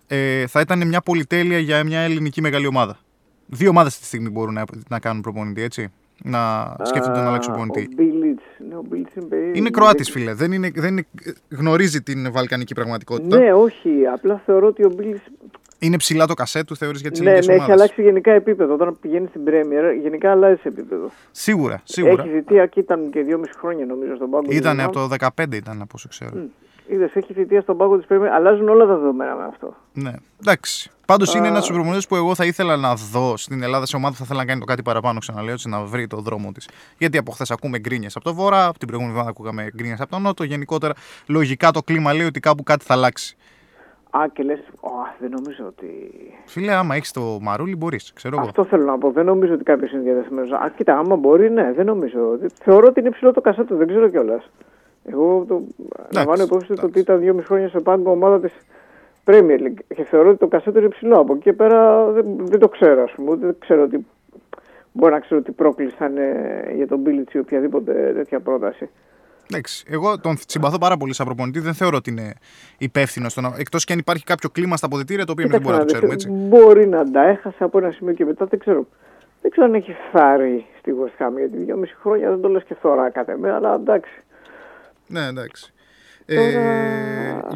ε, 0.08 0.48
θα 0.48 0.60
ήταν 0.60 0.88
μια 0.88 1.02
πολυτέλεια 1.02 1.60
για 1.60 1.84
μια 1.84 2.00
ελληνική 2.00 2.42
μεγάλη 2.42 2.68
ομάδα. 2.68 3.00
Δύο 3.46 3.70
ομάδες 3.70 3.92
αυτή 3.92 4.02
τη 4.02 4.08
στιγμή 4.08 4.30
μπορούν 4.30 4.54
να, 4.54 4.64
να 4.90 5.00
κάνουν 5.00 5.22
προπονητή, 5.22 5.62
έτσι. 5.62 5.92
Να 6.24 6.76
σκέφτονται 6.84 7.20
να 7.20 7.28
αλλάξουν 7.28 7.54
Α, 7.54 7.56
προπονητή. 7.56 7.90
Ο 7.92 8.04
Μπίλιτς. 8.04 8.44
Ναι, 8.70 8.76
ο 8.76 8.84
Μπίλιτς 8.90 9.16
είναι 9.16 9.26
περίεργος. 9.26 9.58
Είναι 9.58 9.70
Κροάτης, 9.70 10.10
φίλε. 10.10 10.34
Δεν 10.34 10.52
είναι, 10.52 10.72
δεν 10.76 10.92
είναι, 10.92 11.08
γνωρίζει 11.50 12.02
την 12.02 12.32
βαλκανική 12.32 12.74
πραγματικότητα. 12.74 13.40
Ναι, 13.40 13.54
όχι. 13.54 13.90
Απλά 14.14 14.42
θεωρώ 14.46 14.68
ότι 14.68 14.84
ο 14.84 14.92
Μπίλιτς. 14.96 15.22
Είναι 15.80 15.98
ψηλά 15.98 16.28
το 16.28 16.34
κασέ 16.34 16.64
του, 16.64 16.76
θεωρείς 16.76 17.02
για 17.02 17.12
τις 17.12 17.20
Ναι, 17.20 17.26
ελληνικές 17.26 17.48
ναι, 17.48 17.54
έχει 17.54 17.64
ομάδες; 17.64 17.82
αλλάξει 17.82 18.02
γενικά 18.02 18.32
επίπεδο. 18.32 18.74
Όταν 18.74 18.98
πηγαίνει 19.02 19.28
στην 19.28 19.44
Πρέμιερ, 19.44 19.94
γενικά 19.94 20.32
αλλάζει 20.32 20.62
επίπεδο. 20.64 21.12
Σίγουρα, 21.32 21.82
σίγουρα. 21.84 22.24
Έχει 22.24 22.32
θητεία 22.32 22.66
και 22.66 22.80
ήταν 22.80 23.10
και 23.12 23.22
δυόμιση 23.22 23.52
χρόνια 23.60 23.86
νομίζω 23.86 24.16
στον 24.16 24.30
πάγκο. 24.30 24.46
Ήταν 24.50 24.80
από 24.80 24.94
το 24.94 25.08
15, 25.20 25.56
ήταν 25.56 25.82
από 25.82 25.92
όσο 25.94 26.08
ξέρω. 26.08 26.32
Είδες, 26.88 27.16
έχει 27.16 27.34
θητεία 27.34 27.62
στον 27.62 27.78
πάγκο 27.78 27.98
της 27.98 28.06
Πρέμιερ. 28.06 28.32
Αλλάζουν 28.32 28.70
όλα 28.70 28.86
τα 28.86 28.96
δεδομένα 28.98 29.36
με 29.36 29.46
αυτό. 29.46 29.76
Ναι, 29.94 30.12
εντάξει. 30.42 30.92
Πάντως 31.06 31.34
είναι 31.34 31.48
ένας 31.48 31.58
από 31.58 31.68
τους 31.68 31.76
προπονητές 31.76 32.08
που 32.08 32.16
εγώ 32.16 32.36
θα 32.36 32.46
ήθελα 32.46 32.78
να 32.78 32.96
δω 32.96 33.38
στην 33.38 33.64
Ελλάδα 33.64 33.86
σε 33.86 33.96
ομάδα 33.96 34.12
που 34.12 34.18
θα 34.18 34.24
ήθελα 34.26 34.40
να 34.40 34.46
κάνει 34.46 34.60
το 34.60 34.66
κάτι 34.66 34.82
παραπάνω, 34.82 35.20
ξαναλέω, 35.20 35.54
έτσι 35.54 35.70
να 35.70 35.84
βρει 35.84 36.08
το 36.08 36.18
δρόμο 36.18 36.52
της. 36.52 36.70
Γιατί 36.98 37.18
από 37.18 37.32
χθες 37.32 37.52
ακούμε 37.52 37.80
γκρίνιες 37.80 38.16
από 38.16 38.26
το 38.26 38.34
βορρά, 38.34 38.66
από 38.66 38.78
την 38.80 38.88
προηγούμενη 38.88 39.18
εβδομάδα 39.20 39.30
ακούγαμε 39.30 39.72
γκρίνιες 39.76 40.00
από 40.00 40.12
τον 40.12 40.22
νότο. 40.22 40.44
Γενικότερα, 40.44 40.94
λογικά 41.28 41.72
το 41.72 41.82
κλίμα 41.82 42.14
λέει 42.14 42.26
ότι 42.26 42.40
κάπου 42.40 42.64
κάτι 42.64 42.86
θα 42.86 42.94
αλλάξει. 42.94 43.38
Α, 44.12 44.28
και 44.34 44.43
λες, 44.43 44.60
δεν 45.20 45.30
νομίζω 45.30 45.66
ότι. 45.68 46.12
Φίλε, 46.45 46.74
άμα 46.74 46.95
έχεις 46.95 47.12
το 47.12 47.38
μαρούλι, 47.41 47.76
μπορείς. 47.76 48.14
Ξέρω 48.14 48.36
εγώ. 48.38 48.45
Αυτό 48.45 48.64
θέλω 48.64 48.84
να 48.84 48.97
πω. 48.97 49.12
Δεν 49.12 49.26
νομίζω 49.26 49.53
ότι 49.53 49.64
κάποιος 49.64 49.91
είναι 49.91 50.01
διαδεθειμένο. 50.01 50.55
Α, 50.55 50.70
κοίτα, 50.76 50.97
άμα 50.97 51.16
μπορεί, 51.16 51.51
ναι, 51.51 51.74
δεν 51.74 51.86
νομίζω. 51.86 52.39
Θεωρώ 52.53 52.88
ότι 52.88 52.99
είναι 52.99 53.10
υψηλό 53.10 53.34
το 53.34 53.41
κασέτο, 53.41 53.76
δεν 53.76 53.88
ξέρω 53.88 54.10
κιόλας. 54.10 54.49
Εγώ 55.03 55.45
το 55.47 55.62
λαμβάνω 56.14 56.43
υπόψη 56.43 56.74
το 56.74 56.86
ότι 56.86 56.99
ήταν 56.99 57.20
δύο 57.20 57.43
χρόνια 57.45 57.70
σε 57.70 57.80
πάγκο 57.80 58.12
ομάδα 58.12 58.39
της 58.39 58.53
Premier 59.26 59.60
League 59.60 59.80
και 59.95 60.03
θεωρώ 60.03 60.30
ότι 60.30 60.38
το 60.38 60.47
κασέτο 60.47 60.78
είναι 60.78 60.88
υψηλό. 60.88 61.20
Από 61.20 61.34
εκεί 61.34 61.41
και 61.41 61.53
πέρα 61.53 62.05
δεν, 62.12 62.26
δεν 62.38 62.60
το 62.60 62.70
ξέρω, 62.70 63.03
ας 63.03 63.12
πούμε. 63.12 63.32
Ούτε 63.32 63.45
δεν 63.45 63.55
ξέρω 63.60 63.84
ότι. 63.84 64.05
Μπορεί 64.91 65.14
να 65.14 65.20
ξέρω 65.20 65.41
τι 65.41 65.51
πρόκληση 65.51 65.95
θα 65.95 66.05
είναι 66.05 66.72
για 66.76 66.88
τον 66.88 66.99
Μπίλιτ 66.99 67.34
ή 67.34 67.39
οποιαδήποτε 67.39 68.12
τέτοια 68.16 68.39
πρόταση. 68.39 68.89
Εντάξει, 69.52 69.86
εγώ 69.88 70.20
τον 70.20 70.38
συμπαθώ 70.47 70.78
πάρα 70.78 70.97
πολύ 70.97 71.14
σαν 71.14 71.26
προπονητή. 71.26 71.60
Δεν 71.60 71.74
θεωρώ 71.74 71.97
ότι 71.97 72.10
είναι 72.10 72.34
υπεύθυνο. 72.78 73.28
Εκτός 73.58 73.84
και 73.84 73.93
αν 73.93 74.00
υπάρχει 74.00 74.24
κάποιο 74.24 74.50
κλίμα 74.50 74.78
στα 74.78 74.86
αποδητήρια 74.86 75.26
το 75.26 75.32
οποίο 75.32 75.45
εμείς 75.45 75.56
δεν 75.58 75.66
μπορούμε 75.66 75.84
να 75.84 75.88
το 75.88 75.93
Κοίταξε 76.00 76.16
ξέρουμε 76.18 76.38
να 76.38 76.45
δεις, 76.47 76.50
έτσι. 76.50 76.66
Μπορεί 76.68 76.88
να 76.88 77.12
τα 77.12 77.30
έχασε 77.30 77.64
από 77.64 77.78
ένα 77.78 77.91
σημείο 77.91 78.14
και 78.14 78.26
μετά 78.26 78.45
δεν 78.45 78.60
ξέρω. 78.60 78.88
Δεν 79.41 79.52
ξέρω 79.52 79.66
αν 79.68 79.74
έχει 79.74 79.95
φάρει 80.12 80.66
στη 80.80 80.91
West 81.02 81.26
Ham 81.28 81.32
γιατί 81.38 81.58
δυόμιση 81.58 81.95
χρόνια 82.02 82.30
δεν 82.30 82.41
το 82.41 82.47
λες 82.47 82.64
και 82.64 82.76
θωρά 82.82 83.10
κατά 83.10 83.38
με, 83.38 83.52
αλλά 83.52 83.74
εντάξει. 83.74 84.12
Ναι, 85.08 85.26
εντάξει. 85.26 85.74
Ε, 86.26 86.38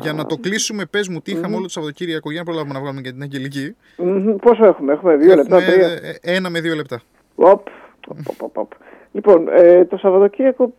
για 0.01 0.13
να 0.13 0.25
το 0.25 0.35
κλείσουμε, 0.35 0.85
πες 0.85 1.07
μου 1.07 1.19
τι 1.21 1.31
είχαμε 1.31 1.55
όλο 1.55 1.63
το 1.63 1.69
Σαββατοκύριακο 1.69 2.31
για 2.31 2.39
να 2.39 2.45
προλάβουμε 2.45 2.73
να 2.73 2.79
βγάλουμε 2.79 3.01
και 3.01 3.11
την 3.11 3.21
Αγγελική. 3.21 3.75
Μμμ, 3.97 4.35
Πόσο 4.35 4.65
έχουμε, 4.65 4.93
έχουμε 4.93 5.15
δύο 5.15 5.35
λεπτά, 5.35 5.57
Έχουμε, 5.57 5.71
τρία. 5.73 5.87
ε, 5.87 6.17
ένα 6.35 6.49
με 6.49 6.61
δύο 6.61 6.75
λεπτά. 6.75 7.01
Οπ, 7.35 7.67
οπ, 8.07 8.41
οπ, 8.41 8.57
οπ. 8.57 8.71
Λοιπόν, 9.11 9.47
ε, 9.51 9.85
το 9.85 9.97
Σαββατοκύριακο 9.97 10.73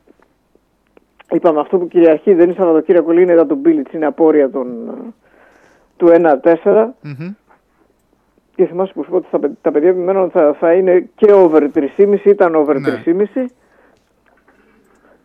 είπαμε 1.34 1.60
αυτό 1.60 1.78
που 1.78 1.88
κυριαρχεί 1.88 2.34
δεν 2.34 2.44
είναι 2.44 2.54
Σαββατοκύριακο, 2.58 3.12
λέει, 3.12 3.22
είναι 3.22 3.32
ήταν 3.32 3.48
του 3.48 3.54
Μπίλιτς, 3.54 3.92
είναι 3.92 4.06
απόρρια 4.06 4.50
των, 4.50 4.66
ε, 4.88 4.92
του 5.96 6.06
1-4. 6.08 6.94
Μμμ. 7.00 7.32
Και 8.54 8.66
θυμάσαι 8.66 8.92
που 8.92 9.02
σου 9.02 9.08
είπα 9.08 9.16
ότι 9.18 9.26
τα, 9.30 9.38
παι- 9.38 9.52
τα 9.62 9.70
παιδιά 9.70 9.88
επιμένουν 9.88 10.30
θα, 10.30 10.56
θα 10.60 10.72
είναι 10.72 11.08
και 11.14 11.32
over 11.32 11.62
3,5, 11.74 12.24
ήταν 12.24 12.54
over 12.54 12.80
Ναι. 12.80 13.02
3,5. 13.06 13.46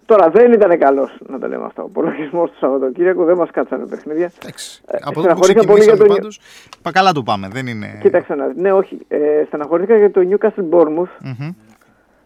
Τώρα 0.05 0.29
δεν 0.29 0.51
ήταν 0.51 0.77
καλός 0.79 1.17
να 1.27 1.39
το 1.39 1.47
λέμε 1.47 1.65
αυτό. 1.65 1.81
Ο 1.81 1.85
απολογισμό 1.85 2.45
του 2.45 2.57
Σαββατοκύριακο 2.59 3.23
δεν 3.23 3.35
μας 3.37 3.49
κάτσανε 3.51 3.85
παιχνίδια. 3.85 4.31
Εντάξει. 4.41 4.81
Ε, 4.87 4.97
Από 5.01 5.03
εδώ 5.05 5.13
που 5.13 5.19
στεναχωρήθηκα 5.19 5.65
πολύ 5.71 5.83
για 5.83 5.93
ξεκινήσαμε 5.93 6.07
το 6.07 6.13
πάντως, 6.15 6.39
πα 6.81 6.91
καλά 6.91 7.11
το 7.11 7.23
πάμε. 7.23 7.47
Δεν 7.51 7.67
είναι... 7.67 7.97
Κοίταξε 8.01 8.35
να 8.35 8.45
δεις. 8.47 8.61
Ναι, 8.61 8.71
όχι. 8.73 8.97
Ε, 9.07 9.43
στεναχωρήθηκα 9.47 9.97
για 9.97 10.11
το 10.11 10.21
Newcastle 10.29 10.69
Bournemouth. 10.71 11.13
Μμμ. 11.23 11.49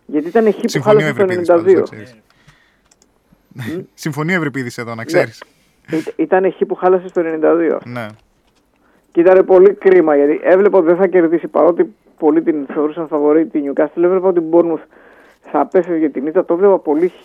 Γιατί 0.06 0.28
ήταν 0.28 0.54
χ 0.54 0.56
που 0.56 0.68
Συμφωνεί 0.70 0.96
ο 0.96 1.00
χάλασε 1.06 1.14
το 1.18 1.24
Ευρυπίδης 1.24 1.48
πάντως, 1.48 1.90
92. 3.56 3.60
να 3.60 3.64
ξέρεις. 3.64 3.88
Συμφωνεί 3.94 4.34
ο 4.34 4.36
Ευρυπίδης 4.36 4.78
εδώ, 4.78 4.96
να 4.96 5.04
ξέρεις. 5.04 5.44
Ήτ- 5.92 6.14
Ήταν 6.20 6.52
χ 6.54 6.66
που 6.68 6.76
χάλασε 6.76 7.08
στο 7.08 7.22
92. 7.22 7.80
Ναι. 7.86 8.06
Και 9.12 9.20
ήταν 9.22 9.46
πολύ 9.46 9.74
κρίμα 9.74 10.16
γιατί 10.16 10.40
έβλεπα 10.44 10.78
ότι 10.78 10.88
δεν 10.88 10.96
θα 10.96 11.08
κερδίσει 11.08 11.48
παρότι 11.48 11.94
πολλοί 12.18 12.42
την 12.42 12.66
θεωρούσαν 12.74 13.08
φαβορή 13.08 13.46
τη 13.46 13.60
Newcastle. 13.66 14.04
Έβλεπα 14.04 14.28
ότι 14.28 14.40
η 14.40 14.44
Bournemouth 14.52 14.84
θα 15.52 15.60
απέφευγε 15.60 16.10
την 16.10 16.28
ήττα. 16.28 16.46
Το 16.46 16.54
έβλεπα 16.54 16.80
πολύ 16.80 17.08
χ. 17.08 17.22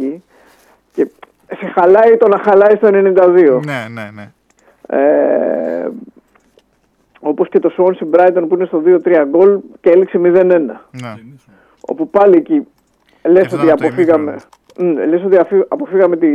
Και 0.94 1.10
σε 1.58 1.66
χαλάει 1.74 2.16
το 2.16 2.28
να 2.28 2.38
χαλάει 2.38 2.76
στο 2.76 2.88
92. 2.92 3.60
Ναι, 3.64 3.86
ναι, 3.90 4.10
ναι. 4.14 4.30
Ε, 4.90 5.88
Όπως 7.20 7.48
και 7.48 7.58
το 7.58 7.72
Swansea 7.78 8.14
Brighton 8.16 8.44
που 8.48 8.54
είναι 8.54 8.64
στο 8.64 8.82
2-3 9.04 9.24
γκολ 9.30 9.58
και 9.80 9.90
έληξε 9.90 10.18
0-1. 10.22 10.24
ναι. 10.90 11.14
Όπου 11.80 12.10
πάλι 12.10 12.36
εκεί 12.36 12.66
λες 13.24 13.42
Αυτό 13.44 13.56
ότι 13.56 13.64
ήταν 13.64 13.76
το 13.78 13.86
αποφύγαμε, 13.86 14.32
Μμ, 14.32 14.36
λες 15.08 15.24
ότι 15.24 15.36
αφή- 15.36 15.64
αποφύγαμε 15.68 16.16
τη, 16.16 16.28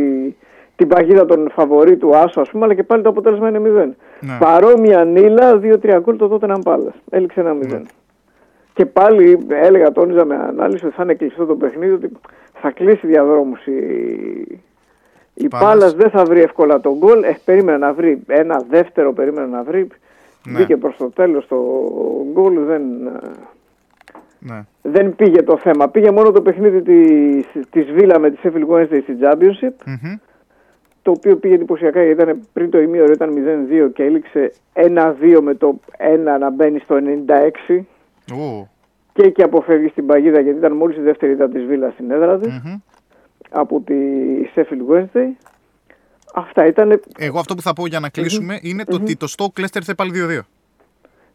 την 0.76 0.88
παγίδα 0.88 1.26
των 1.26 1.50
φαβορή 1.52 1.98
του 1.98 2.16
Άσο, 2.16 2.41
ας 2.41 2.50
πούμε, 2.50 2.66
αλλά 2.66 2.74
και 2.74 2.84
πάλι 2.84 3.04
το 3.04 3.10
αποτέλεσμα 3.10 3.50
είναι 3.50 3.60
0. 3.60 3.96
Ναι. 4.20 4.38
Παρόμοια 4.39 5.04
νύλα, 5.06 5.60
2-3 5.60 6.00
γκολ 6.02 6.18
το 6.18 6.28
τότε 6.28 6.48
να 6.48 6.60
πάλα. 6.60 6.94
Έληξε 7.10 7.39
ένα 7.39 7.54
0. 7.54 7.68
Ναι. 7.68 7.82
Και 8.74 8.86
πάλι 8.86 9.48
έλεγα, 9.50 9.91
τόνιζα 9.91 10.26
με 10.26 10.36
ανάλυση 10.36 10.86
ότι 10.86 10.96
θα 10.96 11.04
είναι 11.04 11.14
κλειστό 11.14 11.46
το 11.46 11.56
παιχνίδι, 11.56 11.94
ότι 11.94 12.12
θα 12.54 12.72
κλείσει 12.72 13.08
διαδρόμους 13.08 13.66
η, 13.66 13.72
η 15.34 15.48
Πάλας. 15.48 15.68
Πάλας 15.68 15.94
δεν 15.94 16.10
θα 16.10 16.24
βρει 16.26 16.41
εύκολα 16.41 16.80
τον 16.80 16.94
γκολ. 16.98 17.24
Ε, 17.24 17.38
περίμενε 17.46 17.78
να 17.78 17.94
βρει 17.94 18.24
ένα 18.28 18.64
δεύτερο, 18.70 19.14
περίμενε 19.14 19.48
να 19.48 19.64
βρει. 19.64 19.88
Ναι. 20.50 20.58
Μπήκε 20.58 20.78
προς 20.78 20.96
το 20.98 21.10
τέλος 21.10 21.48
το 21.48 21.56
γκολ, 22.34 22.60
δεν, 22.66 22.82
ναι. 24.44 24.66
δεν 24.82 25.16
πήγε 25.16 25.44
το 25.44 25.58
θέμα. 25.58 25.89
Πήγε 25.89 26.12
μόνο 26.12 26.32
το 26.32 26.41
παιχνίδι 26.41 26.82
της, 26.82 27.64
της 27.70 27.91
Βίλα 27.91 28.20
με 28.20 28.32
τη 28.32 28.38
Sheffield 28.44 28.68
Wednesday 28.68 29.00
στη 29.04 29.18
Championship, 29.22 29.74
Μμμ. 29.86 30.16
το 31.02 31.12
οποίο 31.12 31.36
πήγε 31.36 31.54
εντυπωσιακά 31.54 32.04
γιατί 32.04 32.22
ήταν, 32.22 32.39
πριν 32.54 32.70
το 32.70 32.82
ημίωρο 32.82 33.12
ήταν 33.12 33.34
0-2 33.88 33.89
και 33.94 34.04
έληξε 34.04 34.54
1-2 34.74 35.39
με 35.41 35.54
το 35.56 35.80
1 36.36 36.39
να 36.39 36.50
μπαίνει 36.50 36.80
στο 36.80 36.96
96 37.68 37.82
Ου. 38.34 38.70
και 39.14 39.22
εκεί 39.22 39.44
αποφεύγει 39.44 39.88
στην 39.88 40.06
παγίδα 40.06 40.39
γιατί 40.39 40.58
ήταν 40.58 40.76
μόλις 40.76 40.98
η 40.98 41.02
δεύτερη 41.02 41.32
ήττα 41.32 41.50
της 41.50 41.64
Βίλα 41.66 41.89
στην 41.89 42.12
έδρα 42.12 42.39
της 42.39 42.62
Μμμ. 42.64 42.76
από 43.50 43.82
τη 43.82 43.96
Sheffield 44.56 44.94
Wednesday. 44.94 45.28
Αυτά 46.36 46.66
ήταν. 46.66 47.02
Εγώ 47.18 47.39
αυτό 47.39 47.56
που 47.56 47.62
θα 47.62 47.74
πω 47.74 47.88
για 47.88 48.00
να 48.00 48.10
κλείσουμε 48.10 48.60
είναι 48.62 48.84
το 48.84 48.96
ότι 48.96 49.16
το 49.16 49.34
Stoke 49.38 49.62
Leicester 49.62 49.76
ήρθε 49.76 49.94
πάλι 49.94 50.12
2-2. 50.16 50.39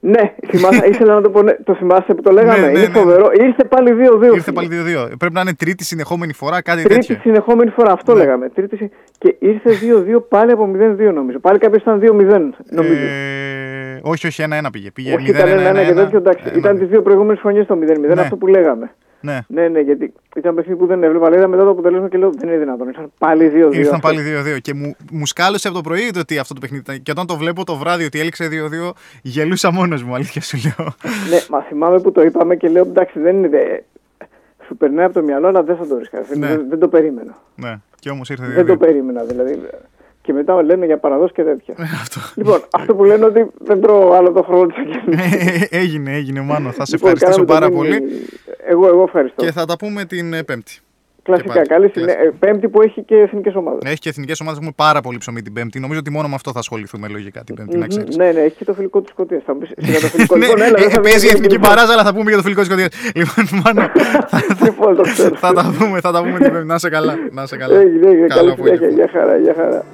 Ναι, 0.00 0.34
θυμάσαι, 0.46 0.86
ήθελα 0.92 1.14
να 1.14 1.20
το 1.20 1.30
πω. 1.30 1.42
ναι, 1.42 1.52
Το 1.52 1.74
θυμάσαι 1.74 2.14
που 2.14 2.22
το 2.22 2.30
λέγαμε. 2.32 2.58
Ναι, 2.58 2.64
ναι, 2.64 2.70
είναι 2.70 2.80
ναι, 2.80 2.86
ναι. 2.86 2.92
φοβερό. 2.92 3.30
Ήρθε 3.40 3.64
πάλι 3.64 3.90
2-2. 4.30 4.34
Ήρθε 4.34 4.52
πάλι 4.52 4.68
2-2. 4.72 5.08
Πρέπει 5.18 5.34
να 5.34 5.40
είναι 5.40 5.54
τρίτη 5.54 5.84
συνεχόμενη 5.84 6.32
φορά, 6.32 6.62
κάτι 6.62 6.82
Τρίτη 6.82 6.94
τέτοιο. 7.06 7.16
συνεχόμενη 7.22 7.70
φορά, 7.70 7.92
αυτό 7.92 8.12
Ναι. 8.12 8.18
λέγαμε. 8.18 8.48
Τρίτη, 8.48 8.76
συ- 8.76 8.92
και 9.18 9.36
ήρθε 9.38 9.70
2-2 10.16 10.20
πάλι 10.28 10.52
από 10.52 10.70
0-2 10.74 11.12
νομίζω. 11.12 11.38
Πάλι 11.38 11.58
κάποιος 11.58 11.82
ήταν 11.82 11.98
2-0 12.00 12.54
νομίζω. 12.70 13.04
Ε, 13.04 14.00
όχι, 14.02 14.26
όχι, 14.26 14.42
1-1 14.42 14.70
πήγε. 14.72 14.90
Πήγε 14.90 15.14
Όχι, 15.14 15.30
ήταν 15.30 15.48
0-1 15.48 15.52
ένα 15.52 15.84
και 15.84 15.92
τέτοιο. 15.94 16.18
Εντάξει, 16.18 16.44
ένα, 16.48 16.58
ήταν 16.58 16.72
ναι. 16.74 16.78
τις 16.80 16.88
δύο 16.88 17.02
προηγούμενες 17.02 17.40
χρονιέ 17.40 17.64
το 17.64 17.78
0-0, 17.82 18.14
Ναι. 18.14 18.20
αυτό 18.20 18.36
που 18.36 18.46
λέγαμε. 18.46 18.90
Ναι, 19.20 19.38
Ναι, 19.48 19.68
ναι, 19.68 19.80
γιατί 19.80 20.12
ήταν 20.36 20.54
παιχνίδι 20.54 20.78
που 20.78 20.86
δεν 20.86 21.02
έβλεπα. 21.02 21.26
Αλλά 21.26 21.36
είδα 21.36 21.46
μετά 21.48 21.62
το 21.64 21.70
αποτέλεσμα 21.70 22.08
και 22.08 22.18
λέω 22.18 22.30
δεν 22.32 22.48
είναι 22.48 22.58
δυνατόν. 22.58 22.88
Ήρθαν 22.88 23.12
πάλι 23.18 23.48
2-2. 23.54 23.54
ήρθαν 23.74 23.94
αυτό. 23.94 23.98
πάλι 24.08 24.20
2-2. 24.56 24.58
Και 24.62 24.74
μου, 24.74 24.96
μου 25.12 25.26
σκάλωσε 25.26 25.68
από 25.68 25.76
το 25.76 25.82
πρωί 25.82 26.10
το 26.10 26.18
ότι 26.20 26.38
αυτό 26.38 26.54
το 26.54 26.60
παιχνίδι 26.60 26.82
ήταν. 26.82 27.02
Και 27.02 27.10
όταν 27.10 27.26
το 27.26 27.36
βλέπω 27.36 27.64
το 27.64 27.76
βράδυ 27.76 28.04
ότι 28.04 28.20
έληξε 28.20 28.48
2-2, 28.50 28.90
γελούσα 29.22 29.70
μόνος 29.72 30.02
μου, 30.02 30.14
αλήθεια 30.14 30.40
σου 30.42 30.56
λέω. 30.64 30.86
Ναι, 31.30 31.38
μα 31.50 31.60
θυμάμαι 31.62 32.00
που 32.00 32.12
το 32.12 32.22
είπαμε 32.22 32.56
και 32.56 32.68
λέω 32.68 32.82
εντάξει 32.82 33.18
δεν 33.20 33.36
είναι. 33.36 33.48
δε- 33.48 33.80
Σου 34.66 34.76
περνάει 34.76 35.04
από 35.04 35.14
το 35.14 35.22
μυαλό, 35.22 35.46
αλλά 35.46 35.62
δεν 35.62 35.76
θα 35.76 35.86
το 35.86 35.98
ρίσκα. 35.98 36.18
Ναι. 36.36 36.46
Δεν, 36.46 36.66
δεν 36.68 36.78
το 36.78 36.88
περίμενα. 36.88 37.36
ναι, 37.54 37.74
και 37.98 38.10
όμως 38.10 38.28
ήρθε 38.30 38.46
2-2. 38.46 38.54
Δεν 38.54 38.66
το 38.66 38.76
περίμενα 38.76 39.22
δηλαδή. 39.24 39.60
Και 40.28 40.34
μετά 40.34 40.62
λένε 40.62 40.86
για 40.86 40.98
παραδόση 40.98 41.32
και 41.32 41.42
τέτοια. 41.42 41.74
Αυτό. 41.78 42.20
Λοιπόν, 42.34 42.60
αυτό 42.70 42.94
που 42.94 43.04
λένε 43.04 43.24
ότι 43.24 43.46
δεν 43.58 43.80
τρώω 43.80 44.12
άλλο 44.12 44.32
το 44.32 44.42
χρόνο 44.42 44.66
τη 44.66 44.74
αγέννηση. 44.78 45.68
έγινε, 45.70 46.12
έγινε, 46.14 46.40
Μάνο. 46.40 46.70
Θα 46.70 46.84
σε 46.84 46.96
Λοιπόν, 46.96 47.12
ευχαριστήσω 47.12 47.44
κάναμε 47.44 47.46
το 47.46 47.52
πάρα 47.52 47.84
μήνυμα. 47.84 48.06
πολύ. 48.06 48.26
Εγώ, 48.68 48.86
εγώ 48.86 49.02
ευχαριστώ. 49.02 49.44
Και 49.44 49.52
θα 49.52 49.64
τα 49.64 49.76
πούμε 49.76 50.04
την 50.04 50.32
ε, 50.32 50.42
Πέμπτη. 50.42 50.78
Κλασικά, 51.22 51.52
πάλι. 51.52 51.66
καλή 51.66 51.90
συνέ... 51.94 52.12
ε, 52.12 52.32
Πέμπτη 52.38 52.68
που 52.68 52.82
έχει 52.82 53.02
και 53.02 53.14
εθνικές 53.16 53.54
ομάδες. 53.54 53.80
Έχει 53.90 53.98
και 53.98 54.08
εθνικές 54.08 54.40
ομάδες 54.40 54.58
έχουμε 54.58 54.74
πάρα 54.76 55.00
πολύ 55.00 55.18
ψωμί 55.18 55.42
την 55.42 55.52
Πέμπτη. 55.52 55.80
Νομίζω 55.80 55.98
ότι 56.00 56.10
μόνο 56.10 56.28
με 56.28 56.34
αυτό 56.34 56.52
θα 56.52 56.58
ασχοληθούμε 56.58 57.08
λογικά 57.08 57.44
την 57.44 57.54
Πέμπτη, 57.54 57.76
να 57.76 57.86
ξέρεις. 57.86 58.16
Ναι, 58.16 58.30
ναι, 58.32 58.40
έχει 58.40 58.56
και 58.56 58.64
το 58.64 58.72
φιλικό 58.74 59.00
της 59.00 59.10
Σκωτίας. 59.10 59.42
Θα 59.46 59.52
μου 59.54 59.58
πεις, 59.58 59.70
σιγά 59.76 60.00
το 60.00 60.06
φιλικό. 60.06 60.36
Ναι, 60.38 60.46
λοιπόν, 60.46 60.62
έλα, 60.62 60.78
ε, 60.78 60.80
δεν 60.82 60.90
θα 60.90 61.00
παίζει 61.00 61.16
η 61.16 61.20
μιλήσουμε 61.20 61.32
εθνική 61.32 61.52
λοιπόν. 61.54 61.68
παράζα, 61.70 61.92
αλλά 61.92 62.02
θα 62.04 62.12
πούμε 62.14 62.28
για 62.30 62.36
το 62.36 62.42
φιλικό 62.42 62.60
της 62.60 62.68
Σκοτία. 62.70 62.88
Λοιπόν, 63.14 63.62
Μάνο, 63.64 63.90
Λοιπόν, 64.64 64.96
το 64.96 65.02
ξέρω. 65.02 65.34
θα 65.36 65.52
τα 65.52 65.74
πούμε, 65.78 66.00
θα 66.00 66.12
τα 66.12 66.18
πούμε 66.22 66.38
την 66.38 66.52
Πέμπτη. 66.52 66.66
Να 66.66 66.74
είσαι 66.74 66.88
καλά. 66.88 67.14
Να 67.30 67.42
είσαι 67.42 67.56
καλά. 67.56 67.78
Έγινε, 67.80 68.06
έγινε. 68.10 68.26
Καλό 68.26 68.40
Καλή 68.40 68.50
συνέχεια. 68.54 68.74
απόγευμα. 68.74 68.94
Γεια 68.98 69.08
χαρά, 69.12 69.36
γεια 69.36 69.54
χαρά. 69.54 69.84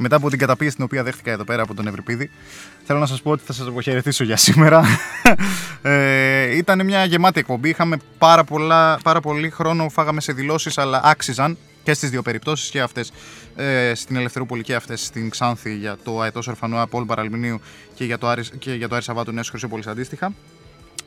Μετά 0.00 0.16
από 0.16 0.30
την 0.30 0.38
καταπίεση 0.38 0.74
την 0.74 0.84
οποία 0.84 1.02
δέχτηκα 1.02 1.30
εδώ 1.30 1.44
πέρα 1.44 1.62
από 1.62 1.74
τον 1.74 1.86
Ευρυπίδη, 1.86 2.30
θέλω 2.84 2.98
να 2.98 3.06
σας 3.06 3.22
πω 3.22 3.30
ότι 3.30 3.42
θα 3.46 3.52
σας 3.52 3.66
αποχαιρετήσω 3.66 4.24
για 4.24 4.36
σήμερα. 4.36 4.84
ε, 5.82 6.56
ήταν 6.56 6.84
μια 6.84 7.04
γεμάτη 7.04 7.40
εκπομπή. 7.40 7.68
Είχαμε 7.68 7.96
πάρα, 8.18 8.44
πολλά, 8.44 8.98
πάρα 9.02 9.20
πολύ 9.20 9.50
χρόνο, 9.50 9.88
φάγαμε 9.88 10.20
σε 10.20 10.32
δηλώσεις, 10.32 10.78
αλλά 10.78 11.00
άξιζαν 11.04 11.58
και 11.82 11.94
στις 11.94 12.10
δύο 12.10 12.22
περιπτώσεις 12.22 12.70
και 12.70 12.80
αυτές 12.80 13.12
ε, 13.56 13.92
στην 13.94 14.16
Ελευθερούπολη 14.16 14.62
και 14.62 14.74
αυτές 14.74 15.04
στην 15.04 15.30
Ξάνθη 15.30 15.76
για 15.76 15.96
το 16.04 16.20
Αετός 16.20 16.48
Ορφανό 16.48 16.82
Απόλ 16.82 17.04
Παραλμηνίου 17.04 17.60
και 17.94 18.04
για 18.04 18.18
το 18.18 18.28
Άρης, 18.28 18.52
και 18.58 18.74
για 18.74 18.88
το 18.88 18.94
Άρη 18.94 19.04
Σαββάτου 19.04 19.32
Νέος 19.32 19.48
Χρυσόπολης 19.48 19.86
αντίστοιχα. 19.86 20.32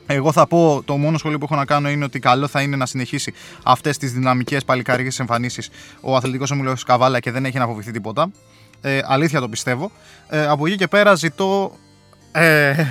Εγώ 0.06 0.32
θα 0.32 0.46
πω 0.46 0.82
το 0.84 0.96
μόνο 0.96 1.18
σχόλιο 1.18 1.38
που 1.38 1.44
έχω 1.44 1.56
να 1.56 1.64
κάνω 1.64 1.90
είναι 1.90 2.04
ότι 2.04 2.18
καλό 2.18 2.46
θα 2.46 2.62
είναι 2.62 2.76
να 2.76 2.86
συνεχίσει 2.86 3.32
αυτές 3.62 3.98
τις 3.98 4.12
δυναμικές 4.12 4.64
παλικάρικε 4.64 5.16
εμφανίσεις 5.20 5.70
ο 6.00 6.16
αθλητικός 6.16 6.50
όμιλο 6.50 6.76
Καβάλα 6.86 7.20
και 7.20 7.30
δεν 7.30 7.44
έχει 7.44 7.58
να 7.58 7.66
φοβηθεί 7.66 7.90
τίποτα. 7.90 8.30
Ε, 8.86 9.00
αλήθεια 9.04 9.40
το 9.40 9.48
πιστεύω. 9.48 9.90
Ε, 10.28 10.46
από 10.46 10.66
εκεί 10.66 10.76
και 10.76 10.86
πέρα 10.86 11.14
ζητώ 11.14 11.72
ε, 12.32 12.84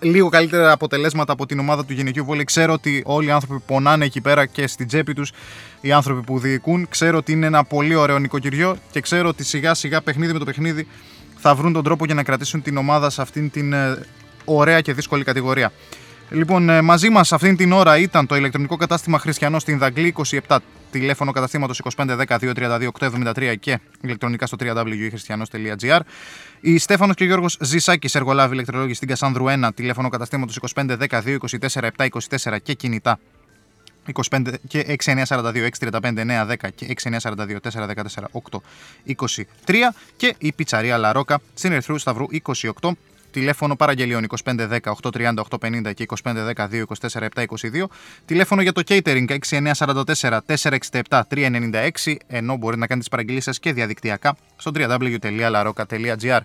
λίγο 0.00 0.28
καλύτερα 0.28 0.72
αποτελέσματα 0.72 1.32
από 1.32 1.46
την 1.46 1.58
ομάδα 1.58 1.84
του 1.84 1.92
γυναικείου 1.92 2.24
βόλεϊ. 2.24 2.44
Ξέρω 2.44 2.72
ότι 2.72 3.02
όλοι 3.06 3.26
οι 3.26 3.30
άνθρωποι 3.30 3.62
πονάνε 3.66 4.04
εκεί 4.04 4.20
πέρα 4.20 4.46
και 4.46 4.66
στην 4.66 4.86
τσέπη 4.86 5.12
τους 5.12 5.32
οι 5.80 5.92
άνθρωποι 5.92 6.22
που 6.22 6.38
διοικούν. 6.38 6.88
Ξέρω 6.88 7.18
ότι 7.18 7.32
είναι 7.32 7.46
ένα 7.46 7.64
πολύ 7.64 7.94
ωραίο 7.94 8.18
νοικοκυριό 8.18 8.76
και 8.90 9.00
ξέρω 9.00 9.28
ότι 9.28 9.44
σιγά 9.44 9.74
σιγά 9.74 10.02
παιχνίδι 10.02 10.32
με 10.32 10.38
το 10.38 10.44
παιχνίδι 10.44 10.86
θα 11.36 11.54
βρουν 11.54 11.72
τον 11.72 11.84
τρόπο 11.84 12.04
για 12.04 12.14
να 12.14 12.22
κρατήσουν 12.22 12.62
την 12.62 12.76
ομάδα 12.76 13.10
σε 13.10 13.22
αυτήν 13.22 13.50
την 13.50 13.72
ε, 13.72 13.98
ωραία 14.44 14.80
και 14.80 14.92
δύσκολη 14.92 15.24
κατηγορία. 15.24 15.72
Λοιπόν, 16.30 16.68
ε, 16.68 16.80
μαζί 16.80 17.10
μας 17.10 17.32
αυτήν 17.32 17.56
την 17.56 17.72
ώρα 17.72 17.98
ήταν 17.98 18.26
το 18.26 18.36
ηλεκτρονικό 18.36 18.76
κατάστημα 18.76 19.18
Χριστιανός 19.18 19.62
στην 19.62 19.78
Δαγκλή 19.78 20.14
27, 20.46 20.56
τηλέφωνο 20.92 21.32
καταστήματος 21.32 21.82
2510-232-873 21.96 23.54
και 23.60 23.78
ηλεκτρονικά 24.00 24.46
στο 24.46 24.56
www.christianos.gr. 24.60 26.00
Η 26.60 26.78
Στέφανος 26.78 27.14
και 27.14 27.24
Γιώργος 27.24 27.56
Ζησάκης, 27.60 28.14
εργολάβη 28.14 28.54
ηλεκτρολόγη 28.54 28.94
στην 28.94 29.08
Κασάνδρου 29.08 29.44
1, 29.48 29.68
τηλέφωνο 29.74 30.08
καταστήματος 30.08 30.58
2510-224-724 30.74 32.56
και 32.62 32.74
κινητά 32.74 33.18
25 34.30 34.54
και 34.68 34.96
6942 35.04 35.68
635 35.80 35.98
910 36.00 36.56
και 36.74 36.94
6942 37.02 37.56
414 37.72 37.94
823 39.66 39.74
και 40.16 40.34
η 40.38 40.52
πιτσαρία 40.52 40.96
Λαρόκα 40.98 41.40
στην 41.54 41.72
Ερθρού 41.72 41.98
Σταυρού 41.98 42.26
28 42.80 42.90
τηλέφωνο 43.32 43.76
παραγγελιών 43.76 44.26
2510 44.44 44.78
830 45.02 45.34
850 45.60 45.94
και 45.94 46.06
2510 46.22 46.52
224 46.54 47.28
722 47.34 47.46
τηλέφωνο 48.24 48.62
για 48.62 48.72
το 48.72 48.82
catering 48.88 49.36
6944 49.74 50.38
467 50.46 51.20
396 51.34 52.14
ενώ 52.26 52.56
μπορείτε 52.56 52.80
να 52.80 52.86
κάνετε 52.86 52.98
τις 52.98 53.08
παραγγελίες 53.08 53.44
σας 53.44 53.58
και 53.58 53.72
διαδικτυακά 53.72 54.36
στο 54.56 54.70
www.laroca.gr 54.74 56.40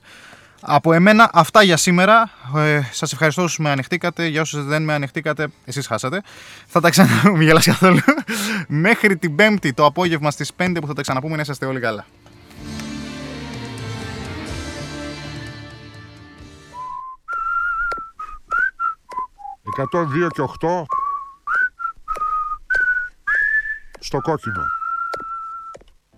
από 0.61 0.93
εμένα 0.93 1.29
αυτά 1.33 1.63
για 1.63 1.77
σήμερα. 1.77 2.29
Ε, 2.55 2.81
Σας 2.91 3.11
ευχαριστώ 3.13 3.43
όσους 3.43 3.57
με 3.57 3.69
ανεχτήκατε. 3.69 4.27
Για 4.27 4.41
όσους 4.41 4.65
δεν 4.65 4.83
με 4.83 4.93
ανεχτήκατε, 4.93 5.47
εσείς 5.65 5.87
χάσατε. 5.87 6.21
Θα 6.65 6.81
τα 6.81 6.89
ξαναπούμε, 6.89 7.43
γελάς 7.45 7.65
καθόλου. 7.65 7.99
Μέχρι 8.67 9.17
την 9.17 9.35
Πέμπτη 9.35 9.73
το 9.73 9.85
απόγευμα 9.85 10.31
στις 10.31 10.51
5 10.57 10.77
που 10.81 10.87
θα 10.87 10.93
τα 10.93 11.01
ξαναπούμε 11.01 11.35
να 11.35 11.41
είσαστε 11.41 11.65
όλοι 11.65 11.79
καλά. 11.79 12.05
Εκατόν 19.73 20.11
δύο 20.11 20.27
και 20.29 20.41
8 20.41 20.83
στο 23.99 24.21
κόκκινο. 24.21 24.76